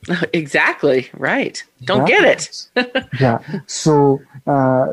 exactly 0.33 1.09
right 1.15 1.63
don't 1.85 2.09
yeah. 2.09 2.21
get 2.21 2.25
it 2.77 3.07
yeah 3.21 3.39
so 3.67 4.21
uh, 4.47 4.93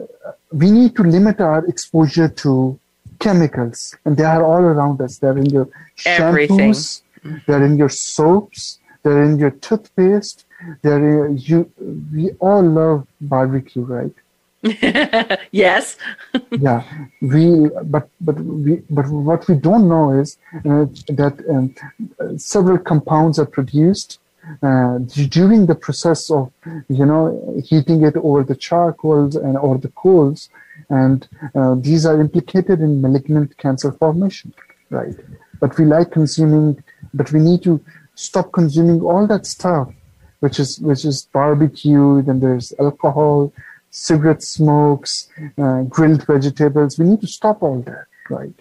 we 0.51 0.69
need 0.69 0.95
to 0.95 1.03
limit 1.03 1.39
our 1.39 1.65
exposure 1.65 2.27
to 2.27 2.79
chemicals 3.19 3.95
and 4.05 4.17
they 4.17 4.23
are 4.23 4.43
all 4.43 4.61
around 4.61 5.01
us 5.01 5.17
they're 5.17 5.37
in 5.37 5.45
your 5.45 5.67
Everything. 6.05 6.71
shampoos 6.71 7.01
they're 7.47 7.65
in 7.65 7.77
your 7.77 7.89
soaps 7.89 8.79
they're 9.03 9.23
in 9.23 9.37
your 9.37 9.51
toothpaste 9.51 10.45
they're 10.81 11.25
in, 11.25 11.37
you 11.37 11.71
we 12.13 12.31
all 12.39 12.63
love 12.63 13.07
barbecue 13.21 13.83
right 13.83 14.13
yes. 15.51 15.97
yeah, 16.51 16.83
we 17.21 17.69
but 17.83 18.09
but 18.21 18.39
we 18.39 18.81
but 18.89 19.07
what 19.09 19.47
we 19.47 19.55
don't 19.55 19.87
know 19.87 20.19
is 20.19 20.37
uh, 20.65 20.85
that 21.19 21.35
um, 21.49 21.75
several 22.39 22.77
compounds 22.79 23.37
are 23.37 23.45
produced 23.45 24.19
uh, 24.61 24.99
during 25.29 25.65
the 25.65 25.75
process 25.75 26.29
of 26.29 26.51
you 26.89 27.05
know 27.05 27.23
heating 27.63 28.03
it 28.03 28.15
over 28.17 28.43
the 28.43 28.55
charcoals 28.55 29.35
and 29.35 29.57
or 29.57 29.77
the 29.77 29.89
coals, 29.89 30.49
and 30.89 31.27
uh, 31.55 31.75
these 31.75 32.05
are 32.05 32.19
implicated 32.19 32.79
in 32.81 33.01
malignant 33.01 33.57
cancer 33.57 33.91
formation, 33.91 34.53
right? 34.89 35.15
But 35.59 35.77
we 35.77 35.85
like 35.85 36.11
consuming, 36.11 36.83
but 37.13 37.31
we 37.31 37.39
need 37.39 37.63
to 37.63 37.83
stop 38.15 38.51
consuming 38.51 39.01
all 39.01 39.27
that 39.27 39.45
stuff, 39.45 39.91
which 40.39 40.59
is 40.59 40.79
which 40.79 41.05
is 41.05 41.27
barbecue. 41.33 42.21
Then 42.21 42.39
there's 42.39 42.73
alcohol 42.79 43.51
cigarette 43.91 44.43
smokes, 44.43 45.29
uh, 45.57 45.83
grilled 45.83 46.25
vegetables. 46.27 46.99
We 46.99 47.05
need 47.05 47.21
to 47.21 47.27
stop 47.27 47.63
all 47.63 47.81
that, 47.81 48.05
right? 48.29 48.53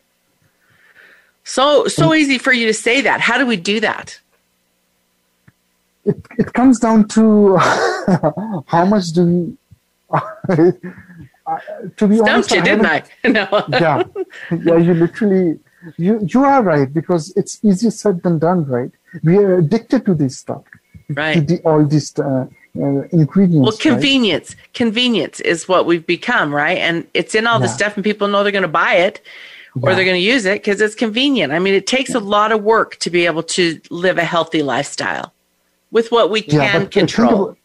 So 1.44 1.86
so 1.88 2.12
and 2.12 2.20
easy 2.20 2.38
for 2.38 2.52
you 2.52 2.66
to 2.66 2.74
say 2.74 3.00
that. 3.02 3.20
How 3.20 3.36
do 3.38 3.46
we 3.46 3.56
do 3.56 3.80
that? 3.80 4.18
It 6.04 6.26
it 6.38 6.52
comes 6.52 6.78
down 6.80 7.08
to 7.08 7.56
how 8.66 8.84
much 8.86 9.06
do 9.12 9.56
we. 10.10 10.18
Uh, 11.46 11.58
to 11.98 12.08
be 12.08 12.16
Stumped 12.16 12.30
honest, 12.30 12.50
you, 12.52 12.60
I 12.60 12.64
didn't 12.64 12.86
I? 12.86 13.02
No. 13.28 13.64
yeah, 13.68 14.02
yeah. 14.50 14.76
You 14.78 14.94
literally 14.94 15.60
you 15.98 16.26
you 16.26 16.42
are 16.42 16.62
right 16.62 16.90
because 16.90 17.34
it's 17.36 17.62
easier 17.62 17.90
said 17.90 18.22
than 18.22 18.38
done, 18.38 18.64
right? 18.64 18.90
We 19.22 19.36
are 19.36 19.58
addicted 19.58 20.06
to 20.06 20.14
this 20.14 20.38
stuff, 20.38 20.64
right? 21.10 21.34
To 21.34 21.40
the, 21.42 21.60
all 21.64 21.84
these 21.84 22.18
uh, 22.18 22.46
uh, 22.80 23.02
ingredients. 23.12 23.68
Well, 23.68 23.76
convenience, 23.76 24.56
right? 24.56 24.72
convenience 24.72 25.40
is 25.40 25.68
what 25.68 25.84
we've 25.84 26.06
become, 26.06 26.54
right? 26.54 26.78
And 26.78 27.06
it's 27.12 27.34
in 27.34 27.46
all 27.46 27.60
yeah. 27.60 27.66
the 27.66 27.72
stuff, 27.72 27.94
and 27.96 28.02
people 28.02 28.26
know 28.28 28.42
they're 28.42 28.50
going 28.50 28.62
to 28.62 28.68
buy 28.68 28.94
it 28.94 29.20
or 29.82 29.94
they're 29.94 30.04
going 30.04 30.16
to 30.16 30.26
use 30.26 30.46
it 30.46 30.62
because 30.62 30.80
it's 30.80 30.94
convenient. 30.94 31.52
I 31.52 31.58
mean, 31.58 31.74
it 31.74 31.86
takes 31.86 32.10
yeah. 32.10 32.18
a 32.18 32.20
lot 32.20 32.52
of 32.52 32.62
work 32.62 32.96
to 33.00 33.10
be 33.10 33.26
able 33.26 33.42
to 33.42 33.80
live 33.90 34.18
a 34.18 34.24
healthy 34.24 34.62
lifestyle 34.62 35.33
with 35.94 36.10
what 36.10 36.28
we 36.28 36.42
can 36.42 36.88
control. 36.88 37.56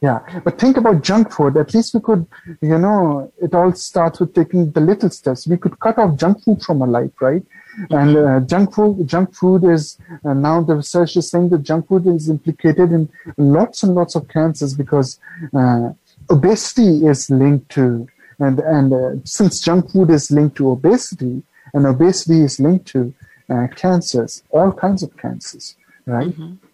Yeah, 0.00 0.20
but 0.44 0.58
think 0.58 0.76
about 0.76 1.02
junk 1.02 1.32
food. 1.32 1.56
At 1.56 1.74
least 1.74 1.92
we 1.92 2.00
could, 2.00 2.24
you 2.60 2.78
know, 2.78 3.32
it 3.42 3.52
all 3.52 3.72
starts 3.72 4.20
with 4.20 4.32
taking 4.32 4.70
the 4.70 4.80
little 4.80 5.10
steps. 5.10 5.46
We 5.46 5.56
could 5.56 5.78
cut 5.80 5.98
off 5.98 6.16
junk 6.16 6.44
food 6.44 6.62
from 6.62 6.82
our 6.82 6.88
life, 6.88 7.10
right? 7.20 7.44
And 7.90 8.16
uh, 8.16 8.40
junk 8.52 8.74
food, 8.74 9.06
junk 9.06 9.34
food 9.34 9.64
is 9.64 9.98
uh, 10.24 10.34
now 10.34 10.62
the 10.62 10.76
research 10.76 11.16
is 11.16 11.28
saying 11.30 11.48
that 11.50 11.62
junk 11.64 11.88
food 11.88 12.06
is 12.06 12.28
implicated 12.28 12.92
in 12.92 13.08
lots 13.36 13.82
and 13.82 13.94
lots 13.94 14.14
of 14.14 14.28
cancers 14.28 14.74
because 14.74 15.18
uh, 15.52 15.90
obesity 16.30 17.06
is 17.06 17.28
linked 17.28 17.68
to, 17.70 18.08
and 18.38 18.60
and 18.60 18.92
uh, 18.92 19.10
since 19.24 19.60
junk 19.60 19.90
food 19.90 20.10
is 20.10 20.30
linked 20.30 20.56
to 20.56 20.70
obesity, 20.70 21.42
and 21.74 21.86
obesity 21.86 22.40
is 22.42 22.58
linked 22.58 22.86
to 22.94 23.12
uh, 23.50 23.66
cancers, 23.74 24.42
all 24.50 24.72
kinds 24.72 25.02
of 25.02 25.16
cancers, 25.16 25.76
right? 26.06 26.28
Mm-hmm. 26.28 26.67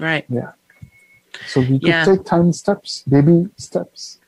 Right. 0.00 0.24
Yeah. 0.28 0.52
So 1.46 1.60
we 1.60 1.78
could 1.78 1.82
yeah. 1.82 2.04
take 2.04 2.24
tiny 2.24 2.52
steps, 2.52 3.04
baby 3.08 3.48
steps. 3.56 4.18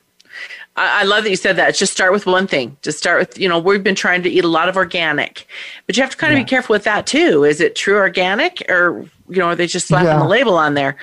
I 0.75 1.03
love 1.03 1.25
that 1.25 1.29
you 1.29 1.35
said 1.35 1.57
that. 1.57 1.75
Just 1.75 1.93
start 1.93 2.11
with 2.11 2.25
one 2.25 2.47
thing. 2.47 2.77
Just 2.81 2.97
start 2.97 3.19
with, 3.19 3.37
you 3.37 3.47
know, 3.47 3.59
we've 3.59 3.83
been 3.83 3.93
trying 3.93 4.23
to 4.23 4.29
eat 4.29 4.43
a 4.43 4.47
lot 4.47 4.69
of 4.69 4.75
organic, 4.75 5.45
but 5.85 5.95
you 5.95 6.01
have 6.01 6.09
to 6.09 6.17
kind 6.17 6.33
of 6.33 6.39
yeah. 6.39 6.45
be 6.45 6.49
careful 6.49 6.73
with 6.73 6.85
that 6.85 7.05
too. 7.05 7.43
Is 7.43 7.61
it 7.61 7.75
true 7.75 7.97
organic 7.97 8.65
or, 8.69 9.05
you 9.29 9.37
know, 9.37 9.49
are 9.49 9.55
they 9.55 9.67
just 9.67 9.87
slapping 9.87 10.07
yeah. 10.07 10.17
the 10.17 10.27
label 10.27 10.57
on 10.57 10.73
there? 10.73 10.97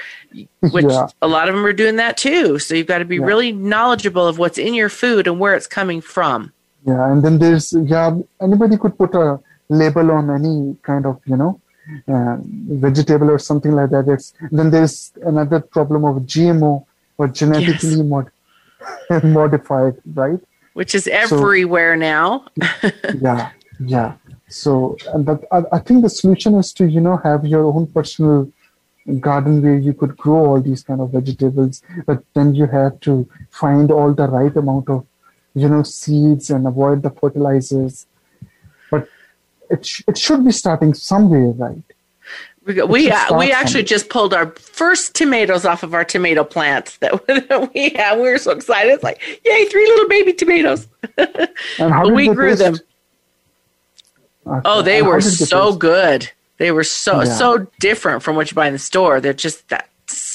Which 0.72 0.86
yeah. 0.86 1.06
a 1.22 1.28
lot 1.28 1.48
of 1.48 1.54
them 1.54 1.64
are 1.64 1.72
doing 1.72 1.96
that 1.96 2.16
too. 2.16 2.58
So 2.58 2.74
you've 2.74 2.88
got 2.88 2.98
to 2.98 3.04
be 3.04 3.20
really 3.20 3.52
knowledgeable 3.52 4.26
of 4.26 4.38
what's 4.38 4.58
in 4.58 4.74
your 4.74 4.88
food 4.88 5.28
and 5.28 5.38
where 5.38 5.54
it's 5.54 5.68
coming 5.68 6.00
from. 6.00 6.52
Yeah. 6.84 7.12
And 7.12 7.24
then 7.24 7.38
there's, 7.38 7.72
yeah, 7.72 8.18
anybody 8.42 8.76
could 8.76 8.98
put 8.98 9.14
a 9.14 9.38
label 9.68 10.10
on 10.10 10.30
any 10.30 10.76
kind 10.82 11.06
of, 11.06 11.20
you 11.26 11.36
know, 11.36 11.60
uh, 12.08 12.36
vegetable 12.40 13.30
or 13.30 13.38
something 13.38 13.72
like 13.72 13.90
that. 13.90 14.08
It's, 14.08 14.34
then 14.50 14.70
there's 14.70 15.12
another 15.22 15.60
problem 15.60 16.04
of 16.04 16.16
GMO 16.22 16.84
or 17.18 17.28
genetically 17.28 17.96
yes. 17.96 18.06
mod- 18.12 18.30
modified, 19.24 19.96
right? 20.14 20.40
Which 20.74 20.94
is 20.94 21.06
everywhere 21.08 21.94
so, 21.94 21.98
now. 21.98 22.46
yeah, 23.20 23.50
yeah. 23.80 24.14
So, 24.48 24.96
but 25.18 25.44
I, 25.52 25.62
I 25.72 25.78
think 25.80 26.02
the 26.02 26.10
solution 26.10 26.54
is 26.54 26.72
to 26.74 26.86
you 26.86 27.00
know 27.00 27.16
have 27.18 27.46
your 27.46 27.64
own 27.64 27.86
personal 27.88 28.50
garden 29.18 29.62
where 29.62 29.78
you 29.78 29.92
could 29.92 30.16
grow 30.16 30.46
all 30.46 30.60
these 30.60 30.82
kind 30.82 31.00
of 31.00 31.10
vegetables, 31.10 31.82
but 32.06 32.22
then 32.34 32.54
you 32.54 32.66
have 32.66 33.00
to 33.00 33.28
find 33.50 33.90
all 33.90 34.12
the 34.14 34.28
right 34.28 34.56
amount 34.56 34.88
of 34.88 35.06
you 35.54 35.68
know 35.68 35.82
seeds 35.82 36.50
and 36.50 36.66
avoid 36.66 37.02
the 37.02 37.10
fertilizers. 37.10 38.06
It 39.70 39.86
sh- 39.86 40.02
it 40.08 40.18
should 40.18 40.44
be 40.44 40.52
starting 40.52 40.94
somewhere, 40.94 41.50
right? 41.52 41.82
We 42.66 42.82
we, 42.82 43.10
uh, 43.10 43.38
we 43.38 43.52
actually 43.52 43.84
just 43.84 44.10
pulled 44.10 44.34
our 44.34 44.50
first 44.52 45.14
tomatoes 45.14 45.64
off 45.64 45.82
of 45.82 45.94
our 45.94 46.04
tomato 46.04 46.44
plants 46.44 46.98
that, 46.98 47.26
that 47.26 47.70
we 47.74 47.90
had. 47.90 48.16
We 48.16 48.22
were 48.22 48.38
so 48.38 48.52
excited. 48.52 48.92
It's 48.92 49.02
like, 49.02 49.20
yay, 49.44 49.64
three 49.66 49.86
little 49.86 50.08
baby 50.08 50.32
tomatoes. 50.32 50.86
And 51.78 51.92
how 51.92 52.08
we 52.14 52.28
grew 52.28 52.50
taste? 52.50 52.60
them. 52.60 52.74
Okay. 54.46 54.60
Oh, 54.64 54.82
they 54.82 54.98
and 54.98 55.06
were 55.06 55.20
so 55.20 55.74
good. 55.74 56.30
They 56.58 56.72
were 56.72 56.84
so 56.84 57.22
yeah. 57.22 57.24
so 57.24 57.66
different 57.78 58.22
from 58.22 58.36
what 58.36 58.50
you 58.50 58.54
buy 58.54 58.66
in 58.66 58.72
the 58.72 58.78
store. 58.78 59.20
They're 59.20 59.32
just 59.32 59.68
that 59.68 59.89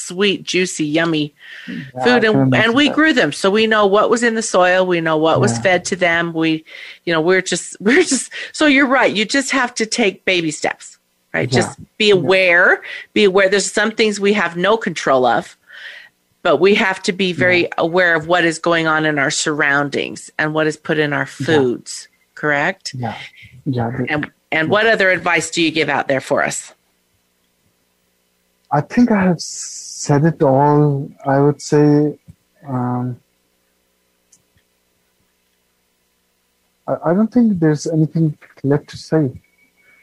sweet, 0.05 0.43
juicy, 0.43 0.85
yummy 0.85 1.33
yeah, 1.67 2.03
food, 2.03 2.23
and 2.23 2.55
and 2.55 2.75
we 2.75 2.87
that. 2.87 2.95
grew 2.95 3.13
them, 3.13 3.31
so 3.31 3.49
we 3.49 3.67
know 3.67 3.85
what 3.85 4.09
was 4.09 4.23
in 4.23 4.35
the 4.35 4.41
soil. 4.41 4.85
We 4.85 5.01
know 5.01 5.17
what 5.17 5.33
yeah. 5.33 5.37
was 5.37 5.57
fed 5.59 5.85
to 5.85 5.95
them. 5.95 6.33
We, 6.33 6.65
you 7.05 7.13
know, 7.13 7.21
we're 7.21 7.41
just 7.41 7.77
we're 7.79 8.03
just. 8.03 8.31
So 8.51 8.65
you're 8.65 8.87
right. 8.87 9.13
You 9.13 9.25
just 9.25 9.51
have 9.51 9.73
to 9.75 9.85
take 9.85 10.25
baby 10.25 10.51
steps 10.51 10.97
right? 11.35 11.51
Yeah. 11.51 11.61
Just 11.61 11.79
be 11.97 12.11
aware, 12.11 12.81
be 13.13 13.25
aware. 13.25 13.49
There's 13.49 13.69
some 13.69 13.91
things 13.91 14.19
we 14.21 14.31
have 14.33 14.55
no 14.55 14.77
control 14.77 15.25
of, 15.25 15.57
but 16.41 16.57
we 16.57 16.75
have 16.75 17.03
to 17.03 17.11
be 17.11 17.33
very 17.33 17.67
aware 17.77 18.15
of 18.15 18.27
what 18.27 18.45
is 18.45 18.57
going 18.57 18.87
on 18.87 19.05
in 19.05 19.19
our 19.19 19.31
surroundings 19.31 20.31
and 20.39 20.53
what 20.53 20.65
is 20.65 20.77
put 20.77 20.97
in 20.97 21.11
our 21.11 21.25
foods. 21.25 22.07
Correct? 22.35 22.93
Yeah. 22.93 23.17
Yeah. 23.65 23.91
And 24.09 24.31
and 24.51 24.69
what 24.69 24.87
other 24.87 25.09
advice 25.09 25.49
do 25.51 25.61
you 25.61 25.71
give 25.71 25.89
out 25.89 26.07
there 26.07 26.21
for 26.21 26.43
us? 26.43 26.73
I 28.71 28.81
think 28.81 29.11
I 29.11 29.23
have 29.23 29.41
said 30.05 30.23
it 30.25 30.41
all. 30.43 31.09
I 31.25 31.39
would 31.39 31.61
say. 31.61 32.17
Um, 32.67 33.19
I, 36.87 36.93
I 37.05 37.13
don't 37.13 37.31
think 37.31 37.59
there's 37.59 37.87
anything 37.87 38.37
left 38.63 38.87
to 38.89 38.97
say. 38.97 39.31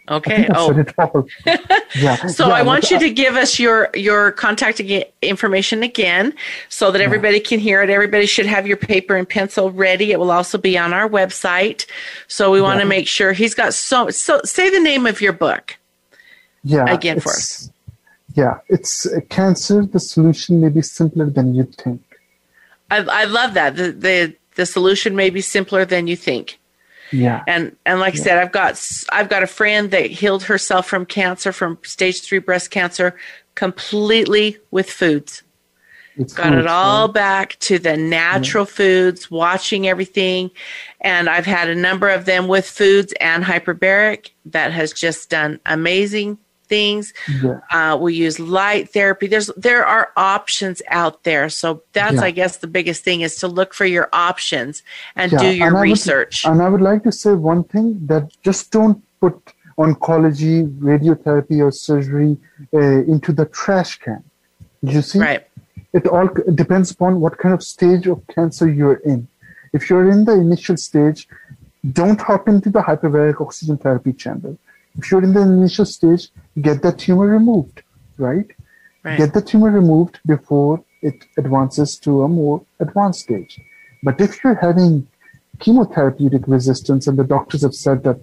Okay. 0.09 0.49
oh. 0.53 1.27
yeah. 1.95 2.27
so 2.27 2.49
yeah, 2.49 2.55
I 2.55 2.63
want 2.63 2.91
you 2.91 2.99
to 2.99 3.11
give 3.11 3.37
us 3.37 3.61
your 3.61 3.89
your 3.95 4.33
contact 4.33 4.81
information 4.81 5.85
again, 5.85 6.35
so 6.69 6.91
that 6.91 7.01
everybody 7.01 7.39
can 7.39 7.61
hear 7.61 7.83
it. 7.83 7.89
Everybody 7.89 8.27
should 8.27 8.47
have 8.47 8.67
your 8.67 8.77
paper 8.77 9.15
and 9.15 9.29
pencil 9.29 9.71
ready. 9.71 10.11
It 10.11 10.19
will 10.19 10.33
also 10.33 10.59
be 10.59 10.77
on 10.77 10.93
our 10.93 11.09
website. 11.09 11.87
So 12.27 12.51
we 12.51 12.61
want 12.61 12.81
to 12.81 12.87
make 12.87 13.07
sure 13.07 13.33
he's 13.33 13.55
got 13.55 13.75
so 13.75 14.11
so. 14.11 14.41
Say 14.45 14.71
the 14.71 14.81
name 14.81 15.07
of 15.07 15.21
your 15.21 15.33
book. 15.33 15.79
Yeah. 16.65 16.93
Again 16.93 17.21
for 17.21 17.31
us. 17.31 17.71
Yeah, 18.35 18.59
it's 18.68 19.07
uh, 19.07 19.20
cancer. 19.28 19.85
The 19.85 20.01
solution 20.01 20.61
may 20.61 20.68
be 20.68 20.83
simpler 20.83 21.28
than 21.28 21.55
you 21.55 21.64
think. 21.64 22.03
I, 22.91 22.99
I 22.99 23.24
love 23.24 23.55
that. 23.55 23.76
The, 23.76 23.93
the 23.93 24.37
the 24.55 24.66
solution 24.66 25.16
may 25.16 25.30
be 25.30 25.41
simpler 25.41 25.85
than 25.85 26.07
you 26.07 26.16
think. 26.16 26.59
Yeah. 27.11 27.43
And 27.47 27.76
and 27.85 28.01
like 28.01 28.14
yeah. 28.14 28.20
I 28.20 28.24
said, 28.24 28.39
I've 28.39 28.53
got 28.53 28.80
I've 29.11 29.28
got 29.28 29.43
a 29.43 29.47
friend 29.47 29.91
that 29.91 30.11
healed 30.11 30.45
herself 30.45 30.87
from 30.87 31.07
cancer, 31.07 31.53
from 31.53 31.78
stage 31.83 32.22
three 32.22 32.39
breast 32.39 32.70
cancer, 32.70 33.16
completely 33.55 34.59
with 34.70 34.91
foods. 34.91 35.43
It's 36.16 36.35
got 36.35 36.53
it 36.53 36.66
all 36.66 37.09
back 37.09 37.57
to 37.61 37.78
the 37.78 37.97
natural 37.97 38.66
yeah. 38.66 38.74
foods, 38.74 39.30
watching 39.30 39.89
everything. 39.89 40.51
And 41.01 41.28
I've 41.28 41.47
had 41.47 41.70
a 41.70 41.74
number 41.74 42.11
of 42.11 42.26
them 42.26 42.49
with 42.49 42.66
foods 42.66 43.14
and 43.18 43.43
hyperbaric 43.43 44.30
that 44.47 44.72
has 44.72 44.93
just 44.93 45.30
done 45.30 45.59
amazing 45.64 46.37
things. 46.73 47.12
Yeah. 47.43 47.61
Uh, 47.77 47.95
we 48.05 48.11
use 48.27 48.37
light 48.41 48.85
therapy. 48.97 49.27
There's 49.33 49.51
there 49.68 49.85
are 49.95 50.05
options 50.16 50.79
out 51.01 51.16
there. 51.29 51.47
So 51.61 51.66
that's 51.99 52.20
yeah. 52.20 52.29
I 52.29 52.31
guess 52.39 52.53
the 52.64 52.73
biggest 52.79 53.01
thing 53.07 53.18
is 53.27 53.33
to 53.43 53.47
look 53.59 53.70
for 53.81 53.89
your 53.97 54.09
options 54.31 54.75
and 55.20 55.29
yeah. 55.33 55.43
do 55.45 55.49
your 55.61 55.73
and 55.75 55.89
research. 55.91 56.35
Would, 56.45 56.53
and 56.53 56.59
I 56.66 56.68
would 56.73 56.85
like 56.91 57.03
to 57.09 57.12
say 57.23 57.33
one 57.55 57.62
thing 57.73 57.89
that 58.11 58.25
just 58.49 58.62
don't 58.77 58.99
put 59.20 59.37
oncology, 59.87 60.57
radiotherapy, 60.91 61.57
or 61.66 61.70
surgery 61.89 62.33
uh, 62.81 63.12
into 63.12 63.31
the 63.39 63.47
trash 63.59 63.93
can. 64.05 64.23
You 64.95 65.03
see, 65.09 65.20
right. 65.29 65.45
it 65.99 66.05
all 66.14 66.29
depends 66.62 66.89
upon 66.95 67.20
what 67.25 67.35
kind 67.43 67.55
of 67.59 67.62
stage 67.75 68.05
of 68.12 68.18
cancer 68.35 68.66
you're 68.79 69.01
in. 69.12 69.20
If 69.77 69.81
you're 69.89 70.09
in 70.14 70.20
the 70.29 70.37
initial 70.47 70.79
stage, 70.89 71.20
don't 72.01 72.20
hop 72.29 72.45
into 72.53 72.68
the 72.77 72.83
hyperbaric 72.89 73.39
oxygen 73.47 73.77
therapy 73.85 74.12
chamber 74.25 74.53
if 74.97 75.11
you're 75.11 75.22
in 75.22 75.32
the 75.32 75.40
initial 75.40 75.84
stage, 75.84 76.28
get 76.61 76.82
the 76.82 76.93
tumor 76.93 77.26
removed, 77.26 77.82
right? 78.18 78.47
right? 79.03 79.18
Get 79.18 79.32
the 79.34 79.43
tumor 79.43 79.70
removed 79.70 80.20
before 80.26 80.84
it 81.03 81.24
advances 81.36 81.99
to 81.99 82.22
a 82.22 82.28
more 82.28 82.64
advanced 82.80 83.20
stage. 83.20 83.61
But 84.03 84.20
if 84.20 84.43
you're 84.43 84.55
having 84.55 85.07
chemotherapeutic 85.59 86.45
resistance 86.47 87.07
and 87.07 87.18
the 87.18 87.24
doctors 87.24 87.62
have 87.62 87.74
said 87.74 88.03
that 88.05 88.20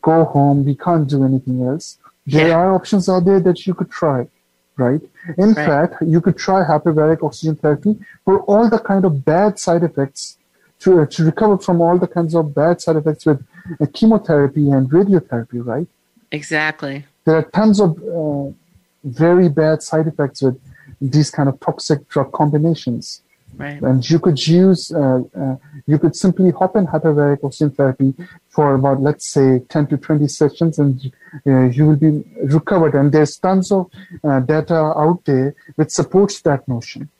go 0.00 0.24
home, 0.24 0.64
we 0.64 0.74
can't 0.74 1.08
do 1.08 1.24
anything 1.24 1.62
else, 1.66 1.98
there 2.26 2.48
yeah. 2.48 2.54
are 2.54 2.74
options 2.74 3.08
out 3.08 3.24
there 3.24 3.40
that 3.40 3.66
you 3.66 3.74
could 3.74 3.90
try, 3.90 4.28
right? 4.76 5.00
In 5.38 5.52
right. 5.52 5.66
fact, 5.66 6.02
you 6.02 6.20
could 6.20 6.36
try 6.36 6.64
hyperbaric 6.64 7.22
oxygen 7.22 7.56
therapy 7.56 7.98
for 8.24 8.40
all 8.42 8.68
the 8.68 8.78
kind 8.78 9.04
of 9.04 9.24
bad 9.24 9.58
side 9.58 9.82
effects 9.82 10.38
to, 10.80 11.06
to 11.06 11.24
recover 11.24 11.58
from 11.58 11.80
all 11.80 11.98
the 11.98 12.06
kinds 12.06 12.34
of 12.34 12.54
bad 12.54 12.80
side 12.80 12.96
effects 12.96 13.26
with 13.26 13.44
chemotherapy 13.92 14.70
and 14.70 14.90
radiotherapy, 14.90 15.64
right? 15.64 15.86
Exactly. 16.30 17.04
There 17.24 17.36
are 17.36 17.42
tons 17.42 17.80
of 17.80 17.90
uh, 18.02 18.52
very 19.04 19.48
bad 19.48 19.82
side 19.82 20.06
effects 20.06 20.42
with 20.42 20.60
these 21.00 21.30
kind 21.30 21.48
of 21.48 21.58
toxic 21.60 22.08
drug 22.08 22.32
combinations. 22.32 23.22
Right. 23.54 23.82
And 23.82 24.08
you 24.08 24.18
could 24.18 24.44
use, 24.46 24.92
uh, 24.92 25.20
uh, 25.38 25.56
you 25.86 25.98
could 25.98 26.16
simply 26.16 26.52
hop 26.52 26.74
in 26.74 26.86
hyperbaric 26.86 27.44
oxygen 27.44 27.70
therapy 27.70 28.14
for 28.48 28.74
about, 28.74 29.02
let's 29.02 29.26
say, 29.26 29.58
10 29.68 29.88
to 29.88 29.98
20 29.98 30.26
sessions 30.26 30.78
and 30.78 31.12
uh, 31.46 31.64
you 31.64 31.86
will 31.86 31.96
be 31.96 32.24
recovered. 32.44 32.94
And 32.94 33.12
there's 33.12 33.36
tons 33.36 33.70
of 33.70 33.90
uh, 34.24 34.40
data 34.40 34.74
out 34.74 35.22
there 35.26 35.54
which 35.76 35.90
supports 35.90 36.40
that 36.42 36.66
notion 36.66 37.10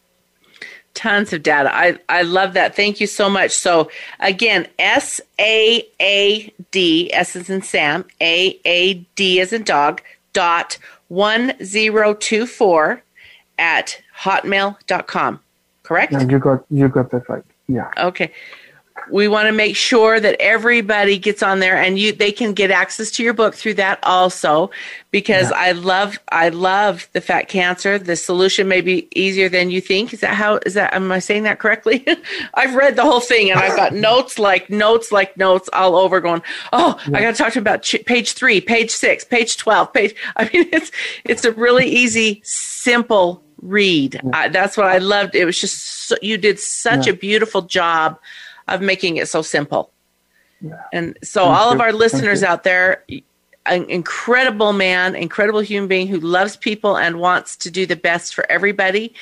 tons 0.95 1.33
of 1.33 1.43
data. 1.43 1.75
I, 1.75 1.99
I 2.09 2.23
love 2.23 2.55
that. 2.55 2.75
Thank 2.77 3.01
you 3.01 3.07
so 3.07 3.29
much. 3.29 3.51
So 3.51 3.91
again, 4.21 4.67
S 4.79 5.21
A 5.39 5.87
A 6.01 6.53
D, 6.71 7.13
S 7.13 7.37
is 7.37 7.51
in 7.51 7.63
Sam, 7.63 8.05
A 8.21 8.59
A 8.65 8.95
D 9.15 9.41
as 9.41 9.53
in 9.53 9.63
dog, 9.63 10.03
dot 10.33 10.79
1024 11.09 13.03
at 13.59 14.03
hotmail.com. 14.19 15.41
Correct? 15.83 16.13
Yeah, 16.13 16.23
you 16.23 16.39
got 16.39 16.65
you 16.71 16.89
got 16.89 17.11
that 17.11 17.29
right. 17.29 17.45
Yeah. 17.69 17.91
Okay 17.99 18.33
we 19.11 19.29
want 19.29 19.47
to 19.47 19.53
make 19.53 19.77
sure 19.77 20.21
that 20.21 20.37
everybody 20.41 21.19
gets 21.19 21.43
on 21.43 21.59
there 21.59 21.77
and 21.77 21.99
you 21.99 22.13
they 22.13 22.33
can 22.33 22.53
get 22.53 22.71
access 22.71 23.11
to 23.11 23.23
your 23.23 23.33
book 23.33 23.55
through 23.55 23.75
that 23.75 23.99
also 24.03 24.71
because 25.11 25.51
yeah. 25.51 25.57
I 25.57 25.73
love 25.73 26.19
I 26.31 26.49
love 26.49 27.09
the 27.13 27.21
fat 27.21 27.49
cancer 27.49 27.99
the 27.99 28.17
solution 28.17 28.69
may 28.69 28.81
be 28.81 29.09
easier 29.15 29.49
than 29.49 29.71
you 29.71 29.81
think 29.81 30.13
is 30.13 30.21
that 30.21 30.35
how 30.35 30.59
is 30.67 30.75
that 30.75 30.93
am 30.95 31.11
I 31.11 31.19
saying 31.19 31.45
that 31.45 31.59
correctly 31.59 32.05
I've 32.55 32.75
read 32.75 32.97
the 32.97 33.03
whole 33.03 33.21
thing 33.21 33.51
and 33.51 33.59
I've 33.59 33.77
got 33.77 33.95
notes 33.95 34.39
like 34.39 34.71
notes 34.71 35.13
like 35.13 35.37
notes 35.37 35.69
all 35.73 35.97
over 35.97 36.21
going 36.21 36.43
oh 36.73 37.01
yeah. 37.09 37.19
I 37.19 37.21
got 37.21 37.35
to 37.35 37.43
talk 37.43 37.53
to 37.53 37.59
you 37.59 37.63
about 37.63 37.83
ch- 37.83 38.05
page 38.07 38.33
3 38.33 38.61
page 38.61 38.91
6 38.91 39.25
page 39.25 39.57
12 39.57 39.93
page 39.93 40.15
I 40.37 40.45
mean 40.45 40.69
it's 40.73 40.91
it's 41.25 41.45
a 41.45 41.53
really 41.53 41.87
easy 41.87 42.41
simple 42.45 43.43
read 43.61 44.15
yeah. 44.15 44.31
I, 44.33 44.49
that's 44.49 44.77
what 44.77 44.87
I 44.87 44.99
loved 44.99 45.35
it 45.35 45.45
was 45.45 45.61
just 45.61 45.83
so, 45.83 46.17
you 46.21 46.37
did 46.37 46.59
such 46.59 47.07
a 47.07 47.13
beautiful 47.13 47.63
job 47.63 48.19
of 48.75 48.81
making 48.81 49.17
it 49.17 49.29
so 49.29 49.43
simple. 49.43 49.91
Yeah. 50.61 50.81
And 50.93 51.19
so, 51.23 51.45
Thank 51.45 51.59
all 51.59 51.69
you. 51.69 51.75
of 51.75 51.81
our 51.81 51.93
listeners 51.93 52.43
out 52.43 52.63
there, 52.63 53.05
an 53.67 53.85
incredible 53.89 54.73
man, 54.73 55.15
incredible 55.15 55.61
human 55.61 55.89
being 55.89 56.07
who 56.07 56.19
loves 56.19 56.57
people 56.57 56.97
and 56.97 57.21
wants 57.21 57.57
to 57.57 57.71
do 57.71 57.87
the 57.87 57.97
best 57.97 58.35
for 58.35 58.51
everybody. 58.51 59.15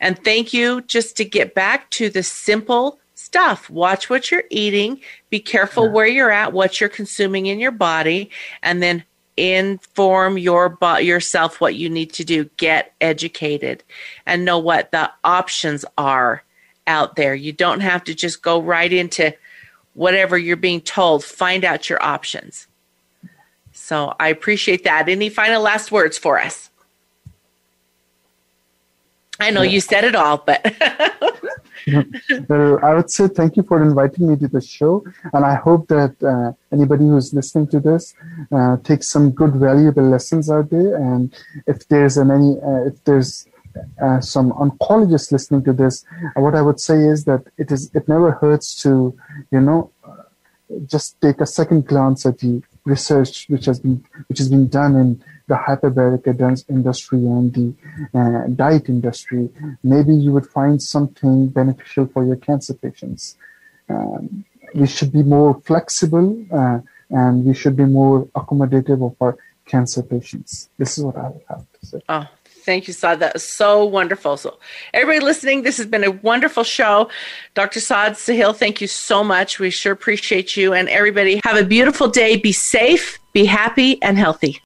And 0.00 0.22
thank 0.24 0.52
you 0.52 0.82
just 0.82 1.16
to 1.16 1.24
get 1.24 1.54
back 1.54 1.90
to 1.90 2.08
the 2.08 2.22
simple 2.22 2.98
stuff. 3.14 3.68
Watch 3.68 4.08
what 4.08 4.30
you're 4.30 4.44
eating, 4.50 5.00
be 5.30 5.40
careful 5.40 5.84
yeah. 5.84 5.90
where 5.90 6.06
you're 6.06 6.30
at, 6.30 6.52
what 6.52 6.80
you're 6.80 6.88
consuming 6.88 7.46
in 7.46 7.58
your 7.58 7.72
body, 7.72 8.30
and 8.62 8.82
then 8.82 9.04
inform 9.36 10.38
your 10.38 10.68
bo- 10.68 10.96
yourself 10.96 11.60
what 11.60 11.74
you 11.74 11.88
need 11.88 12.12
to 12.14 12.24
do. 12.24 12.44
Get 12.56 12.94
educated 13.00 13.82
and 14.26 14.44
know 14.44 14.58
what 14.58 14.90
the 14.92 15.10
options 15.24 15.84
are 15.96 16.42
out 16.88 17.14
there. 17.14 17.34
You 17.34 17.52
don't 17.52 17.80
have 17.80 18.02
to 18.04 18.14
just 18.14 18.42
go 18.42 18.60
right 18.60 18.92
into 18.92 19.34
whatever 19.94 20.36
you're 20.36 20.56
being 20.56 20.80
told. 20.80 21.24
Find 21.24 21.64
out 21.64 21.88
your 21.88 22.02
options. 22.02 22.66
So 23.72 24.14
I 24.18 24.28
appreciate 24.28 24.84
that. 24.84 25.08
Any 25.08 25.28
final 25.28 25.62
last 25.62 25.92
words 25.92 26.18
for 26.18 26.40
us? 26.40 26.70
I 29.40 29.50
know 29.50 29.62
you 29.62 29.80
said 29.80 30.02
it 30.02 30.16
all, 30.16 30.38
but. 30.38 30.60
I 31.88 32.94
would 32.94 33.10
say 33.10 33.28
thank 33.28 33.56
you 33.56 33.62
for 33.62 33.82
inviting 33.82 34.28
me 34.28 34.36
to 34.36 34.48
the 34.48 34.60
show, 34.60 35.04
and 35.32 35.44
I 35.44 35.54
hope 35.54 35.88
that 35.88 36.14
uh, 36.22 36.52
anybody 36.72 37.04
who's 37.04 37.32
listening 37.32 37.68
to 37.68 37.80
this 37.80 38.14
uh, 38.52 38.76
takes 38.78 39.08
some 39.08 39.30
good, 39.30 39.54
valuable 39.54 40.02
lessons 40.02 40.50
out 40.50 40.70
there. 40.70 40.96
And 40.96 41.34
if 41.66 41.88
there's 41.88 42.16
an 42.16 42.30
any, 42.30 42.58
uh, 42.60 42.88
if 42.90 43.02
there's 43.04 43.46
uh, 44.02 44.20
some 44.20 44.52
oncologists 44.52 45.32
listening 45.32 45.64
to 45.64 45.72
this, 45.72 46.04
uh, 46.36 46.40
what 46.40 46.54
I 46.54 46.62
would 46.62 46.80
say 46.80 46.96
is 46.96 47.24
that 47.24 47.42
it 47.56 47.70
is 47.70 47.90
it 47.94 48.08
never 48.08 48.32
hurts 48.32 48.80
to 48.82 49.14
you 49.50 49.60
know 49.60 49.90
just 50.86 51.20
take 51.20 51.40
a 51.40 51.46
second 51.46 51.86
glance 51.86 52.26
at 52.26 52.38
the 52.38 52.62
research 52.84 53.46
which 53.48 53.66
has 53.66 53.80
been 53.80 54.04
which 54.28 54.38
has 54.38 54.48
been 54.48 54.68
done 54.68 54.96
in 54.96 55.22
the 55.48 55.54
hyperbaric 55.54 56.26
industry 56.68 57.18
and 57.18 57.54
the 57.54 57.74
uh, 58.14 58.46
diet 58.48 58.88
industry. 58.88 59.48
Maybe 59.82 60.14
you 60.14 60.32
would 60.32 60.46
find 60.46 60.80
something 60.80 61.48
beneficial 61.48 62.06
for 62.06 62.24
your 62.24 62.36
cancer 62.36 62.74
patients. 62.74 63.36
Um, 63.88 64.44
we 64.74 64.86
should 64.86 65.10
be 65.10 65.22
more 65.22 65.60
flexible 65.64 66.44
uh, 66.52 66.80
and 67.10 67.44
we 67.44 67.54
should 67.54 67.76
be 67.76 67.86
more 67.86 68.26
accommodative 68.36 69.04
of 69.04 69.16
our 69.20 69.38
cancer 69.64 70.02
patients. 70.02 70.68
This 70.78 70.98
is 70.98 71.04
what 71.04 71.16
I 71.16 71.28
would 71.30 71.42
have 71.48 71.64
to 71.80 71.86
say. 71.86 72.00
Oh, 72.08 72.26
Thank 72.68 72.86
you, 72.86 72.92
Saad. 72.92 73.20
That 73.20 73.32
was 73.32 73.44
so 73.44 73.82
wonderful. 73.82 74.36
So, 74.36 74.58
everybody 74.92 75.24
listening, 75.24 75.62
this 75.62 75.78
has 75.78 75.86
been 75.86 76.04
a 76.04 76.10
wonderful 76.10 76.64
show. 76.64 77.08
Dr. 77.54 77.80
Saad 77.80 78.12
Sahil, 78.12 78.54
thank 78.54 78.82
you 78.82 78.86
so 78.86 79.24
much. 79.24 79.58
We 79.58 79.70
sure 79.70 79.94
appreciate 79.94 80.54
you. 80.54 80.74
And 80.74 80.86
everybody, 80.90 81.40
have 81.44 81.56
a 81.56 81.64
beautiful 81.64 82.08
day. 82.08 82.36
Be 82.36 82.52
safe, 82.52 83.18
be 83.32 83.46
happy, 83.46 84.02
and 84.02 84.18
healthy. 84.18 84.60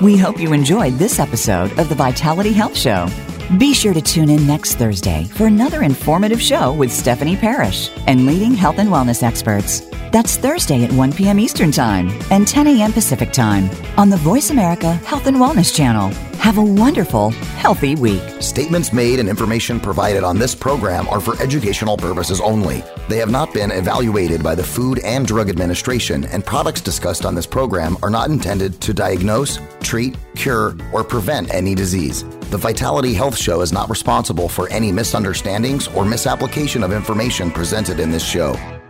We 0.00 0.16
hope 0.16 0.40
you 0.40 0.54
enjoyed 0.54 0.94
this 0.94 1.18
episode 1.18 1.78
of 1.78 1.90
the 1.90 1.94
Vitality 1.94 2.54
Health 2.54 2.78
Show. 2.78 3.08
Be 3.58 3.74
sure 3.74 3.92
to 3.92 4.00
tune 4.00 4.30
in 4.30 4.46
next 4.46 4.76
Thursday 4.76 5.24
for 5.24 5.46
another 5.46 5.82
informative 5.82 6.40
show 6.40 6.72
with 6.72 6.90
Stephanie 6.90 7.36
Parrish 7.36 7.90
and 8.06 8.24
leading 8.24 8.54
health 8.54 8.78
and 8.78 8.88
wellness 8.88 9.22
experts. 9.22 9.82
That's 10.10 10.38
Thursday 10.38 10.84
at 10.84 10.92
1 10.92 11.12
p.m. 11.12 11.38
Eastern 11.38 11.70
Time 11.70 12.10
and 12.30 12.48
10 12.48 12.66
a.m. 12.66 12.94
Pacific 12.94 13.30
Time 13.30 13.68
on 13.98 14.08
the 14.08 14.16
Voice 14.16 14.48
America 14.48 14.94
Health 14.94 15.26
and 15.26 15.36
Wellness 15.36 15.74
Channel. 15.74 16.08
Have 16.38 16.56
a 16.56 16.64
wonderful, 16.64 17.30
healthy 17.30 17.94
week. 17.94 18.22
Statements 18.40 18.90
made 18.90 19.18
and 19.18 19.28
information 19.28 19.78
provided 19.78 20.24
on 20.24 20.38
this 20.38 20.54
program 20.54 21.06
are 21.08 21.20
for 21.20 21.40
educational 21.42 21.98
purposes 21.98 22.40
only. 22.40 22.82
They 23.08 23.18
have 23.18 23.30
not 23.30 23.52
been 23.52 23.70
evaluated 23.70 24.42
by 24.42 24.54
the 24.54 24.64
Food 24.64 24.98
and 25.04 25.26
Drug 25.26 25.50
Administration, 25.50 26.24
and 26.24 26.44
products 26.44 26.80
discussed 26.80 27.26
on 27.26 27.34
this 27.34 27.46
program 27.46 27.98
are 28.02 28.10
not 28.10 28.30
intended 28.30 28.80
to 28.80 28.94
diagnose, 28.94 29.58
treat, 29.80 30.16
cure, 30.36 30.74
or 30.92 31.04
prevent 31.04 31.52
any 31.52 31.74
disease. 31.74 32.24
The 32.52 32.58
Vitality 32.58 33.14
Health 33.14 33.38
Show 33.38 33.62
is 33.62 33.72
not 33.72 33.88
responsible 33.88 34.46
for 34.46 34.68
any 34.68 34.92
misunderstandings 34.92 35.88
or 35.88 36.04
misapplication 36.04 36.82
of 36.82 36.92
information 36.92 37.50
presented 37.50 37.98
in 37.98 38.10
this 38.10 38.22
show. 38.22 38.81